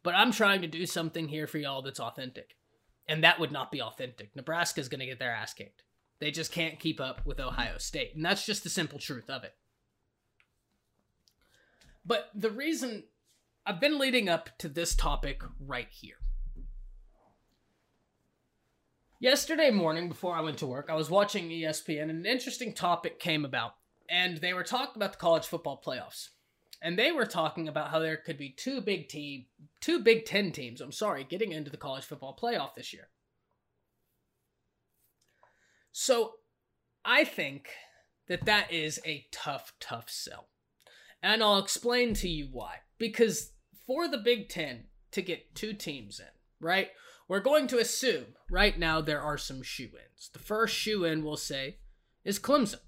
But 0.03 0.15
I'm 0.15 0.33
trying 0.33 0.61
to 0.63 0.69
do 0.69 0.87
something 0.87 1.29
here 1.29 1.47
for 1.47 1.59
y'all 1.59 1.83
that's 1.83 2.01
authentic. 2.01 2.57
And 3.09 3.25
that 3.25 3.41
would 3.41 3.53
not 3.53 3.73
be 3.73 3.83
authentic. 3.83 4.35
Nebraska's 4.35 4.89
going 4.89 5.01
to 5.01 5.07
get 5.07 5.19
their 5.19 5.33
ass 5.33 5.55
kicked. 5.55 5.83
They 6.21 6.31
just 6.31 6.53
can't 6.53 6.79
keep 6.79 7.01
up 7.01 7.25
with 7.27 7.41
Ohio 7.41 7.79
State. 7.79 8.13
And 8.15 8.25
that's 8.25 8.47
just 8.47 8.63
the 8.63 8.71
simple 8.71 8.99
truth 8.99 9.29
of 9.29 9.45
it. 9.45 9.55
But 12.05 12.31
the 12.35 12.51
reason 12.51 13.05
I've 13.67 13.81
been 13.81 13.99
leading 13.99 14.29
up 14.29 14.51
to 14.59 14.69
this 14.69 14.95
topic 14.95 15.43
right 15.59 15.89
here. 15.91 16.17
Yesterday 19.21 19.71
morning, 19.71 20.11
before 20.11 20.35
I 20.35 20.43
went 20.43 20.59
to 20.59 20.67
work, 20.67 20.89
I 20.91 20.95
was 20.95 21.09
watching 21.09 21.49
ESPN 21.49 22.03
and 22.03 22.11
an 22.11 22.27
interesting 22.27 22.75
topic 22.75 23.19
came 23.19 23.45
about. 23.45 23.75
And 24.11 24.39
they 24.39 24.53
were 24.53 24.65
talking 24.65 24.95
about 24.97 25.13
the 25.13 25.19
college 25.19 25.47
football 25.47 25.83
playoffs. 25.85 26.29
And 26.83 26.99
they 26.99 27.13
were 27.13 27.25
talking 27.25 27.69
about 27.69 27.91
how 27.91 27.99
there 27.99 28.19
could 28.19 28.37
be 28.37 28.51
two 28.51 28.81
big 28.81 29.09
team, 29.09 29.47
two 29.81 30.01
Big 30.01 30.27
Ten 30.27 30.53
teams, 30.53 30.81
I'm 30.83 30.93
sorry, 30.93 31.25
getting 31.25 31.53
into 31.53 31.71
the 31.71 31.79
college 31.79 32.05
football 32.05 32.39
playoff 32.41 32.75
this 32.75 32.93
year. 32.93 33.09
So 35.93 36.35
I 37.05 37.25
think 37.25 37.69
that 38.29 38.45
that 38.45 38.73
is 38.73 39.01
a 39.07 39.27
tough, 39.33 39.73
tough 39.81 40.11
sell. 40.11 40.49
And 41.23 41.43
I'll 41.43 41.59
explain 41.59 42.13
to 42.15 42.29
you 42.29 42.49
why. 42.53 42.81
Because 42.99 43.53
for 43.87 44.07
the 44.07 44.19
Big 44.19 44.49
Ten 44.49 44.85
to 45.13 45.23
get 45.23 45.55
two 45.55 45.73
teams 45.73 46.21
in, 46.21 46.27
right? 46.61 46.89
We're 47.29 47.41
going 47.41 47.67
to 47.69 47.79
assume 47.79 48.35
right 48.51 48.79
now 48.79 49.01
there 49.01 49.23
are 49.23 49.39
some 49.39 49.63
shoe 49.63 49.85
ins. 49.85 50.29
The 50.33 50.39
first 50.39 50.75
shoe 50.75 51.05
in, 51.05 51.25
we'll 51.25 51.39
say, 51.39 51.79
is 52.25 52.39
Clemson. 52.39 52.81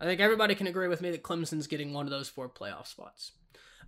I 0.00 0.04
think 0.04 0.20
everybody 0.20 0.54
can 0.54 0.66
agree 0.66 0.88
with 0.88 1.00
me 1.00 1.10
that 1.10 1.22
Clemson's 1.22 1.66
getting 1.66 1.92
one 1.92 2.06
of 2.06 2.10
those 2.10 2.28
four 2.28 2.48
playoff 2.48 2.86
spots. 2.86 3.32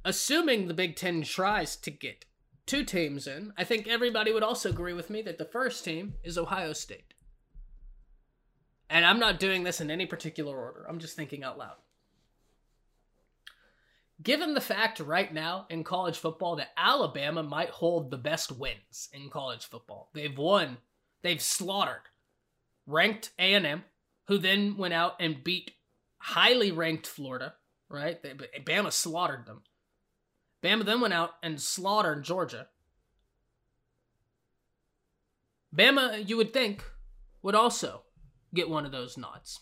Assuming 0.04 0.66
the 0.66 0.74
Big 0.74 0.96
Ten 0.96 1.22
tries 1.22 1.76
to 1.76 1.90
get 1.90 2.24
two 2.66 2.84
teams 2.84 3.26
in, 3.26 3.52
I 3.56 3.64
think 3.64 3.86
everybody 3.86 4.32
would 4.32 4.42
also 4.42 4.70
agree 4.70 4.92
with 4.92 5.10
me 5.10 5.22
that 5.22 5.38
the 5.38 5.44
first 5.44 5.84
team 5.84 6.14
is 6.24 6.38
Ohio 6.38 6.72
State. 6.72 7.14
And 8.88 9.04
I'm 9.04 9.20
not 9.20 9.38
doing 9.38 9.62
this 9.62 9.80
in 9.80 9.90
any 9.90 10.06
particular 10.06 10.56
order, 10.56 10.86
I'm 10.88 10.98
just 10.98 11.16
thinking 11.16 11.44
out 11.44 11.58
loud. 11.58 11.76
Given 14.22 14.52
the 14.52 14.60
fact 14.60 15.00
right 15.00 15.32
now 15.32 15.66
in 15.70 15.82
college 15.82 16.18
football 16.18 16.56
that 16.56 16.72
Alabama 16.76 17.42
might 17.42 17.70
hold 17.70 18.10
the 18.10 18.18
best 18.18 18.52
wins 18.52 19.08
in 19.14 19.30
college 19.30 19.64
football, 19.64 20.10
they've 20.12 20.36
won, 20.36 20.78
they've 21.22 21.40
slaughtered 21.40 22.02
ranked 22.90 23.30
A&M, 23.38 23.84
who 24.26 24.38
then 24.38 24.76
went 24.76 24.94
out 24.94 25.14
and 25.20 25.44
beat 25.44 25.72
highly 26.20 26.70
ranked 26.70 27.06
Florida, 27.06 27.54
right? 27.88 28.22
They, 28.22 28.34
Bama 28.60 28.92
slaughtered 28.92 29.46
them. 29.46 29.62
Bama 30.62 30.84
then 30.84 31.00
went 31.00 31.14
out 31.14 31.30
and 31.42 31.60
slaughtered 31.60 32.22
Georgia. 32.22 32.68
Bama, 35.74 36.28
you 36.28 36.36
would 36.36 36.52
think, 36.52 36.84
would 37.42 37.54
also 37.54 38.02
get 38.54 38.68
one 38.68 38.84
of 38.84 38.92
those 38.92 39.16
nods. 39.16 39.60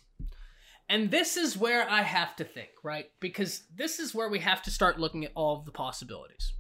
And 0.89 1.11
this 1.11 1.37
is 1.37 1.57
where 1.57 1.89
I 1.89 2.03
have 2.03 2.35
to 2.37 2.45
think, 2.45 2.71
right? 2.83 3.11
Because 3.21 3.65
this 3.75 4.01
is 4.01 4.15
where 4.15 4.29
we 4.29 4.39
have 4.39 4.63
to 4.63 4.71
start 4.71 4.99
looking 4.99 5.25
at 5.25 5.33
all 5.35 5.59
of 5.59 5.67
the 5.67 5.71
possibilities. 5.71 6.55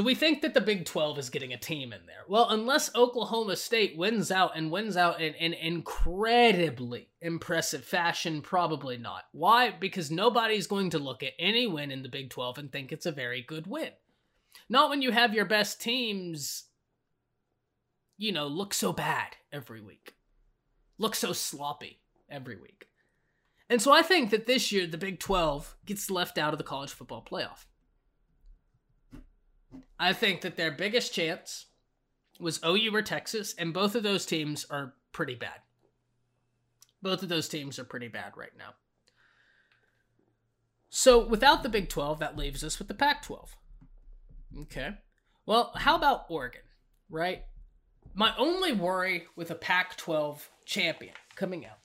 Do 0.00 0.04
we 0.04 0.14
think 0.14 0.40
that 0.40 0.54
the 0.54 0.62
Big 0.62 0.86
12 0.86 1.18
is 1.18 1.28
getting 1.28 1.52
a 1.52 1.58
team 1.58 1.92
in 1.92 2.06
there? 2.06 2.24
Well, 2.26 2.46
unless 2.48 2.94
Oklahoma 2.94 3.54
State 3.54 3.98
wins 3.98 4.30
out 4.30 4.52
and 4.56 4.70
wins 4.70 4.96
out 4.96 5.20
in 5.20 5.34
an 5.34 5.52
incredibly 5.52 7.10
impressive 7.20 7.84
fashion, 7.84 8.40
probably 8.40 8.96
not. 8.96 9.24
Why? 9.32 9.70
Because 9.70 10.10
nobody's 10.10 10.66
going 10.66 10.88
to 10.88 10.98
look 10.98 11.22
at 11.22 11.34
any 11.38 11.66
win 11.66 11.90
in 11.90 12.02
the 12.02 12.08
Big 12.08 12.30
12 12.30 12.56
and 12.56 12.72
think 12.72 12.92
it's 12.92 13.04
a 13.04 13.12
very 13.12 13.42
good 13.42 13.66
win. 13.66 13.90
Not 14.70 14.88
when 14.88 15.02
you 15.02 15.10
have 15.10 15.34
your 15.34 15.44
best 15.44 15.82
teams, 15.82 16.64
you 18.16 18.32
know, 18.32 18.46
look 18.46 18.72
so 18.72 18.94
bad 18.94 19.36
every 19.52 19.82
week, 19.82 20.14
look 20.96 21.14
so 21.14 21.34
sloppy 21.34 22.00
every 22.30 22.56
week. 22.56 22.86
And 23.68 23.82
so 23.82 23.92
I 23.92 24.00
think 24.00 24.30
that 24.30 24.46
this 24.46 24.72
year 24.72 24.86
the 24.86 24.96
Big 24.96 25.20
12 25.20 25.76
gets 25.84 26.10
left 26.10 26.38
out 26.38 26.54
of 26.54 26.58
the 26.58 26.64
college 26.64 26.90
football 26.90 27.22
playoff. 27.22 27.66
I 29.98 30.12
think 30.12 30.40
that 30.40 30.56
their 30.56 30.70
biggest 30.70 31.12
chance 31.12 31.66
was 32.38 32.60
OU 32.64 32.94
or 32.94 33.02
Texas, 33.02 33.54
and 33.58 33.74
both 33.74 33.94
of 33.94 34.02
those 34.02 34.24
teams 34.26 34.64
are 34.70 34.94
pretty 35.12 35.34
bad. 35.34 35.60
Both 37.02 37.22
of 37.22 37.28
those 37.28 37.48
teams 37.48 37.78
are 37.78 37.84
pretty 37.84 38.08
bad 38.08 38.32
right 38.36 38.56
now. 38.58 38.74
So 40.88 41.24
without 41.24 41.62
the 41.62 41.68
Big 41.68 41.88
12, 41.88 42.18
that 42.18 42.36
leaves 42.36 42.64
us 42.64 42.78
with 42.78 42.88
the 42.88 42.94
Pac 42.94 43.22
12. 43.22 43.56
Okay. 44.62 44.90
Well, 45.46 45.72
how 45.76 45.96
about 45.96 46.26
Oregon, 46.28 46.62
right? 47.08 47.42
My 48.14 48.34
only 48.36 48.72
worry 48.72 49.26
with 49.36 49.50
a 49.50 49.54
Pac 49.54 49.96
12 49.96 50.50
champion 50.66 51.14
coming 51.36 51.64
out 51.64 51.78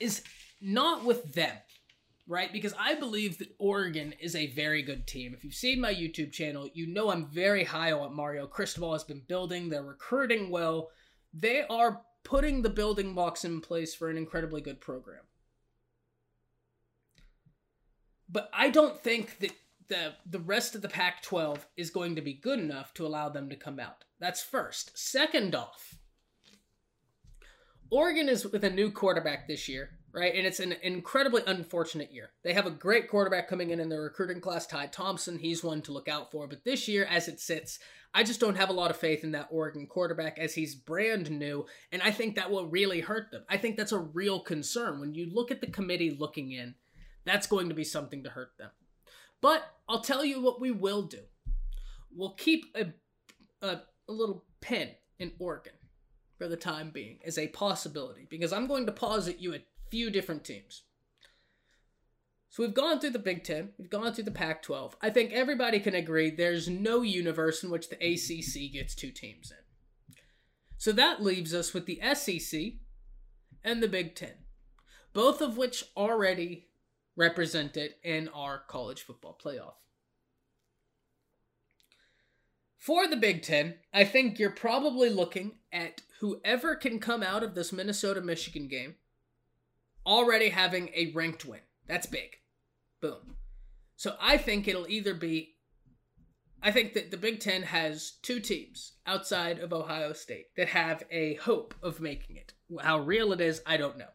is 0.00 0.22
not 0.60 1.04
with 1.04 1.32
them 1.32 1.56
right? 2.26 2.52
Because 2.52 2.74
I 2.78 2.94
believe 2.94 3.38
that 3.38 3.54
Oregon 3.58 4.14
is 4.20 4.34
a 4.34 4.52
very 4.52 4.82
good 4.82 5.06
team. 5.06 5.32
If 5.34 5.44
you've 5.44 5.54
seen 5.54 5.80
my 5.80 5.94
YouTube 5.94 6.32
channel, 6.32 6.68
you 6.74 6.86
know 6.86 7.10
I'm 7.10 7.26
very 7.26 7.64
high 7.64 7.92
on 7.92 8.00
what 8.00 8.12
Mario 8.12 8.46
Cristobal 8.46 8.92
has 8.92 9.04
been 9.04 9.22
building. 9.28 9.68
They're 9.68 9.82
recruiting 9.82 10.50
well. 10.50 10.90
They 11.32 11.64
are 11.68 12.02
putting 12.24 12.62
the 12.62 12.70
building 12.70 13.14
blocks 13.14 13.44
in 13.44 13.60
place 13.60 13.94
for 13.94 14.10
an 14.10 14.16
incredibly 14.16 14.60
good 14.60 14.80
program. 14.80 15.22
But 18.28 18.50
I 18.52 18.70
don't 18.70 18.98
think 18.98 19.38
that 19.38 19.52
the 19.88 20.14
the 20.28 20.40
rest 20.40 20.74
of 20.74 20.82
the 20.82 20.88
Pac-12 20.88 21.58
is 21.76 21.90
going 21.90 22.16
to 22.16 22.22
be 22.22 22.34
good 22.34 22.58
enough 22.58 22.92
to 22.94 23.06
allow 23.06 23.28
them 23.28 23.48
to 23.50 23.56
come 23.56 23.78
out. 23.78 24.04
That's 24.18 24.42
first. 24.42 24.98
Second 24.98 25.54
off, 25.54 25.94
Oregon 27.88 28.28
is 28.28 28.44
with 28.44 28.64
a 28.64 28.70
new 28.70 28.90
quarterback 28.90 29.46
this 29.46 29.68
year 29.68 29.95
right? 30.16 30.34
And 30.34 30.46
it's 30.46 30.60
an 30.60 30.74
incredibly 30.82 31.42
unfortunate 31.46 32.10
year. 32.10 32.30
They 32.42 32.54
have 32.54 32.64
a 32.64 32.70
great 32.70 33.06
quarterback 33.06 33.48
coming 33.48 33.68
in 33.68 33.80
in 33.80 33.90
their 33.90 34.00
recruiting 34.00 34.40
class, 34.40 34.66
Ty 34.66 34.86
Thompson. 34.86 35.38
He's 35.38 35.62
one 35.62 35.82
to 35.82 35.92
look 35.92 36.08
out 36.08 36.30
for. 36.32 36.48
But 36.48 36.64
this 36.64 36.88
year, 36.88 37.04
as 37.04 37.28
it 37.28 37.38
sits, 37.38 37.78
I 38.14 38.22
just 38.22 38.40
don't 38.40 38.56
have 38.56 38.70
a 38.70 38.72
lot 38.72 38.90
of 38.90 38.96
faith 38.96 39.24
in 39.24 39.32
that 39.32 39.48
Oregon 39.50 39.86
quarterback 39.86 40.38
as 40.38 40.54
he's 40.54 40.74
brand 40.74 41.30
new. 41.30 41.66
And 41.92 42.00
I 42.00 42.12
think 42.12 42.34
that 42.34 42.50
will 42.50 42.66
really 42.66 43.02
hurt 43.02 43.30
them. 43.30 43.44
I 43.50 43.58
think 43.58 43.76
that's 43.76 43.92
a 43.92 43.98
real 43.98 44.40
concern. 44.40 45.00
When 45.00 45.14
you 45.14 45.28
look 45.30 45.50
at 45.50 45.60
the 45.60 45.66
committee 45.66 46.16
looking 46.18 46.50
in, 46.50 46.76
that's 47.26 47.46
going 47.46 47.68
to 47.68 47.74
be 47.74 47.84
something 47.84 48.24
to 48.24 48.30
hurt 48.30 48.52
them. 48.58 48.70
But 49.42 49.70
I'll 49.86 50.00
tell 50.00 50.24
you 50.24 50.40
what 50.40 50.62
we 50.62 50.70
will 50.70 51.02
do. 51.02 51.20
We'll 52.10 52.34
keep 52.34 52.64
a, 52.74 52.86
a, 53.60 53.80
a 54.08 54.12
little 54.12 54.46
pin 54.62 54.92
in 55.18 55.32
Oregon 55.38 55.74
for 56.38 56.48
the 56.48 56.56
time 56.56 56.90
being 56.90 57.18
as 57.26 57.36
a 57.36 57.48
possibility 57.48 58.26
because 58.30 58.52
I'm 58.52 58.66
going 58.66 58.86
to 58.86 58.92
posit 58.92 59.40
you 59.40 59.54
a 59.54 59.64
few 59.90 60.10
different 60.10 60.44
teams. 60.44 60.82
So 62.48 62.62
we've 62.62 62.74
gone 62.74 63.00
through 63.00 63.10
the 63.10 63.18
Big 63.18 63.44
Ten, 63.44 63.70
we've 63.78 63.90
gone 63.90 64.14
through 64.14 64.24
the 64.24 64.30
Pac 64.30 64.62
12. 64.62 64.96
I 65.02 65.10
think 65.10 65.32
everybody 65.32 65.78
can 65.78 65.94
agree 65.94 66.30
there's 66.30 66.68
no 66.68 67.02
universe 67.02 67.62
in 67.62 67.70
which 67.70 67.90
the 67.90 67.96
ACC 67.96 68.72
gets 68.72 68.94
two 68.94 69.10
teams 69.10 69.50
in. 69.50 70.16
So 70.78 70.92
that 70.92 71.22
leaves 71.22 71.54
us 71.54 71.74
with 71.74 71.86
the 71.86 72.00
SEC 72.14 72.60
and 73.62 73.82
the 73.82 73.88
Big 73.88 74.14
Ten, 74.14 74.34
both 75.12 75.42
of 75.42 75.58
which 75.58 75.84
already 75.96 76.68
represented 77.14 77.94
in 78.02 78.28
our 78.28 78.62
college 78.68 79.02
football 79.02 79.38
playoff. 79.42 79.74
For 82.78 83.08
the 83.08 83.16
Big 83.16 83.42
Ten, 83.42 83.74
I 83.92 84.04
think 84.04 84.38
you're 84.38 84.50
probably 84.50 85.10
looking 85.10 85.56
at 85.72 86.02
whoever 86.20 86.76
can 86.76 87.00
come 87.00 87.22
out 87.22 87.42
of 87.42 87.54
this 87.54 87.72
Minnesota 87.72 88.20
Michigan 88.20 88.68
game 88.68 88.94
already 90.06 90.50
having 90.50 90.90
a 90.94 91.12
ranked 91.12 91.44
win. 91.44 91.60
That's 91.86 92.06
big. 92.06 92.36
Boom. 93.00 93.36
So 93.96 94.16
I 94.20 94.36
think 94.38 94.68
it'll 94.68 94.88
either 94.88 95.14
be 95.14 95.56
I 96.62 96.72
think 96.72 96.94
that 96.94 97.10
the 97.10 97.16
Big 97.16 97.40
Ten 97.40 97.62
has 97.62 98.14
two 98.22 98.40
teams 98.40 98.94
outside 99.06 99.58
of 99.58 99.72
Ohio 99.72 100.12
State 100.12 100.46
that 100.56 100.68
have 100.68 101.04
a 101.10 101.34
hope 101.34 101.74
of 101.82 102.00
making 102.00 102.36
it. 102.36 102.54
How 102.80 102.98
real 102.98 103.32
it 103.32 103.40
is, 103.40 103.60
I 103.66 103.76
don't 103.76 103.98
know. 103.98 104.08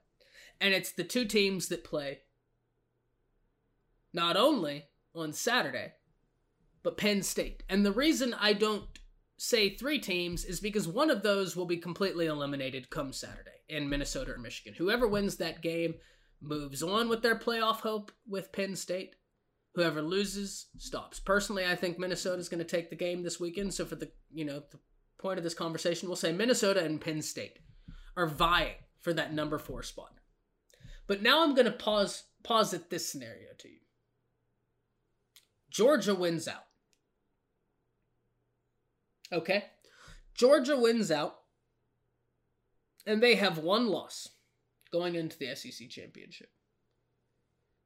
And 0.60 0.74
it's 0.74 0.92
the 0.92 1.04
two 1.04 1.26
teams 1.26 1.68
that 1.68 1.84
play 1.84 2.20
not 4.12 4.36
only 4.36 4.86
on 5.16 5.34
Saturday, 5.34 5.94
but 6.84 6.98
Penn 6.98 7.24
State. 7.24 7.64
And 7.70 7.86
the 7.86 7.92
reason 7.92 8.34
I 8.34 8.54
don't 8.54 8.86
say 9.38 9.70
three 9.70 10.00
teams 10.00 10.44
is 10.44 10.60
because 10.60 10.88
one 10.88 11.10
of 11.10 11.24
those 11.24 11.56
will 11.56 11.66
be 11.66 11.78
completely 11.78 12.26
eliminated 12.26 12.90
come 12.90 13.14
Saturday 13.14 13.61
in 13.72 13.90
Minnesota 13.90 14.34
or 14.34 14.38
Michigan. 14.38 14.76
Whoever 14.78 15.08
wins 15.08 15.38
that 15.38 15.62
game 15.62 15.96
moves 16.42 16.84
on 16.84 17.08
with 17.10 17.22
their 17.22 17.38
playoff 17.38 17.78
hope 17.78 18.12
with 18.28 18.52
Penn 18.52 18.76
State. 18.76 19.16
Whoever 19.76 20.02
loses 20.02 20.68
stops. 20.78 21.20
Personally, 21.20 21.66
I 21.66 21.76
think 21.76 21.98
Minnesota 21.98 22.40
is 22.40 22.50
going 22.50 22.60
to 22.60 22.66
take 22.66 22.90
the 22.90 22.96
game 22.96 23.24
this 23.24 23.40
weekend. 23.40 23.74
So 23.74 23.86
for 23.86 23.96
the 23.96 24.12
you 24.34 24.44
know 24.44 24.62
the 24.72 24.80
point 25.18 25.38
of 25.38 25.44
this 25.44 25.54
conversation, 25.54 26.10
we'll 26.10 26.18
say 26.18 26.34
Minnesota 26.34 26.84
and 26.84 27.00
Penn 27.00 27.22
State 27.22 27.60
are 28.18 28.28
vying 28.28 28.76
for 29.00 29.14
that 29.14 29.34
number 29.34 29.58
four 29.58 29.82
spot. 29.82 30.20
But 31.08 31.22
now 31.22 31.44
I'm 31.44 31.56
going 31.56 31.66
to 31.66 31.72
pause 31.72 32.24
posit 32.44 32.90
this 32.90 33.10
scenario 33.10 33.54
to 33.60 33.70
you. 33.70 33.78
Georgia 35.70 36.14
wins 36.14 36.50
out. 36.50 36.66
Okay. 39.32 39.64
Georgia 40.36 40.78
wins 40.78 41.12
out, 41.12 41.41
and 43.06 43.22
they 43.22 43.36
have 43.36 43.58
one 43.58 43.88
loss 43.88 44.30
going 44.92 45.16
into 45.16 45.38
the 45.38 45.56
SEC 45.56 45.90
championship. 45.90 46.50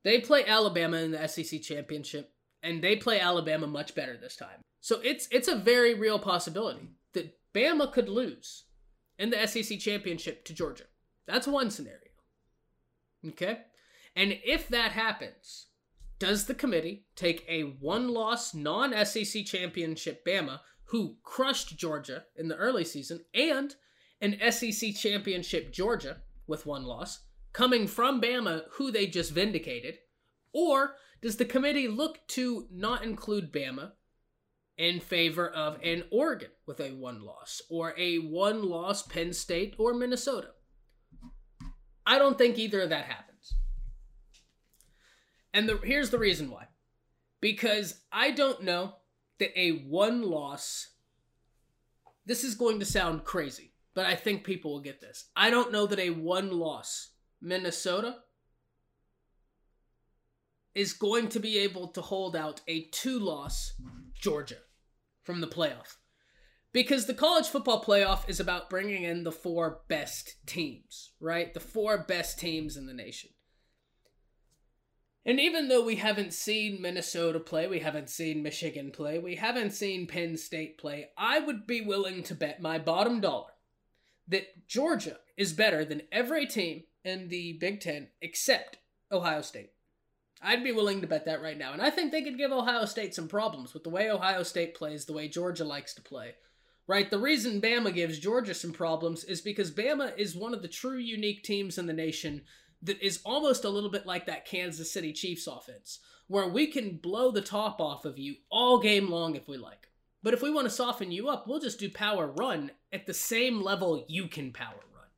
They 0.04 0.20
play 0.20 0.46
Alabama 0.46 0.98
in 0.98 1.12
the 1.12 1.28
SEC 1.28 1.62
championship, 1.62 2.32
and 2.62 2.84
they 2.84 2.96
play 2.96 3.20
Alabama 3.20 3.68
much 3.68 3.96
better 3.96 4.18
this 4.18 4.36
time. 4.36 4.62
So 4.82 5.00
it's 5.04 5.28
it's 5.32 5.48
a 5.48 5.56
very 5.56 5.94
real 5.94 6.20
possibility 6.20 6.90
that 7.14 7.36
Bama 7.54 7.92
could 7.92 8.10
lose 8.10 8.66
in 9.18 9.32
the 9.32 9.48
SEC 9.48 9.80
championship 9.80 10.46
to 10.46 10.54
Georgia. 10.54 10.84
That's 11.26 11.48
one 11.48 11.72
scenario. 11.72 12.00
Okay? 13.28 13.62
And 14.16 14.38
if 14.46 14.68
that 14.70 14.92
happens, 14.92 15.68
does 16.20 16.46
the 16.46 16.54
committee 16.54 17.06
take 17.16 17.44
a 17.50 17.62
one 17.64 18.10
loss 18.10 18.54
non 18.54 18.94
SEC 19.06 19.46
championship 19.46 20.26
Bama, 20.26 20.60
who 20.86 21.18
crushed 21.24 21.78
Georgia 21.78 22.26
in 22.36 22.48
the 22.48 22.56
early 22.56 22.86
season, 22.86 23.22
and 23.34 23.76
an 24.26 24.52
SEC 24.52 24.96
championship 24.96 25.72
Georgia 25.72 26.18
with 26.48 26.66
one 26.66 26.84
loss, 26.84 27.20
coming 27.54 27.86
from 27.86 28.20
Bama, 28.20 28.64
who 28.72 28.92
they 28.92 29.06
just 29.06 29.32
vindicated? 29.32 30.00
Or 30.52 30.96
does 31.22 31.38
the 31.38 31.46
committee 31.46 31.88
look 31.88 32.28
to 32.30 32.68
not 32.72 33.04
include 33.04 33.54
Bama 33.54 33.92
in 34.78 35.00
favor 35.00 35.48
of 35.48 35.78
an 35.84 36.04
Oregon 36.12 36.50
with 36.66 36.80
a 36.80 36.90
one 36.90 37.22
loss, 37.22 37.62
or 37.70 37.94
a 37.98 38.18
one 38.18 38.68
loss 38.68 39.04
Penn 39.04 39.32
State 39.32 39.76
or 39.78 39.94
Minnesota? 39.94 40.50
I 42.06 42.18
don't 42.18 42.38
think 42.38 42.58
either 42.58 42.82
of 42.82 42.90
that 42.90 43.06
happens. 43.06 43.54
And 45.54 45.70
the, 45.70 45.80
here's 45.84 46.10
the 46.10 46.20
reason 46.20 46.50
why. 46.50 46.68
Because 47.42 48.02
I 48.12 48.32
don't 48.32 48.64
know 48.64 48.96
that 49.40 49.58
a 49.60 49.84
one 49.88 50.24
loss, 50.24 50.90
this 52.26 52.44
is 52.44 52.56
going 52.56 52.80
to 52.80 52.86
sound 52.86 53.24
crazy, 53.24 53.75
but 53.96 54.06
I 54.06 54.14
think 54.14 54.44
people 54.44 54.74
will 54.74 54.82
get 54.82 55.02
this. 55.02 55.30
I 55.36 55.50
don't 55.50 55.72
know 55.72 55.88
that 55.88 56.00
a 56.00 56.12
one 56.12 56.52
loss 56.52 57.12
Minnesota 57.42 58.18
is 60.76 60.92
going 60.94 61.30
to 61.30 61.40
be 61.40 61.58
able 61.60 61.88
to 61.88 62.02
hold 62.02 62.36
out 62.36 62.62
a 62.68 62.88
two 62.92 63.18
loss 63.18 63.74
Georgia 64.14 64.58
from 65.24 65.40
the 65.40 65.48
playoff. 65.48 65.96
Because 66.74 67.06
the 67.06 67.14
college 67.14 67.48
football 67.48 67.82
playoff 67.82 68.28
is 68.30 68.42
about 68.42 68.70
bringing 68.70 69.04
in 69.04 69.24
the 69.24 69.32
four 69.32 69.80
best 69.88 70.36
teams, 70.46 71.14
right? 71.22 71.54
The 71.54 71.62
four 71.62 72.00
best 72.00 72.38
teams 72.38 72.76
in 72.76 72.86
the 72.86 72.94
nation. 72.94 73.30
And 75.26 75.40
even 75.40 75.70
though 75.70 75.86
we 75.86 75.96
haven't 75.96 76.34
seen 76.34 76.82
Minnesota 76.82 77.40
play, 77.40 77.68
we 77.68 77.80
haven't 77.80 78.10
seen 78.10 78.44
Michigan 78.44 78.92
play, 78.92 79.18
we 79.18 79.36
haven't 79.36 79.72
seen 79.72 80.06
Penn 80.06 80.36
State 80.36 80.78
play, 80.78 81.08
I 81.18 81.40
would 81.40 81.66
be 81.66 81.80
willing 81.80 82.22
to 82.24 82.36
bet 82.36 82.62
my 82.62 82.78
bottom 82.78 83.22
dollar 83.22 83.55
that 84.28 84.68
Georgia 84.68 85.18
is 85.38 85.54
better 85.54 85.86
than 85.86 86.04
every 86.12 86.46
team 86.46 86.84
in 87.04 87.30
the 87.30 87.54
Big 87.54 87.82
Ten 87.82 88.10
except 88.22 88.78
Ohio 89.12 89.42
State. 89.42 89.72
I'd 90.42 90.64
be 90.64 90.72
willing 90.72 91.02
to 91.02 91.08
bet 91.08 91.26
that 91.26 91.42
right 91.42 91.58
now. 91.58 91.74
And 91.74 91.82
I 91.82 91.90
think 91.90 92.12
they 92.12 92.22
could 92.22 92.38
give 92.38 92.52
Ohio 92.52 92.86
State 92.86 93.16
some 93.16 93.28
problems 93.28 93.74
with 93.74 93.84
the 93.84 93.90
way 93.90 94.10
Ohio 94.10 94.44
State 94.44 94.76
plays, 94.76 95.06
the 95.06 95.14
way 95.14 95.28
Georgia 95.28 95.64
likes 95.64 95.94
to 95.96 96.02
play 96.02 96.36
right? 96.88 97.10
The 97.10 97.20
reason 97.20 97.62
Bama 97.62 97.94
gives 97.94 98.20
Georgia 98.20 98.54
some 98.54 98.72
problems 98.72 99.24
is 99.24 99.42
because 99.42 99.72
Bama 99.72 100.18
is 100.18 100.36
one 100.36 100.54
of 100.54 100.62
the 100.62 100.68
true 100.68 100.98
unique 100.98 101.44
teams 101.44 101.78
in 101.78 101.88
the 101.88 101.94
nation 101.94 102.44
that 102.84 103.02
is 103.02 103.22
almost 103.26 103.64
a 103.64 103.70
little 103.70 103.90
bit 103.90 104.06
like 104.06 104.28
that 104.28 104.46
Kansas 104.46 104.92
City 104.92 105.12
Chiefs 105.12 105.48
offense, 105.48 106.00
where 106.28 106.48
we 106.48 106.68
can 106.68 106.98
blow 106.98 107.32
the 107.32 107.42
top 107.42 107.80
off 107.82 108.06
of 108.06 108.20
you 108.20 108.36
all 108.52 108.80
game 108.80 109.10
long 109.10 109.36
if 109.36 109.48
we 109.48 109.58
like. 109.58 109.88
But 110.22 110.34
if 110.34 110.42
we 110.42 110.52
want 110.52 110.66
to 110.66 110.74
soften 110.74 111.12
you 111.12 111.30
up, 111.30 111.48
we'll 111.48 111.60
just 111.60 111.80
do 111.80 111.90
power 111.90 112.28
run 112.28 112.72
at 112.96 113.06
the 113.06 113.14
same 113.14 113.62
level 113.62 114.06
you 114.08 114.28
can 114.28 114.54
power 114.54 114.80
run. 114.96 115.10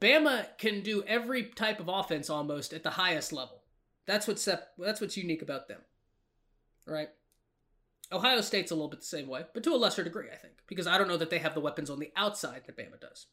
Bama 0.00 0.46
can 0.56 0.82
do 0.82 1.02
every 1.02 1.44
type 1.44 1.80
of 1.80 1.88
offense 1.88 2.30
almost 2.30 2.72
at 2.72 2.84
the 2.84 2.90
highest 2.90 3.32
level. 3.32 3.64
That's 4.06 4.26
what's 4.26 4.44
that's 4.44 5.00
what's 5.00 5.16
unique 5.16 5.42
about 5.42 5.68
them. 5.68 5.80
Right? 6.86 7.08
Ohio 8.12 8.40
State's 8.40 8.70
a 8.70 8.74
little 8.74 8.88
bit 8.88 9.00
the 9.00 9.06
same 9.06 9.28
way, 9.28 9.42
but 9.52 9.62
to 9.64 9.74
a 9.74 9.76
lesser 9.76 10.02
degree, 10.02 10.28
I 10.32 10.36
think, 10.36 10.54
because 10.66 10.86
I 10.86 10.96
don't 10.96 11.08
know 11.08 11.16
that 11.16 11.30
they 11.30 11.38
have 11.38 11.54
the 11.54 11.60
weapons 11.60 11.90
on 11.90 12.00
the 12.00 12.12
outside 12.16 12.62
that 12.66 12.76
Bama 12.76 13.00
does. 13.00 13.26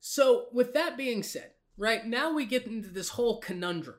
So, 0.00 0.46
with 0.52 0.72
that 0.74 0.96
being 0.96 1.22
said, 1.22 1.52
right 1.76 2.04
now 2.06 2.32
we 2.32 2.46
get 2.46 2.66
into 2.66 2.88
this 2.88 3.10
whole 3.10 3.40
conundrum 3.40 3.98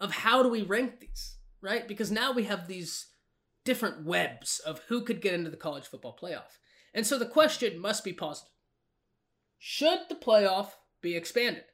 of 0.00 0.12
how 0.12 0.42
do 0.42 0.48
we 0.48 0.62
rank 0.62 1.00
these, 1.00 1.36
right? 1.60 1.86
Because 1.86 2.10
now 2.10 2.32
we 2.32 2.44
have 2.44 2.66
these 2.66 3.08
different 3.64 4.04
webs 4.04 4.58
of 4.60 4.80
who 4.88 5.02
could 5.02 5.20
get 5.20 5.34
into 5.34 5.50
the 5.50 5.56
college 5.56 5.86
football 5.86 6.18
playoff. 6.20 6.58
And 6.94 7.06
so 7.06 7.18
the 7.18 7.26
question 7.26 7.78
must 7.78 8.04
be 8.04 8.12
positive 8.12 8.52
Should 9.58 10.00
the 10.08 10.14
playoff 10.14 10.72
be 11.00 11.16
expanded? 11.16 11.64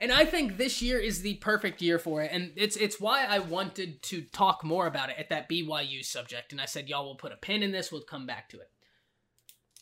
And 0.00 0.12
I 0.12 0.26
think 0.26 0.56
this 0.56 0.82
year 0.82 0.98
is 0.98 1.22
the 1.22 1.34
perfect 1.34 1.80
year 1.80 1.98
for 1.98 2.22
it. 2.22 2.30
And 2.32 2.52
it's 2.56 2.76
it's 2.76 3.00
why 3.00 3.24
I 3.24 3.38
wanted 3.38 4.02
to 4.04 4.22
talk 4.22 4.62
more 4.62 4.86
about 4.86 5.10
it 5.10 5.16
at 5.18 5.30
that 5.30 5.48
BYU 5.48 6.04
subject. 6.04 6.52
And 6.52 6.60
I 6.60 6.66
said, 6.66 6.88
y'all 6.88 7.04
will 7.04 7.16
put 7.16 7.32
a 7.32 7.36
pin 7.36 7.62
in 7.62 7.72
this, 7.72 7.90
we'll 7.90 8.02
come 8.02 8.26
back 8.26 8.48
to 8.50 8.60
it. 8.60 8.70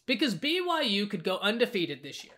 Because 0.06 0.34
BYU 0.34 1.08
could 1.08 1.24
go 1.24 1.38
undefeated 1.38 2.02
this 2.02 2.24
year. 2.24 2.34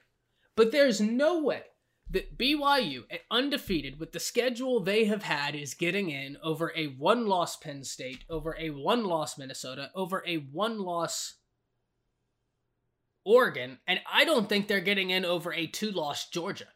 But 0.55 0.73
there's 0.73 1.01
no 1.01 1.43
way 1.43 1.63
that 2.11 2.39
BYU, 2.39 3.03
eh, 3.11 3.19
undefeated 3.31 3.99
with 3.99 4.13
the 4.13 4.21
schedule 4.21 4.81
they 4.81 5.05
have 5.07 5.25
had, 5.25 5.55
is 5.55 5.75
getting 5.75 6.09
in 6.09 6.39
over 6.43 6.73
a 6.77 6.87
one 6.87 7.27
loss 7.27 7.57
Penn 7.57 7.83
State, 7.83 8.25
over 8.31 8.57
a 8.59 8.71
one 8.71 9.05
loss 9.05 9.37
Minnesota, 9.37 9.91
over 9.95 10.23
a 10.27 10.37
one 10.37 10.79
loss 10.79 11.35
Oregon, 13.27 13.79
and 13.87 14.01
I 14.11 14.25
don't 14.25 14.49
think 14.49 14.69
they're 14.69 14.81
getting 14.81 15.11
in 15.11 15.25
over 15.25 15.53
a 15.53 15.67
two 15.67 15.91
loss 15.91 16.29
Georgia 16.31 16.69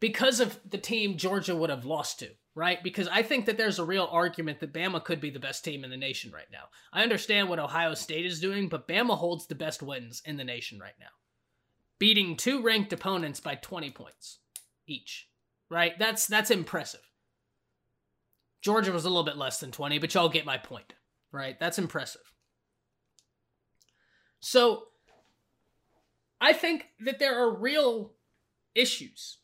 because 0.00 0.38
of 0.38 0.60
the 0.68 0.78
team 0.78 1.16
Georgia 1.16 1.56
would 1.56 1.70
have 1.70 1.86
lost 1.86 2.18
to, 2.18 2.28
right? 2.54 2.82
Because 2.82 3.08
I 3.08 3.22
think 3.22 3.46
that 3.46 3.56
there's 3.56 3.78
a 3.78 3.84
real 3.84 4.06
argument 4.10 4.60
that 4.60 4.74
Bama 4.74 5.02
could 5.02 5.20
be 5.20 5.30
the 5.30 5.40
best 5.40 5.64
team 5.64 5.82
in 5.82 5.90
the 5.90 5.96
nation 5.96 6.30
right 6.30 6.46
now. 6.52 6.64
I 6.92 7.02
understand 7.02 7.48
what 7.48 7.58
Ohio 7.58 7.94
State 7.94 8.26
is 8.26 8.38
doing, 8.38 8.68
but 8.68 8.86
Bama 8.86 9.16
holds 9.16 9.46
the 9.46 9.54
best 9.54 9.82
wins 9.82 10.20
in 10.26 10.36
the 10.36 10.44
nation 10.44 10.78
right 10.78 10.92
now, 11.00 11.06
beating 11.98 12.36
two 12.36 12.62
ranked 12.62 12.92
opponents 12.92 13.40
by 13.40 13.54
20 13.54 13.90
points 13.90 14.40
each, 14.86 15.26
right? 15.70 15.98
That's 15.98 16.26
that's 16.26 16.50
impressive. 16.50 17.00
Georgia 18.60 18.92
was 18.92 19.04
a 19.04 19.08
little 19.08 19.24
bit 19.24 19.36
less 19.36 19.58
than 19.60 19.72
20, 19.72 19.98
but 19.98 20.12
y'all 20.14 20.28
get 20.28 20.46
my 20.46 20.58
point, 20.58 20.94
right? 21.32 21.58
That's 21.58 21.78
impressive. 21.78 22.22
So, 24.40 24.84
I 26.44 26.52
think 26.52 26.88
that 27.00 27.18
there 27.18 27.40
are 27.40 27.50
real 27.50 28.12
issues 28.74 29.38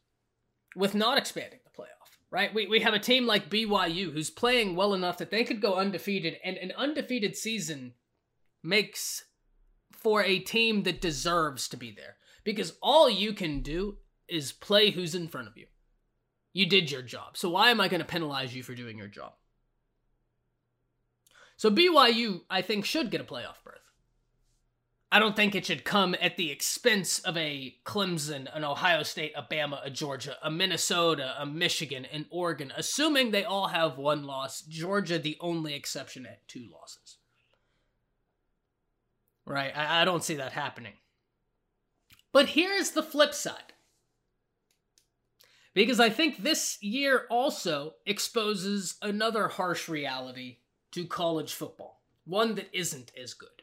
with 0.77 0.95
not 0.95 1.17
expanding 1.17 1.61
the 1.65 1.71
playoff, 1.71 2.19
right? 2.31 2.53
We, 2.53 2.67
we 2.67 2.81
have 2.81 2.93
a 2.93 2.99
team 2.99 3.27
like 3.27 3.49
BYU 3.49 4.13
who's 4.13 4.29
playing 4.29 4.77
well 4.77 4.93
enough 4.93 5.17
that 5.17 5.31
they 5.31 5.43
could 5.43 5.63
go 5.63 5.77
undefeated, 5.77 6.37
and 6.45 6.59
an 6.59 6.73
undefeated 6.77 7.39
season 7.39 7.95
makes 8.63 9.25
for 9.91 10.23
a 10.23 10.41
team 10.41 10.83
that 10.83 11.01
deserves 11.01 11.69
to 11.69 11.79
be 11.79 11.91
there 11.91 12.17
because 12.45 12.75
all 12.83 13.09
you 13.09 13.33
can 13.33 13.63
do 13.63 13.97
is 14.29 14.53
play 14.53 14.91
who's 14.91 15.15
in 15.15 15.27
front 15.27 15.49
of 15.49 15.57
you. 15.57 15.69
You 16.53 16.67
did 16.67 16.91
your 16.91 17.03
job. 17.03 17.39
So 17.39 17.49
why 17.49 17.71
am 17.71 17.81
I 17.81 17.89
going 17.89 18.03
to 18.03 18.07
penalize 18.07 18.55
you 18.55 18.63
for 18.63 18.75
doing 18.75 18.99
your 18.99 19.09
job? 19.09 19.33
So 21.57 21.71
BYU, 21.71 22.43
I 22.51 22.61
think, 22.61 22.85
should 22.85 23.11
get 23.11 23.23
a 23.23 23.25
playoff 23.25 23.65
berth. 23.65 23.80
I 25.13 25.19
don't 25.19 25.35
think 25.35 25.55
it 25.55 25.67
should 25.67 25.85
come 25.85 26.15
at 26.21 26.37
the 26.37 26.53
expense 26.53 27.19
of 27.19 27.37
a 27.37 27.75
Clemson, 27.85 28.47
an 28.55 28.63
Ohio 28.63 29.03
State, 29.03 29.33
a 29.37 29.43
Bama, 29.43 29.85
a 29.85 29.91
Georgia, 29.91 30.37
a 30.41 30.51
Minnesota, 30.53 31.35
a 31.37 31.45
Michigan, 31.45 32.05
an 32.05 32.27
Oregon, 32.31 32.73
assuming 32.77 33.31
they 33.31 33.43
all 33.43 33.69
have 33.69 33.99
one 33.99 34.23
loss. 34.23 34.63
Georgia, 34.63 35.19
the 35.19 35.37
only 35.41 35.75
exception 35.75 36.27
at 36.27 36.47
two 36.47 36.69
losses. 36.73 37.17
Right? 39.45 39.77
I, 39.77 40.03
I 40.03 40.05
don't 40.05 40.23
see 40.23 40.37
that 40.37 40.53
happening. 40.53 40.95
But 42.33 42.51
here's 42.51 42.93
the 42.93 43.03
flip 43.03 43.35
side. 43.35 43.73
Because 45.75 45.99
I 45.99 46.09
think 46.09 46.39
this 46.39 46.81
year 46.81 47.27
also 47.31 47.95
exposes 48.07 48.97
another 49.03 49.49
harsh 49.49 49.89
reality 49.89 50.59
to 50.93 51.07
college 51.07 51.53
football, 51.53 52.01
one 52.25 52.55
that 52.55 52.69
isn't 52.73 53.11
as 53.21 53.35
good 53.35 53.60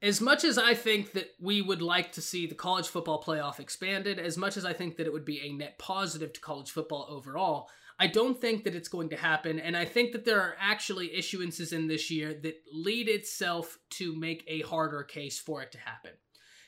as 0.00 0.20
much 0.20 0.44
as 0.44 0.58
I 0.58 0.74
think 0.74 1.12
that 1.12 1.30
we 1.40 1.60
would 1.60 1.82
like 1.82 2.12
to 2.12 2.22
see 2.22 2.46
the 2.46 2.54
college 2.54 2.88
football 2.88 3.22
playoff 3.22 3.58
expanded, 3.58 4.18
as 4.18 4.36
much 4.36 4.56
as 4.56 4.64
I 4.64 4.72
think 4.72 4.96
that 4.96 5.06
it 5.06 5.12
would 5.12 5.24
be 5.24 5.40
a 5.40 5.52
net 5.52 5.78
positive 5.78 6.32
to 6.32 6.40
college 6.40 6.70
football 6.70 7.06
overall, 7.08 7.68
I 7.98 8.06
don't 8.06 8.40
think 8.40 8.62
that 8.62 8.76
it's 8.76 8.88
going 8.88 9.08
to 9.08 9.16
happen. 9.16 9.58
And 9.58 9.76
I 9.76 9.84
think 9.84 10.12
that 10.12 10.24
there 10.24 10.40
are 10.40 10.56
actually 10.60 11.08
issuances 11.08 11.72
in 11.72 11.88
this 11.88 12.10
year 12.10 12.32
that 12.42 12.62
lead 12.72 13.08
itself 13.08 13.78
to 13.90 14.14
make 14.14 14.44
a 14.46 14.60
harder 14.62 15.02
case 15.02 15.40
for 15.40 15.62
it 15.62 15.72
to 15.72 15.78
happen. 15.78 16.12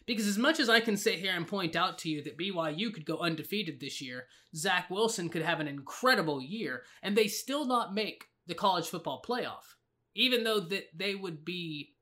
Because 0.06 0.26
as 0.26 0.38
much 0.38 0.58
as 0.58 0.68
I 0.68 0.80
can 0.80 0.96
sit 0.96 1.20
here 1.20 1.32
and 1.36 1.46
point 1.46 1.76
out 1.76 1.98
to 1.98 2.08
you 2.08 2.20
that 2.24 2.36
BYU 2.36 2.92
could 2.92 3.06
go 3.06 3.18
undefeated 3.18 3.78
this 3.78 4.00
year, 4.00 4.26
Zach 4.56 4.90
Wilson 4.90 5.28
could 5.28 5.42
have 5.42 5.60
an 5.60 5.68
incredible 5.68 6.42
year, 6.42 6.82
and 7.00 7.16
they 7.16 7.28
still 7.28 7.64
not 7.64 7.94
make 7.94 8.24
the 8.48 8.54
college 8.54 8.88
football 8.88 9.22
playoff, 9.24 9.76
even 10.16 10.42
though 10.42 10.58
that 10.58 10.86
they 10.96 11.14
would 11.14 11.44
be 11.44 11.92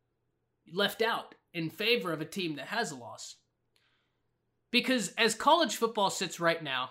left 0.72 1.02
out 1.02 1.34
in 1.52 1.70
favor 1.70 2.12
of 2.12 2.20
a 2.20 2.26
team 2.26 2.56
that 2.56 2.66
has 2.66 2.90
a 2.90 2.96
loss. 2.96 3.36
Because 4.70 5.08
as 5.16 5.34
college 5.34 5.76
football 5.76 6.10
sits 6.10 6.40
right 6.40 6.62
now, 6.62 6.90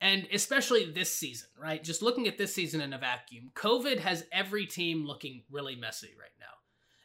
and 0.00 0.26
especially 0.32 0.90
this 0.90 1.14
season, 1.14 1.48
right? 1.60 1.82
Just 1.82 2.02
looking 2.02 2.26
at 2.26 2.38
this 2.38 2.54
season 2.54 2.80
in 2.80 2.92
a 2.92 2.98
vacuum, 2.98 3.50
COVID 3.54 3.98
has 3.98 4.24
every 4.32 4.66
team 4.66 5.04
looking 5.04 5.42
really 5.50 5.76
messy 5.76 6.10
right 6.18 6.30
now. 6.38 6.46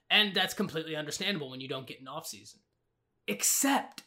And 0.09 0.33
that's 0.33 0.53
completely 0.53 0.95
understandable 0.95 1.49
when 1.49 1.59
you 1.59 1.67
don't 1.67 1.87
get 1.87 1.99
an 1.99 2.07
off 2.07 2.27
season. 2.27 2.61
Except 3.27 4.03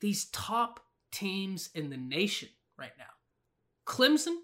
these 0.00 0.26
top 0.26 0.80
teams 1.12 1.70
in 1.74 1.90
the 1.90 1.96
nation 1.96 2.48
right 2.76 2.92
now. 2.98 3.04
Clemson 3.86 4.36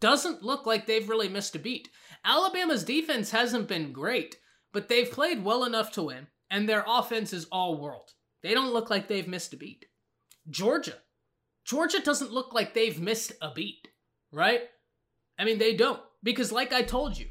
doesn't 0.00 0.42
look 0.42 0.66
like 0.66 0.86
they've 0.86 1.08
really 1.08 1.28
missed 1.28 1.56
a 1.56 1.58
beat. 1.58 1.88
Alabama's 2.24 2.84
defense 2.84 3.30
hasn't 3.30 3.68
been 3.68 3.92
great, 3.92 4.36
but 4.72 4.88
they've 4.88 5.10
played 5.10 5.44
well 5.44 5.64
enough 5.64 5.92
to 5.92 6.02
win, 6.02 6.28
and 6.50 6.68
their 6.68 6.84
offense 6.86 7.32
is 7.32 7.46
all 7.52 7.80
world. 7.80 8.10
They 8.42 8.54
don't 8.54 8.72
look 8.72 8.90
like 8.90 9.08
they've 9.08 9.28
missed 9.28 9.52
a 9.52 9.56
beat. 9.56 9.86
Georgia. 10.50 10.94
Georgia 11.64 12.00
doesn't 12.00 12.32
look 12.32 12.52
like 12.52 12.74
they've 12.74 13.00
missed 13.00 13.32
a 13.40 13.52
beat, 13.52 13.88
right? 14.32 14.62
I 15.38 15.44
mean, 15.44 15.58
they 15.58 15.74
don't. 15.76 16.00
Because, 16.22 16.50
like 16.50 16.72
I 16.72 16.82
told 16.82 17.18
you, 17.18 17.26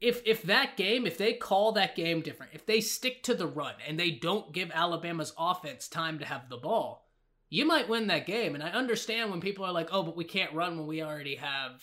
if 0.00 0.22
if 0.26 0.42
that 0.44 0.76
game, 0.76 1.06
if 1.06 1.18
they 1.18 1.34
call 1.34 1.72
that 1.72 1.96
game 1.96 2.20
different, 2.20 2.52
if 2.54 2.66
they 2.66 2.80
stick 2.80 3.22
to 3.24 3.34
the 3.34 3.46
run 3.46 3.74
and 3.86 3.98
they 3.98 4.10
don't 4.10 4.52
give 4.52 4.70
Alabama's 4.72 5.32
offense 5.38 5.88
time 5.88 6.18
to 6.18 6.24
have 6.24 6.48
the 6.48 6.56
ball, 6.56 7.08
you 7.48 7.66
might 7.66 7.88
win 7.88 8.06
that 8.08 8.26
game. 8.26 8.54
And 8.54 8.62
I 8.62 8.70
understand 8.70 9.30
when 9.30 9.40
people 9.40 9.64
are 9.64 9.72
like, 9.72 9.88
"Oh, 9.92 10.02
but 10.02 10.16
we 10.16 10.24
can't 10.24 10.52
run 10.52 10.76
when 10.76 10.86
we 10.86 11.02
already 11.02 11.36
have 11.36 11.82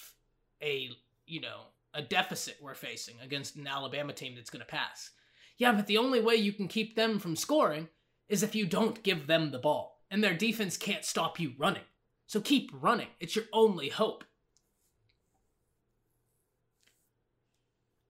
a, 0.62 0.90
you 1.26 1.42
know, 1.42 1.62
a 1.94 2.02
deficit 2.02 2.58
we're 2.62 2.74
facing 2.74 3.16
against 3.22 3.56
an 3.56 3.68
Alabama 3.68 4.14
team 4.14 4.36
that's 4.36 4.50
going 4.50 4.62
to 4.62 4.66
pass." 4.66 5.12
Yeah, 5.58 5.74
but 5.74 5.88
the 5.88 5.98
only 5.98 6.20
way 6.20 6.36
you 6.36 6.54
can 6.54 6.68
keep 6.68 6.96
them 6.96 7.20
from 7.20 7.36
scoring 7.36 7.90
is 8.30 8.44
if 8.44 8.56
you 8.56 8.66
don't 8.66 9.04
give 9.04 9.28
them 9.28 9.52
the 9.52 9.60
ball, 9.60 10.02
and 10.10 10.24
their 10.24 10.34
defense 10.34 10.78
can't 10.78 11.06
stop 11.06 11.40
you 11.40 11.54
running. 11.58 11.84
So 12.28 12.40
keep 12.40 12.72
running. 12.74 13.10
It's 13.20 13.36
your 13.36 13.46
only 13.52 13.90
hope. 13.90 14.24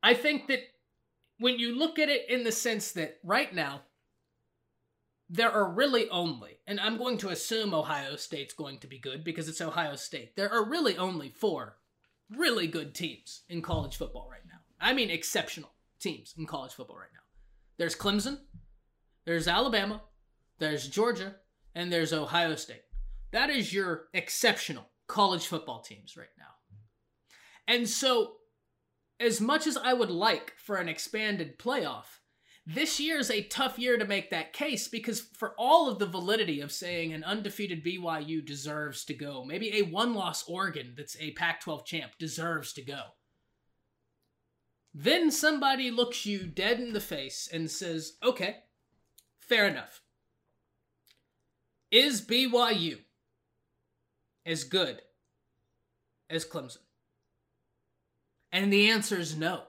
I 0.04 0.14
think 0.14 0.48
that 0.48 0.60
when 1.40 1.60
you 1.60 1.76
look 1.76 2.00
at 2.00 2.10
it 2.10 2.30
in 2.30 2.44
the 2.44 2.52
sense 2.52 2.92
that 2.94 3.18
right 3.24 3.54
now, 3.54 3.82
there 5.30 5.52
are 5.52 5.72
really 5.72 6.10
only, 6.10 6.58
and 6.68 6.80
I'm 6.80 6.98
going 6.98 7.18
to 7.20 7.30
assume 7.30 7.74
Ohio 7.74 8.16
State's 8.16 8.54
going 8.54 8.80
to 8.80 8.88
be 8.88 9.00
good 9.00 9.24
because 9.24 9.48
it's 9.48 9.62
Ohio 9.62 9.96
State. 9.96 10.36
There 10.36 10.52
are 10.52 10.64
really 10.64 10.98
only 10.98 11.30
four 11.30 11.78
really 12.36 12.68
good 12.68 12.96
teams 12.96 13.44
in 13.50 13.62
college 13.62 13.98
football 13.98 14.28
right 14.30 14.46
now. 14.48 14.60
I 14.80 14.94
mean, 14.94 15.10
exceptional 15.10 15.72
teams 16.00 16.34
in 16.38 16.46
college 16.46 16.74
football 16.74 16.98
right 16.98 17.14
now. 17.14 17.20
There's 17.78 17.96
Clemson, 17.96 18.40
there's 19.26 19.48
Alabama, 19.48 20.02
there's 20.60 20.88
Georgia, 20.88 21.36
and 21.76 21.92
there's 21.92 22.14
Ohio 22.14 22.56
State. 22.56 22.84
That 23.32 23.50
is 23.50 23.74
your 23.74 24.10
exceptional 24.14 24.90
college 25.08 25.48
football 25.48 25.82
teams 25.82 26.18
right 26.18 26.28
now. 26.38 26.46
And 27.68 27.88
so 27.88 28.34
as 29.20 29.40
much 29.40 29.68
as 29.68 29.78
I 29.78 29.94
would 29.94 30.10
like 30.10 30.54
for 30.58 30.78
an 30.78 30.90
expanded 30.90 31.60
playoff, 31.60 32.21
this 32.74 33.00
year 33.00 33.18
is 33.18 33.32
a 33.32 33.44
tough 33.44 33.80
year 33.80 33.98
to 33.98 34.06
make 34.06 34.30
that 34.30 34.54
case 34.54 34.88
because 34.88 35.22
for 35.22 35.54
all 35.58 35.90
of 35.90 36.00
the 36.00 36.06
validity 36.06 36.62
of 36.62 36.72
saying 36.72 37.14
an 37.14 37.24
undefeated 37.24 37.84
BYU 37.84 38.46
deserves 38.46 39.04
to 39.06 39.14
go, 39.14 39.44
maybe 39.44 39.78
a 39.78 39.84
one 39.84 40.14
loss 40.14 40.48
Oregon 40.48 40.94
that's 40.96 41.18
a 41.20 41.32
Pac 41.32 41.62
12 41.62 41.86
champ 41.86 42.12
deserves 42.20 42.74
to 42.74 42.82
go. 42.82 43.02
Then 44.94 45.32
somebody 45.32 45.90
looks 45.90 46.26
you 46.26 46.46
dead 46.46 46.80
in 46.80 46.94
the 46.94 47.00
face 47.00 47.50
and 47.52 47.72
says, 47.72 48.14
okay, 48.24 48.58
fair 49.40 49.68
enough. 49.68 50.02
Is 51.90 52.22
BYU 52.22 53.00
as 54.46 54.64
good 54.64 55.02
as 56.30 56.46
Clemson? 56.46 56.78
And 58.52 58.72
the 58.72 58.90
answer 58.90 59.18
is 59.18 59.38
no. 59.38 59.64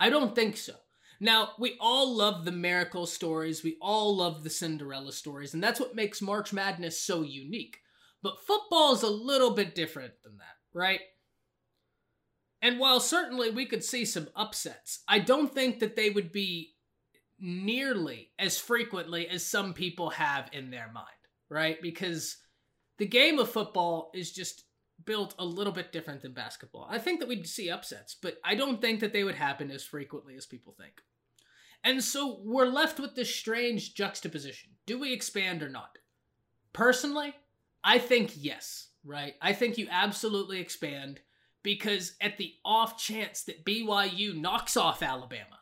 I 0.00 0.10
don't 0.10 0.34
think 0.34 0.56
so. 0.56 0.74
Now, 1.20 1.52
we 1.58 1.76
all 1.80 2.14
love 2.14 2.44
the 2.44 2.52
miracle 2.52 3.06
stories, 3.06 3.62
we 3.62 3.76
all 3.80 4.16
love 4.16 4.44
the 4.44 4.50
Cinderella 4.50 5.12
stories, 5.12 5.54
and 5.54 5.62
that's 5.62 5.80
what 5.80 5.94
makes 5.94 6.20
March 6.20 6.52
Madness 6.52 7.00
so 7.00 7.22
unique. 7.22 7.78
But 8.22 8.40
football 8.46 8.92
is 8.94 9.02
a 9.02 9.10
little 9.10 9.52
bit 9.52 9.74
different 9.74 10.12
than 10.22 10.38
that, 10.38 10.56
right? 10.72 11.00
And 12.62 12.78
while 12.78 13.00
certainly 13.00 13.50
we 13.50 13.66
could 13.66 13.84
see 13.84 14.04
some 14.04 14.28
upsets, 14.34 15.02
I 15.08 15.18
don't 15.18 15.52
think 15.52 15.80
that 15.80 15.96
they 15.96 16.10
would 16.10 16.32
be 16.32 16.74
nearly 17.38 18.30
as 18.38 18.58
frequently 18.58 19.28
as 19.28 19.44
some 19.44 19.74
people 19.74 20.10
have 20.10 20.48
in 20.52 20.70
their 20.70 20.90
mind, 20.92 21.06
right? 21.48 21.80
Because 21.80 22.36
the 22.98 23.06
game 23.06 23.38
of 23.38 23.50
football 23.50 24.10
is 24.14 24.32
just 24.32 24.64
built 25.06 25.34
a 25.38 25.44
little 25.44 25.72
bit 25.72 25.92
different 25.92 26.22
than 26.22 26.32
basketball. 26.32 26.86
I 26.90 26.98
think 26.98 27.20
that 27.20 27.28
we'd 27.28 27.46
see 27.46 27.70
upsets, 27.70 28.14
but 28.20 28.38
I 28.44 28.54
don't 28.54 28.80
think 28.80 29.00
that 29.00 29.12
they 29.12 29.24
would 29.24 29.36
happen 29.36 29.70
as 29.70 29.84
frequently 29.84 30.36
as 30.36 30.46
people 30.46 30.74
think. 30.78 31.00
And 31.82 32.02
so 32.02 32.40
we're 32.42 32.66
left 32.66 32.98
with 32.98 33.14
this 33.14 33.34
strange 33.34 33.94
juxtaposition. 33.94 34.70
Do 34.86 34.98
we 34.98 35.12
expand 35.12 35.62
or 35.62 35.68
not? 35.68 35.98
Personally, 36.72 37.34
I 37.84 37.98
think 37.98 38.32
yes, 38.36 38.88
right? 39.04 39.34
I 39.40 39.52
think 39.52 39.78
you 39.78 39.86
absolutely 39.90 40.60
expand 40.60 41.20
because 41.62 42.16
at 42.20 42.36
the 42.36 42.54
off 42.64 42.98
chance 42.98 43.42
that 43.44 43.64
BYU 43.64 44.38
knocks 44.38 44.76
off 44.76 45.02
Alabama, 45.02 45.60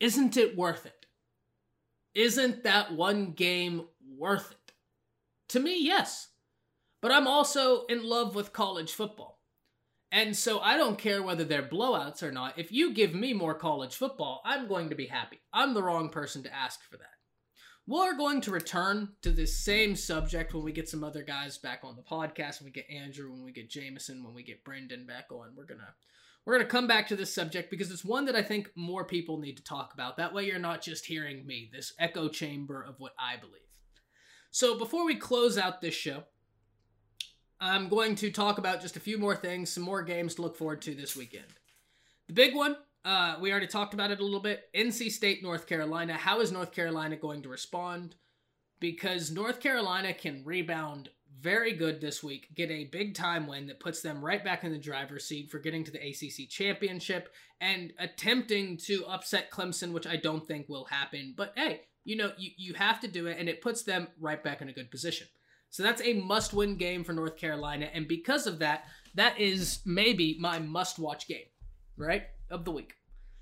isn't 0.00 0.36
it 0.36 0.56
worth 0.56 0.86
it? 0.86 1.06
Isn't 2.14 2.64
that 2.64 2.92
one 2.92 3.32
game 3.32 3.86
worth 4.16 4.50
it? 4.50 4.72
To 5.50 5.60
me, 5.60 5.76
yes. 5.78 6.28
But 7.00 7.12
I'm 7.12 7.26
also 7.26 7.86
in 7.86 8.04
love 8.04 8.34
with 8.34 8.52
college 8.52 8.92
football. 8.92 9.40
And 10.12 10.36
so 10.36 10.58
I 10.58 10.76
don't 10.76 10.98
care 10.98 11.22
whether 11.22 11.44
they're 11.44 11.62
blowouts 11.62 12.22
or 12.22 12.32
not. 12.32 12.58
If 12.58 12.72
you 12.72 12.92
give 12.92 13.14
me 13.14 13.32
more 13.32 13.54
college 13.54 13.94
football, 13.94 14.42
I'm 14.44 14.66
going 14.66 14.88
to 14.88 14.96
be 14.96 15.06
happy. 15.06 15.40
I'm 15.52 15.72
the 15.72 15.82
wrong 15.82 16.08
person 16.08 16.42
to 16.42 16.54
ask 16.54 16.82
for 16.82 16.96
that. 16.96 17.06
We're 17.86 18.16
going 18.16 18.40
to 18.42 18.50
return 18.50 19.10
to 19.22 19.30
this 19.30 19.56
same 19.56 19.96
subject 19.96 20.52
when 20.52 20.64
we 20.64 20.72
get 20.72 20.88
some 20.88 21.02
other 21.02 21.22
guys 21.22 21.58
back 21.58 21.80
on 21.82 21.96
the 21.96 22.02
podcast. 22.02 22.60
When 22.60 22.66
we 22.66 22.70
get 22.70 22.90
Andrew, 22.90 23.30
when 23.32 23.44
we 23.44 23.52
get 23.52 23.70
Jameson, 23.70 24.22
when 24.22 24.34
we 24.34 24.42
get 24.42 24.64
Brendan 24.64 25.06
back 25.06 25.32
on, 25.32 25.54
we're 25.56 25.64
gonna 25.64 25.94
we're 26.44 26.54
gonna 26.54 26.68
come 26.68 26.86
back 26.86 27.08
to 27.08 27.16
this 27.16 27.34
subject 27.34 27.70
because 27.70 27.90
it's 27.90 28.04
one 28.04 28.26
that 28.26 28.36
I 28.36 28.42
think 28.42 28.70
more 28.76 29.04
people 29.04 29.38
need 29.38 29.56
to 29.56 29.64
talk 29.64 29.92
about. 29.92 30.16
That 30.16 30.32
way, 30.32 30.46
you're 30.46 30.58
not 30.58 30.82
just 30.82 31.06
hearing 31.06 31.46
me, 31.46 31.68
this 31.72 31.92
echo 31.98 32.28
chamber 32.28 32.80
of 32.80 33.00
what 33.00 33.12
I 33.18 33.36
believe. 33.36 33.62
So 34.52 34.78
before 34.78 35.04
we 35.04 35.16
close 35.16 35.58
out 35.58 35.80
this 35.80 35.94
show, 35.94 36.24
I'm 37.60 37.88
going 37.88 38.14
to 38.16 38.30
talk 38.30 38.58
about 38.58 38.80
just 38.80 38.96
a 38.96 39.00
few 39.00 39.18
more 39.18 39.36
things, 39.36 39.70
some 39.70 39.82
more 39.82 40.02
games 40.02 40.34
to 40.36 40.42
look 40.42 40.56
forward 40.56 40.80
to 40.82 40.94
this 40.94 41.14
weekend. 41.14 41.44
The 42.26 42.32
big 42.32 42.54
one, 42.54 42.76
uh, 43.04 43.36
we 43.40 43.50
already 43.50 43.66
talked 43.66 43.92
about 43.92 44.10
it 44.10 44.20
a 44.20 44.24
little 44.24 44.40
bit 44.40 44.68
NC 44.74 45.10
State, 45.10 45.42
North 45.42 45.66
Carolina. 45.66 46.14
How 46.14 46.40
is 46.40 46.50
North 46.50 46.72
Carolina 46.72 47.16
going 47.16 47.42
to 47.42 47.48
respond? 47.48 48.14
Because 48.80 49.30
North 49.30 49.60
Carolina 49.60 50.14
can 50.14 50.42
rebound 50.44 51.10
very 51.38 51.72
good 51.72 52.00
this 52.00 52.22
week, 52.22 52.48
get 52.54 52.70
a 52.70 52.84
big 52.84 53.14
time 53.14 53.46
win 53.46 53.66
that 53.66 53.80
puts 53.80 54.00
them 54.00 54.24
right 54.24 54.42
back 54.42 54.64
in 54.64 54.72
the 54.72 54.78
driver's 54.78 55.26
seat 55.26 55.50
for 55.50 55.58
getting 55.58 55.84
to 55.84 55.90
the 55.90 55.98
ACC 55.98 56.48
championship 56.48 57.28
and 57.60 57.92
attempting 57.98 58.76
to 58.76 59.04
upset 59.06 59.50
Clemson, 59.50 59.92
which 59.92 60.06
I 60.06 60.16
don't 60.16 60.46
think 60.46 60.68
will 60.68 60.86
happen. 60.86 61.34
But 61.36 61.52
hey, 61.56 61.82
you 62.04 62.16
know, 62.16 62.32
you, 62.38 62.50
you 62.56 62.74
have 62.74 63.00
to 63.00 63.08
do 63.08 63.26
it, 63.26 63.38
and 63.38 63.48
it 63.48 63.60
puts 63.60 63.82
them 63.82 64.08
right 64.18 64.42
back 64.42 64.62
in 64.62 64.68
a 64.68 64.72
good 64.72 64.90
position. 64.90 65.28
So 65.70 65.82
that's 65.82 66.02
a 66.02 66.14
must 66.14 66.52
win 66.52 66.76
game 66.76 67.04
for 67.04 67.12
North 67.12 67.36
Carolina. 67.36 67.88
And 67.94 68.08
because 68.08 68.46
of 68.46 68.58
that, 68.58 68.84
that 69.14 69.38
is 69.40 69.80
maybe 69.84 70.36
my 70.40 70.58
must 70.58 70.98
watch 70.98 71.28
game, 71.28 71.46
right? 71.96 72.24
Of 72.50 72.64
the 72.64 72.72
week. 72.72 72.94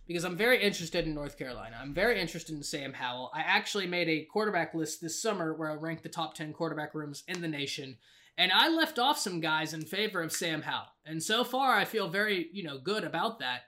Because 0.06 0.24
I'm 0.24 0.36
very 0.36 0.62
interested 0.62 1.06
in 1.06 1.14
North 1.14 1.38
Carolina. 1.38 1.76
I'm 1.80 1.92
very 1.92 2.20
interested 2.20 2.54
in 2.54 2.62
Sam 2.62 2.94
Howell. 2.94 3.30
I 3.34 3.40
actually 3.40 3.86
made 3.86 4.08
a 4.08 4.24
quarterback 4.24 4.74
list 4.74 5.00
this 5.00 5.20
summer 5.20 5.54
where 5.54 5.70
I 5.70 5.74
ranked 5.74 6.02
the 6.02 6.08
top 6.08 6.34
10 6.34 6.52
quarterback 6.52 6.94
rooms 6.94 7.24
in 7.28 7.42
the 7.42 7.48
nation. 7.48 7.96
And 8.38 8.52
I 8.52 8.68
left 8.68 8.98
off 8.98 9.18
some 9.18 9.40
guys 9.40 9.74
in 9.74 9.82
favor 9.82 10.22
of 10.22 10.32
Sam 10.32 10.62
Howell. 10.62 10.86
And 11.04 11.22
so 11.22 11.44
far, 11.44 11.74
I 11.74 11.84
feel 11.84 12.08
very, 12.08 12.48
you 12.52 12.62
know, 12.62 12.78
good 12.78 13.04
about 13.04 13.40
that. 13.40 13.62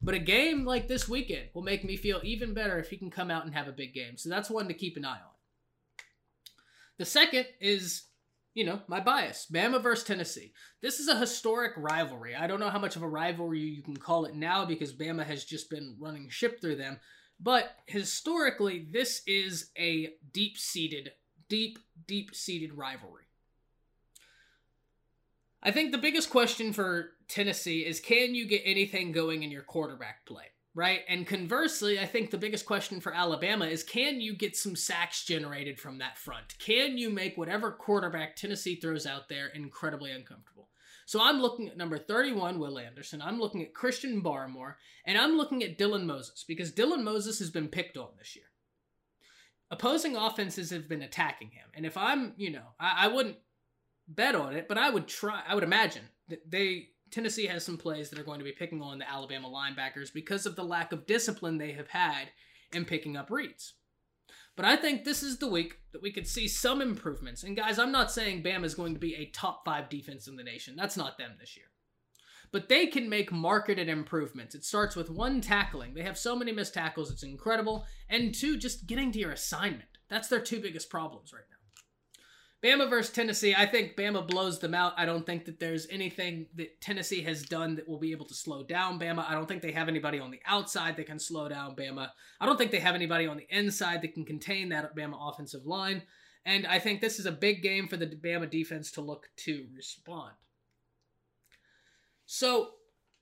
But 0.00 0.14
a 0.14 0.20
game 0.20 0.64
like 0.64 0.88
this 0.88 1.08
weekend 1.08 1.48
will 1.52 1.62
make 1.62 1.84
me 1.84 1.96
feel 1.96 2.20
even 2.22 2.54
better 2.54 2.78
if 2.78 2.90
he 2.90 2.96
can 2.96 3.10
come 3.10 3.30
out 3.30 3.44
and 3.44 3.54
have 3.54 3.68
a 3.68 3.72
big 3.72 3.94
game. 3.94 4.16
So 4.16 4.28
that's 4.28 4.50
one 4.50 4.68
to 4.68 4.74
keep 4.74 4.96
an 4.96 5.04
eye 5.04 5.20
on. 5.24 5.33
The 6.98 7.04
second 7.04 7.46
is, 7.60 8.04
you 8.54 8.64
know, 8.64 8.80
my 8.86 9.00
bias 9.00 9.46
Bama 9.52 9.82
versus 9.82 10.04
Tennessee. 10.04 10.52
This 10.80 11.00
is 11.00 11.08
a 11.08 11.18
historic 11.18 11.72
rivalry. 11.76 12.34
I 12.34 12.46
don't 12.46 12.60
know 12.60 12.70
how 12.70 12.78
much 12.78 12.96
of 12.96 13.02
a 13.02 13.08
rivalry 13.08 13.60
you 13.60 13.82
can 13.82 13.96
call 13.96 14.24
it 14.26 14.34
now 14.34 14.64
because 14.64 14.92
Bama 14.92 15.24
has 15.24 15.44
just 15.44 15.70
been 15.70 15.96
running 15.98 16.28
ship 16.28 16.60
through 16.60 16.76
them. 16.76 17.00
But 17.40 17.76
historically, 17.86 18.86
this 18.90 19.22
is 19.26 19.70
a 19.76 20.14
deep 20.32 20.56
seated, 20.56 21.12
deep, 21.48 21.78
deep 22.06 22.34
seated 22.34 22.74
rivalry. 22.74 23.24
I 25.62 25.70
think 25.70 25.92
the 25.92 25.98
biggest 25.98 26.30
question 26.30 26.72
for 26.72 27.12
Tennessee 27.26 27.84
is 27.86 27.98
can 27.98 28.34
you 28.34 28.46
get 28.46 28.62
anything 28.64 29.12
going 29.12 29.42
in 29.42 29.50
your 29.50 29.62
quarterback 29.62 30.26
play? 30.26 30.53
Right? 30.74 31.00
And 31.08 31.26
conversely, 31.26 32.00
I 32.00 32.06
think 32.06 32.30
the 32.30 32.38
biggest 32.38 32.66
question 32.66 33.00
for 33.00 33.14
Alabama 33.14 33.66
is 33.66 33.82
can 33.82 34.20
you 34.20 34.34
get 34.34 34.56
some 34.56 34.76
sacks 34.76 35.24
generated 35.24 35.78
from 35.78 35.98
that 35.98 36.18
front? 36.18 36.58
Can 36.58 36.98
you 36.98 37.10
make 37.10 37.36
whatever 37.36 37.70
quarterback 37.70 38.36
Tennessee 38.36 38.76
throws 38.76 39.06
out 39.06 39.28
there 39.28 39.48
incredibly 39.48 40.10
uncomfortable? 40.10 40.68
So 41.06 41.20
I'm 41.22 41.40
looking 41.40 41.68
at 41.68 41.76
number 41.76 41.98
31, 41.98 42.58
Will 42.58 42.78
Anderson. 42.78 43.20
I'm 43.20 43.38
looking 43.38 43.62
at 43.62 43.74
Christian 43.74 44.22
Barmore, 44.22 44.76
and 45.04 45.18
I'm 45.18 45.36
looking 45.36 45.62
at 45.62 45.78
Dylan 45.78 46.06
Moses 46.06 46.44
because 46.46 46.72
Dylan 46.72 47.02
Moses 47.02 47.38
has 47.40 47.50
been 47.50 47.68
picked 47.68 47.96
on 47.96 48.08
this 48.18 48.34
year. 48.34 48.46
Opposing 49.70 50.16
offenses 50.16 50.70
have 50.70 50.88
been 50.88 51.02
attacking 51.02 51.50
him. 51.50 51.66
And 51.74 51.84
if 51.84 51.96
I'm, 51.96 52.32
you 52.36 52.50
know, 52.50 52.74
I, 52.80 53.04
I 53.04 53.08
wouldn't 53.08 53.36
bet 54.08 54.34
on 54.34 54.54
it, 54.54 54.66
but 54.66 54.78
I 54.78 54.90
would 54.90 55.06
try, 55.06 55.42
I 55.46 55.54
would 55.54 55.64
imagine 55.64 56.04
that 56.28 56.50
they 56.50 56.88
Tennessee 57.14 57.46
has 57.46 57.64
some 57.64 57.78
plays 57.78 58.10
that 58.10 58.18
are 58.18 58.24
going 58.24 58.40
to 58.40 58.44
be 58.44 58.50
picking 58.50 58.82
on 58.82 58.98
the 58.98 59.08
Alabama 59.08 59.48
linebackers 59.48 60.12
because 60.12 60.46
of 60.46 60.56
the 60.56 60.64
lack 60.64 60.90
of 60.90 61.06
discipline 61.06 61.58
they 61.58 61.70
have 61.70 61.86
had 61.86 62.30
in 62.72 62.84
picking 62.84 63.16
up 63.16 63.30
reads. 63.30 63.74
But 64.56 64.66
I 64.66 64.74
think 64.74 65.04
this 65.04 65.22
is 65.22 65.38
the 65.38 65.48
week 65.48 65.78
that 65.92 66.02
we 66.02 66.10
could 66.10 66.26
see 66.26 66.48
some 66.48 66.82
improvements. 66.82 67.44
And 67.44 67.56
guys, 67.56 67.78
I'm 67.78 67.92
not 67.92 68.10
saying 68.10 68.42
Bama 68.42 68.64
is 68.64 68.74
going 68.74 68.94
to 68.94 69.00
be 69.00 69.14
a 69.14 69.30
top 69.30 69.64
five 69.64 69.88
defense 69.88 70.26
in 70.26 70.34
the 70.34 70.42
nation. 70.42 70.74
That's 70.74 70.96
not 70.96 71.16
them 71.16 71.36
this 71.38 71.56
year. 71.56 71.66
But 72.50 72.68
they 72.68 72.88
can 72.88 73.08
make 73.08 73.30
marketed 73.30 73.88
improvements. 73.88 74.56
It 74.56 74.64
starts 74.64 74.96
with 74.96 75.08
one 75.08 75.40
tackling. 75.40 75.94
They 75.94 76.02
have 76.02 76.18
so 76.18 76.34
many 76.34 76.50
missed 76.50 76.74
tackles, 76.74 77.12
it's 77.12 77.22
incredible. 77.22 77.86
And 78.08 78.34
two, 78.34 78.56
just 78.56 78.88
getting 78.88 79.12
to 79.12 79.20
your 79.20 79.30
assignment. 79.30 79.88
That's 80.08 80.26
their 80.26 80.40
two 80.40 80.60
biggest 80.60 80.90
problems 80.90 81.32
right 81.32 81.44
now. 81.48 81.53
Bama 82.64 82.88
versus 82.88 83.12
Tennessee, 83.12 83.54
I 83.54 83.66
think 83.66 83.94
Bama 83.94 84.26
blows 84.26 84.58
them 84.58 84.74
out. 84.74 84.94
I 84.96 85.04
don't 85.04 85.26
think 85.26 85.44
that 85.44 85.60
there's 85.60 85.86
anything 85.90 86.46
that 86.54 86.80
Tennessee 86.80 87.20
has 87.20 87.42
done 87.42 87.76
that 87.76 87.86
will 87.86 87.98
be 87.98 88.12
able 88.12 88.24
to 88.24 88.34
slow 88.34 88.62
down 88.62 88.98
Bama. 88.98 89.28
I 89.28 89.34
don't 89.34 89.46
think 89.46 89.60
they 89.60 89.72
have 89.72 89.86
anybody 89.86 90.18
on 90.18 90.30
the 90.30 90.40
outside 90.46 90.96
that 90.96 91.04
can 91.04 91.18
slow 91.18 91.46
down 91.46 91.76
Bama. 91.76 92.08
I 92.40 92.46
don't 92.46 92.56
think 92.56 92.70
they 92.70 92.78
have 92.78 92.94
anybody 92.94 93.26
on 93.26 93.36
the 93.36 93.46
inside 93.50 94.00
that 94.00 94.14
can 94.14 94.24
contain 94.24 94.70
that 94.70 94.96
Bama 94.96 95.18
offensive 95.20 95.66
line. 95.66 96.04
And 96.46 96.66
I 96.66 96.78
think 96.78 97.02
this 97.02 97.18
is 97.18 97.26
a 97.26 97.32
big 97.32 97.62
game 97.62 97.86
for 97.86 97.98
the 97.98 98.06
Bama 98.06 98.50
defense 98.50 98.90
to 98.92 99.02
look 99.02 99.28
to 99.44 99.66
respond. 99.76 100.32
So, 102.24 102.70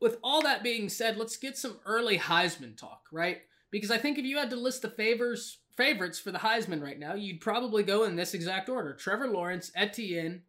with 0.01 0.19
all 0.23 0.43
that 0.43 0.63
being 0.63 0.89
said, 0.89 1.17
let's 1.17 1.37
get 1.37 1.57
some 1.57 1.81
early 1.85 2.19
Heisman 2.19 2.77
talk, 2.77 3.03
right? 3.11 3.39
Because 3.73 3.91
I 3.91 3.99
think 3.99 4.19
if 4.19 4.25
you 4.25 4.39
had 4.39 4.51
to 4.51 4.57
list 4.57 4.83
the 4.83 4.91
favors 4.91 5.59
favorites 5.77 6.19
for 6.19 6.31
the 6.31 6.39
Heisman 6.39 6.83
right 6.83 6.99
now, 6.99 7.15
you'd 7.15 7.41
probably 7.41 7.83
go 7.83 8.05
in 8.05 8.17
this 8.17 8.35
exact 8.35 8.69
order: 8.69 8.95
Trevor 8.95 9.29
Lawrence, 9.29 9.71
Etienne, 9.75 10.43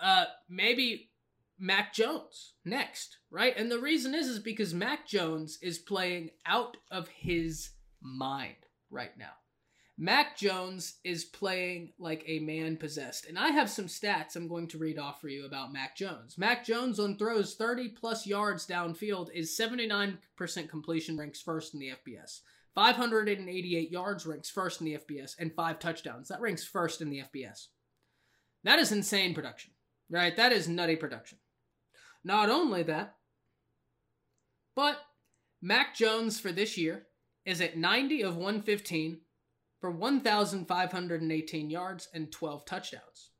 uh, 0.00 0.24
maybe 0.48 1.10
Mac 1.58 1.92
Jones 1.94 2.54
next, 2.64 3.18
right? 3.30 3.56
And 3.56 3.70
the 3.70 3.78
reason 3.78 4.14
is 4.14 4.28
is 4.28 4.38
because 4.38 4.74
Mac 4.74 5.06
Jones 5.06 5.58
is 5.62 5.78
playing 5.78 6.30
out 6.44 6.76
of 6.90 7.08
his 7.08 7.70
mind 8.00 8.56
right 8.90 9.16
now. 9.18 9.32
Mac 9.98 10.36
Jones 10.36 10.98
is 11.04 11.24
playing 11.24 11.92
like 11.98 12.22
a 12.26 12.40
man 12.40 12.76
possessed. 12.76 13.26
And 13.26 13.38
I 13.38 13.48
have 13.48 13.70
some 13.70 13.86
stats 13.86 14.36
I'm 14.36 14.46
going 14.46 14.68
to 14.68 14.78
read 14.78 14.98
off 14.98 15.22
for 15.22 15.28
you 15.28 15.46
about 15.46 15.72
Mac 15.72 15.96
Jones. 15.96 16.36
Mac 16.36 16.66
Jones 16.66 17.00
on 17.00 17.16
throws 17.16 17.54
30 17.54 17.88
plus 17.90 18.26
yards 18.26 18.66
downfield 18.66 19.30
is 19.32 19.58
79% 19.58 20.18
completion, 20.68 21.16
ranks 21.16 21.40
first 21.40 21.72
in 21.72 21.80
the 21.80 21.92
FBS. 22.06 22.40
588 22.76 23.90
yards 23.90 24.26
ranks 24.26 24.50
first 24.50 24.80
in 24.80 24.84
the 24.84 24.98
FBS, 24.98 25.32
and 25.38 25.52
five 25.52 25.78
touchdowns. 25.78 26.28
That 26.28 26.42
ranks 26.42 26.62
first 26.62 27.00
in 27.00 27.08
the 27.10 27.22
FBS. 27.22 27.68
That 28.64 28.78
is 28.78 28.92
insane 28.92 29.34
production, 29.34 29.72
right? 30.10 30.36
That 30.36 30.52
is 30.52 30.68
nutty 30.68 30.96
production. 30.96 31.38
Not 32.22 32.50
only 32.50 32.82
that, 32.84 33.16
but 34.74 34.98
Mac 35.62 35.96
Jones 35.96 36.38
for 36.38 36.52
this 36.52 36.76
year 36.76 37.06
is 37.46 37.62
at 37.62 37.78
90 37.78 38.22
of 38.22 38.36
115 38.36 39.20
for 39.80 39.90
1,518 39.90 41.70
yards 41.70 42.08
and 42.12 42.30
12 42.30 42.66
touchdowns. 42.66 43.30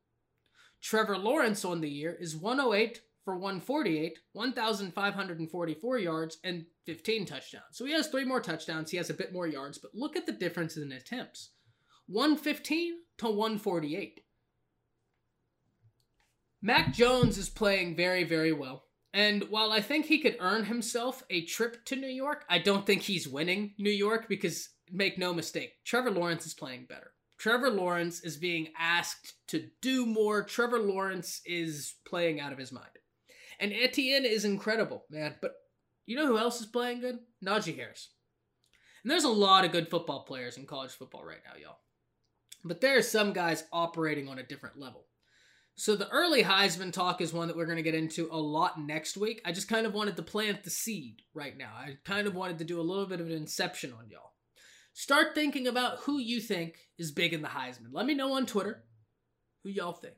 Trevor 0.81 1.17
Lawrence 1.17 1.63
on 1.63 1.81
the 1.81 1.89
year 1.89 2.17
is 2.19 2.35
108 2.35 3.01
for 3.27 3.33
148, 3.33 4.19
1,544 4.31 5.97
yards, 5.97 6.37
and 6.45 6.65
15 6.85 7.25
touchdowns. 7.25 7.65
So 7.73 7.83
he 7.83 7.91
has 7.91 8.07
three 8.07 8.23
more 8.23 8.39
touchdowns. 8.39 8.89
He 8.89 8.95
has 8.95 9.09
a 9.09 9.13
bit 9.13 9.33
more 9.33 9.45
yards, 9.45 9.77
but 9.77 9.93
look 9.93 10.15
at 10.15 10.25
the 10.25 10.31
difference 10.31 10.77
in 10.77 10.93
attempts 10.93 11.49
115 12.07 12.93
to 13.17 13.25
148. 13.25 14.21
Mac 16.61 16.93
Jones 16.93 17.37
is 17.37 17.49
playing 17.49 17.97
very, 17.97 18.23
very 18.23 18.53
well. 18.53 18.85
And 19.13 19.43
while 19.49 19.73
I 19.73 19.81
think 19.81 20.05
he 20.05 20.19
could 20.19 20.37
earn 20.39 20.63
himself 20.63 21.21
a 21.29 21.43
trip 21.43 21.83
to 21.87 21.97
New 21.97 22.07
York, 22.07 22.45
I 22.49 22.59
don't 22.59 22.85
think 22.85 23.01
he's 23.01 23.27
winning 23.27 23.73
New 23.77 23.91
York 23.91 24.29
because, 24.29 24.69
make 24.89 25.17
no 25.17 25.33
mistake, 25.33 25.73
Trevor 25.83 26.11
Lawrence 26.11 26.45
is 26.45 26.53
playing 26.53 26.85
better. 26.87 27.11
Trevor 27.37 27.71
Lawrence 27.71 28.21
is 28.21 28.37
being 28.37 28.69
asked 28.79 29.33
to 29.49 29.67
do 29.81 30.05
more. 30.05 30.43
Trevor 30.43 30.79
Lawrence 30.79 31.41
is 31.45 31.95
playing 32.07 32.39
out 32.39 32.53
of 32.53 32.57
his 32.57 32.71
mind. 32.71 32.87
And 33.59 33.73
Etienne 33.73 34.25
is 34.25 34.45
incredible, 34.45 35.05
man. 35.09 35.35
But 35.41 35.53
you 36.05 36.15
know 36.15 36.27
who 36.27 36.37
else 36.37 36.59
is 36.59 36.67
playing 36.67 37.01
good? 37.01 37.19
Najee 37.45 37.75
Harris. 37.75 38.09
And 39.03 39.11
there's 39.11 39.23
a 39.23 39.29
lot 39.29 39.65
of 39.65 39.71
good 39.71 39.89
football 39.89 40.23
players 40.23 40.57
in 40.57 40.65
college 40.65 40.91
football 40.91 41.23
right 41.23 41.41
now, 41.45 41.59
y'all. 41.59 41.79
But 42.63 42.81
there 42.81 42.97
are 42.97 43.03
some 43.03 43.33
guys 43.33 43.63
operating 43.71 44.27
on 44.27 44.39
a 44.39 44.43
different 44.43 44.79
level. 44.79 45.05
So 45.75 45.95
the 45.95 46.09
early 46.09 46.43
Heisman 46.43 46.91
talk 46.91 47.21
is 47.21 47.31
one 47.31 47.47
that 47.47 47.55
we're 47.55 47.65
going 47.65 47.77
to 47.77 47.83
get 47.83 47.93
into 47.93 48.27
a 48.31 48.37
lot 48.37 48.79
next 48.79 49.15
week. 49.15 49.41
I 49.45 49.51
just 49.51 49.69
kind 49.69 49.85
of 49.85 49.93
wanted 49.93 50.15
to 50.15 50.23
plant 50.23 50.63
the 50.63 50.71
seed 50.71 51.21
right 51.35 51.55
now. 51.55 51.69
I 51.73 51.97
kind 52.03 52.27
of 52.27 52.33
wanted 52.33 52.57
to 52.57 52.65
do 52.65 52.79
a 52.79 52.81
little 52.81 53.05
bit 53.05 53.21
of 53.21 53.27
an 53.27 53.33
inception 53.33 53.93
on 53.93 54.09
y'all. 54.09 54.33
Start 54.93 55.35
thinking 55.35 55.67
about 55.67 55.99
who 55.99 56.17
you 56.17 56.41
think 56.41 56.77
is 56.97 57.11
big 57.11 57.31
in 57.31 57.43
the 57.43 57.49
Heisman. 57.49 57.91
Let 57.91 58.07
me 58.07 58.15
know 58.15 58.33
on 58.33 58.47
Twitter 58.47 58.85
who 59.63 59.69
y'all 59.69 59.93
think 59.93 60.15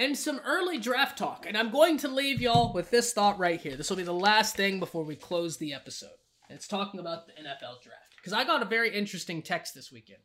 and 0.00 0.16
some 0.16 0.40
early 0.46 0.78
draft 0.78 1.18
talk. 1.18 1.44
And 1.46 1.56
I'm 1.58 1.70
going 1.70 1.98
to 1.98 2.08
leave 2.08 2.40
y'all 2.40 2.72
with 2.72 2.90
this 2.90 3.12
thought 3.12 3.38
right 3.38 3.60
here. 3.60 3.76
This 3.76 3.90
will 3.90 3.98
be 3.98 4.02
the 4.02 4.14
last 4.14 4.56
thing 4.56 4.80
before 4.80 5.04
we 5.04 5.14
close 5.14 5.58
the 5.58 5.74
episode. 5.74 6.08
It's 6.48 6.66
talking 6.66 6.98
about 6.98 7.26
the 7.26 7.34
NFL 7.34 7.82
draft. 7.82 8.16
Because 8.16 8.32
I 8.32 8.44
got 8.44 8.62
a 8.62 8.64
very 8.66 8.96
interesting 8.96 9.42
text 9.42 9.74
this 9.74 9.92
weekend 9.92 10.22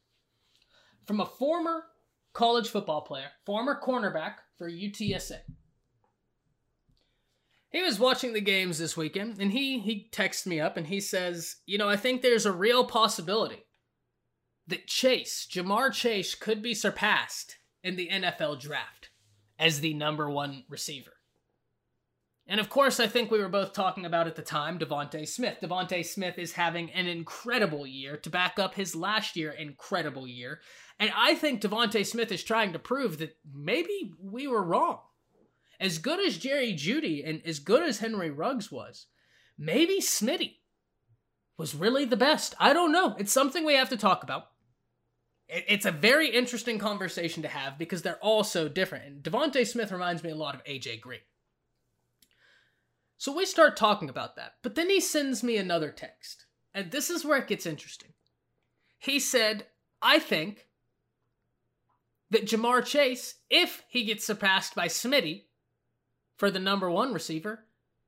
from 1.05 1.19
a 1.19 1.25
former 1.25 1.83
college 2.33 2.69
football 2.69 3.01
player, 3.01 3.27
former 3.45 3.79
cornerback 3.79 4.35
for 4.57 4.71
UTSA. 4.71 5.39
He 7.69 7.81
was 7.81 7.99
watching 7.99 8.31
the 8.31 8.41
games 8.41 8.77
this 8.77 8.95
weekend 8.95 9.41
and 9.41 9.51
he 9.51 9.79
he 9.79 10.07
texts 10.09 10.47
me 10.47 10.61
up 10.61 10.77
and 10.77 10.87
he 10.87 11.01
says, 11.01 11.57
"You 11.65 11.77
know, 11.77 11.89
I 11.89 11.97
think 11.97 12.21
there's 12.21 12.45
a 12.45 12.51
real 12.53 12.85
possibility 12.85 13.65
that 14.67 14.87
Chase, 14.87 15.45
Ja'Marr 15.51 15.91
Chase 15.91 16.33
could 16.33 16.61
be 16.61 16.73
surpassed 16.73 17.57
in 17.83 17.97
the 17.97 18.07
NFL 18.09 18.61
draft." 18.61 18.94
As 19.57 19.79
the 19.79 19.93
number 19.93 20.29
one 20.29 20.63
receiver. 20.67 21.13
And 22.47 22.59
of 22.59 22.69
course, 22.69 22.99
I 22.99 23.07
think 23.07 23.31
we 23.31 23.39
were 23.39 23.49
both 23.49 23.73
talking 23.73 24.05
about 24.05 24.27
at 24.27 24.35
the 24.35 24.41
time 24.41 24.77
DeVonta 24.77 25.27
Smith. 25.27 25.57
DeVonta 25.63 26.05
Smith 26.05 26.37
is 26.37 26.53
having 26.53 26.91
an 26.91 27.07
incredible 27.07 27.87
year 27.87 28.17
to 28.17 28.29
back 28.29 28.59
up 28.59 28.75
his 28.75 28.95
last 28.95 29.35
year 29.35 29.51
incredible 29.51 30.27
year. 30.27 30.61
And 30.99 31.11
I 31.15 31.35
think 31.35 31.61
DeVonta 31.61 32.05
Smith 32.05 32.31
is 32.31 32.43
trying 32.43 32.73
to 32.73 32.79
prove 32.79 33.17
that 33.17 33.35
maybe 33.51 34.11
we 34.21 34.47
were 34.47 34.63
wrong. 34.63 34.99
As 35.79 35.97
good 35.97 36.25
as 36.25 36.37
Jerry 36.37 36.73
Jeudy 36.73 37.27
and 37.27 37.41
as 37.45 37.59
good 37.59 37.81
as 37.81 37.99
Henry 37.99 38.29
Ruggs 38.29 38.71
was, 38.71 39.07
maybe 39.57 39.99
Smitty 39.99 40.57
was 41.57 41.73
really 41.73 42.05
the 42.05 42.15
best. 42.15 42.53
I 42.59 42.73
don't 42.73 42.91
know. 42.91 43.15
It's 43.17 43.31
something 43.31 43.65
we 43.65 43.75
have 43.75 43.89
to 43.89 43.97
talk 43.97 44.23
about 44.23 44.49
it's 45.47 45.85
a 45.85 45.91
very 45.91 46.29
interesting 46.29 46.79
conversation 46.79 47.43
to 47.43 47.49
have 47.49 47.77
because 47.77 48.01
they're 48.01 48.17
all 48.17 48.43
so 48.43 48.67
different. 48.67 49.05
And 49.05 49.23
DeVonta 49.23 49.65
Smith 49.65 49.91
reminds 49.91 50.23
me 50.23 50.31
a 50.31 50.35
lot 50.35 50.55
of 50.55 50.63
AJ 50.63 51.01
Green. 51.01 51.19
So 53.17 53.35
we 53.35 53.45
start 53.45 53.77
talking 53.77 54.09
about 54.09 54.35
that. 54.35 54.53
But 54.61 54.75
then 54.75 54.89
he 54.89 54.99
sends 54.99 55.43
me 55.43 55.57
another 55.57 55.91
text. 55.91 56.45
And 56.73 56.91
this 56.91 57.09
is 57.09 57.23
where 57.23 57.37
it 57.37 57.47
gets 57.47 57.65
interesting. 57.65 58.09
He 58.97 59.19
said, 59.19 59.67
I 60.01 60.19
think 60.19 60.67
that 62.31 62.45
Ja'Marr 62.45 62.83
Chase, 62.83 63.35
if 63.49 63.83
he 63.87 64.03
gets 64.03 64.25
surpassed 64.25 64.75
by 64.75 64.87
Smitty 64.87 65.43
for 66.37 66.49
the 66.49 66.59
number 66.59 66.89
one 66.89 67.13
receiver, 67.13 67.65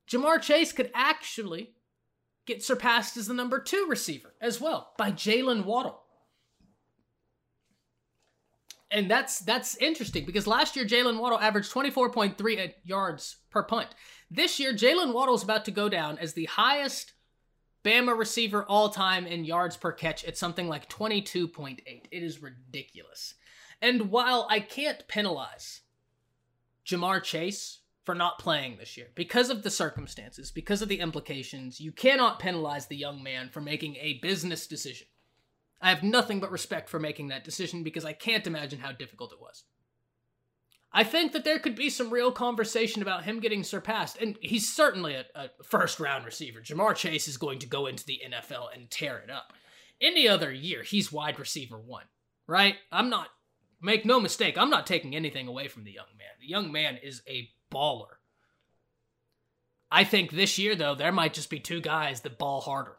Ja'Marr 0.09 0.41
Chase 0.41 0.73
could 0.73 0.91
actually 0.93 1.73
get 2.45 2.63
surpassed 2.63 3.15
as 3.15 3.27
the 3.27 3.33
number 3.33 3.59
two 3.59 3.85
receiver 3.87 4.33
as 4.41 4.59
well 4.59 4.93
by 4.97 5.11
Jaylen 5.11 5.65
Waddle 5.65 6.01
and 8.91 9.09
that's 9.09 9.39
that's 9.39 9.75
interesting 9.77 10.25
because 10.25 10.47
last 10.47 10.75
year 10.75 10.85
Jaylen 10.85 11.19
Waddle 11.19 11.39
averaged 11.39 11.73
24.3 11.73 12.73
yards 12.83 13.37
per 13.49 13.63
punt. 13.63 13.89
This 14.29 14.59
year, 14.59 14.73
Jaylen 14.73 15.13
Waddle 15.13 15.35
is 15.35 15.43
about 15.43 15.65
to 15.65 15.71
go 15.71 15.89
down 15.89 16.17
as 16.17 16.33
the 16.33 16.45
highest 16.45 17.13
Bama 17.83 18.17
receiver 18.17 18.63
all 18.65 18.89
time 18.89 19.25
in 19.25 19.45
yards 19.45 19.77
per 19.77 19.91
catch 19.91 20.25
at 20.25 20.37
something 20.37 20.67
like 20.67 20.89
22.8. 20.89 21.79
It 21.85 22.05
is 22.11 22.41
ridiculous. 22.41 23.35
And 23.81 24.09
while 24.09 24.47
I 24.49 24.59
can't 24.59 25.07
penalize 25.07 25.81
Ja'Marr 26.85 27.21
Chase 27.21 27.81
for 28.07 28.15
not 28.15 28.39
playing 28.39 28.77
this 28.77 28.95
year 28.95 29.07
because 29.15 29.49
of 29.49 29.63
the 29.63 29.69
circumstances, 29.69 30.49
because 30.49 30.81
of 30.81 30.87
the 30.87 31.01
implications. 31.01 31.81
You 31.81 31.91
cannot 31.91 32.39
penalize 32.39 32.87
the 32.87 32.95
young 32.95 33.21
man 33.21 33.49
for 33.49 33.59
making 33.59 33.97
a 33.97 34.19
business 34.21 34.65
decision. 34.65 35.07
I 35.81 35.89
have 35.89 36.03
nothing 36.03 36.39
but 36.39 36.51
respect 36.51 36.89
for 36.89 36.99
making 36.99 37.27
that 37.27 37.43
decision 37.43 37.83
because 37.83 38.05
I 38.05 38.13
can't 38.13 38.47
imagine 38.47 38.79
how 38.79 38.91
difficult 38.91 39.31
it 39.31 39.41
was. 39.41 39.63
I 40.91 41.03
think 41.03 41.33
that 41.33 41.43
there 41.43 41.59
could 41.59 41.75
be 41.75 41.89
some 41.89 42.09
real 42.09 42.31
conversation 42.31 43.01
about 43.01 43.25
him 43.25 43.39
getting 43.39 43.63
surpassed, 43.63 44.17
and 44.19 44.37
he's 44.41 44.73
certainly 44.73 45.13
a, 45.13 45.25
a 45.35 45.49
first 45.63 45.99
round 45.99 46.25
receiver. 46.25 46.61
Ja'Marr 46.61 46.95
Chase 46.95 47.27
is 47.27 47.37
going 47.37 47.59
to 47.59 47.67
go 47.67 47.87
into 47.87 48.05
the 48.05 48.21
NFL 48.25 48.73
and 48.73 48.89
tear 48.89 49.17
it 49.19 49.29
up. 49.29 49.53
Any 50.01 50.27
other 50.27 50.51
year, 50.51 50.83
he's 50.83 51.11
wide 51.11 51.39
receiver 51.39 51.77
one, 51.77 52.05
right? 52.47 52.75
I'm 52.91 53.09
not, 53.09 53.27
make 53.81 54.05
no 54.05 54.19
mistake, 54.19 54.57
I'm 54.57 54.69
not 54.69 54.87
taking 54.87 55.15
anything 55.15 55.47
away 55.47 55.67
from 55.67 55.83
the 55.83 55.91
young 55.91 56.05
man. 56.17 56.27
The 56.39 56.47
young 56.47 56.71
man 56.71 56.97
is 57.03 57.21
a 57.27 57.49
baller. 57.71 58.17
I 59.91 60.03
think 60.03 60.31
this 60.31 60.57
year, 60.57 60.75
though, 60.75 60.95
there 60.95 61.11
might 61.11 61.33
just 61.33 61.49
be 61.49 61.59
two 61.59 61.81
guys 61.81 62.21
that 62.21 62.37
ball 62.37 62.61
harder. 62.61 62.97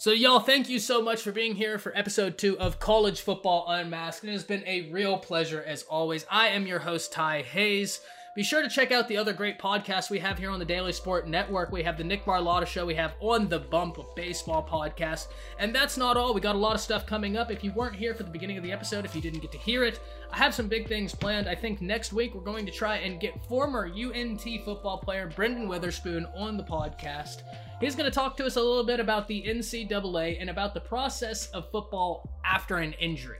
So, 0.00 0.12
y'all, 0.12 0.38
thank 0.38 0.68
you 0.68 0.78
so 0.78 1.02
much 1.02 1.22
for 1.22 1.32
being 1.32 1.56
here 1.56 1.76
for 1.76 1.90
episode 1.98 2.38
two 2.38 2.56
of 2.60 2.78
College 2.78 3.20
Football 3.20 3.66
Unmasked. 3.66 4.22
It 4.22 4.30
has 4.30 4.44
been 4.44 4.62
a 4.64 4.82
real 4.92 5.18
pleasure 5.18 5.60
as 5.66 5.82
always. 5.90 6.24
I 6.30 6.50
am 6.50 6.68
your 6.68 6.78
host, 6.78 7.10
Ty 7.10 7.42
Hayes. 7.42 7.98
Be 8.38 8.44
sure 8.44 8.62
to 8.62 8.68
check 8.68 8.92
out 8.92 9.08
the 9.08 9.16
other 9.16 9.32
great 9.32 9.58
podcasts 9.58 10.10
we 10.10 10.20
have 10.20 10.38
here 10.38 10.52
on 10.52 10.60
the 10.60 10.64
Daily 10.64 10.92
Sport 10.92 11.26
Network. 11.26 11.72
We 11.72 11.82
have 11.82 11.98
the 11.98 12.04
Nick 12.04 12.24
Barlotta 12.24 12.68
Show. 12.68 12.86
We 12.86 12.94
have 12.94 13.14
On 13.18 13.48
the 13.48 13.58
Bump 13.58 13.98
of 13.98 14.14
Baseball 14.14 14.64
podcast. 14.64 15.26
And 15.58 15.74
that's 15.74 15.96
not 15.96 16.16
all. 16.16 16.32
We 16.32 16.40
got 16.40 16.54
a 16.54 16.58
lot 16.58 16.76
of 16.76 16.80
stuff 16.80 17.04
coming 17.04 17.36
up. 17.36 17.50
If 17.50 17.64
you 17.64 17.72
weren't 17.72 17.96
here 17.96 18.14
for 18.14 18.22
the 18.22 18.30
beginning 18.30 18.56
of 18.56 18.62
the 18.62 18.70
episode, 18.70 19.04
if 19.04 19.16
you 19.16 19.20
didn't 19.20 19.40
get 19.40 19.50
to 19.50 19.58
hear 19.58 19.82
it, 19.82 19.98
I 20.30 20.36
have 20.36 20.54
some 20.54 20.68
big 20.68 20.86
things 20.86 21.16
planned. 21.16 21.48
I 21.48 21.56
think 21.56 21.80
next 21.80 22.12
week 22.12 22.32
we're 22.32 22.42
going 22.42 22.64
to 22.64 22.70
try 22.70 22.98
and 22.98 23.18
get 23.18 23.44
former 23.48 23.86
UNT 23.86 24.46
football 24.64 24.98
player 24.98 25.32
Brendan 25.34 25.66
Witherspoon 25.66 26.24
on 26.36 26.56
the 26.56 26.62
podcast. 26.62 27.42
He's 27.80 27.96
going 27.96 28.08
to 28.08 28.14
talk 28.14 28.36
to 28.36 28.46
us 28.46 28.54
a 28.54 28.62
little 28.62 28.86
bit 28.86 29.00
about 29.00 29.26
the 29.26 29.42
NCAA 29.48 30.40
and 30.40 30.48
about 30.48 30.74
the 30.74 30.80
process 30.80 31.48
of 31.48 31.72
football 31.72 32.30
after 32.44 32.76
an 32.76 32.92
injury. 33.00 33.38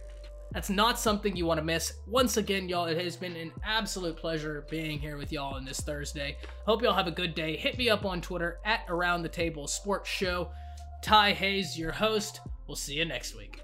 That's 0.53 0.71
not 0.71 0.99
something 0.99 1.37
you 1.37 1.47
want 1.47 1.59
to 1.59 1.65
miss. 1.65 1.93
Once 2.07 2.37
again, 2.39 2.69
y'all, 2.69 2.87
it 2.87 2.99
has 2.99 3.17
been 3.17 3.37
an 3.37 3.53
absolute 3.65 4.17
pleasure 4.17 4.65
being 4.71 4.99
here 4.99 5.19
with 5.19 5.31
y'all 5.31 5.55
on 5.55 5.65
this 5.65 5.81
Thursday. 5.81 6.39
Hope 6.65 6.83
y'all 6.83 6.95
have 6.95 7.07
a 7.07 7.13
good 7.13 7.35
day. 7.35 7.57
Hit 7.57 7.77
me 7.77 7.91
up 7.91 8.05
on 8.05 8.21
Twitter 8.21 8.59
at 8.65 8.81
Around 8.89 9.23
the 9.23 9.29
Table 9.29 9.67
Sports 9.67 10.09
Show. 10.09 10.51
Ty 11.03 11.33
Hayes, 11.33 11.79
your 11.79 11.93
host. 11.93 12.41
We'll 12.67 12.77
see 12.77 12.95
you 12.95 13.05
next 13.05 13.37
week. 13.37 13.63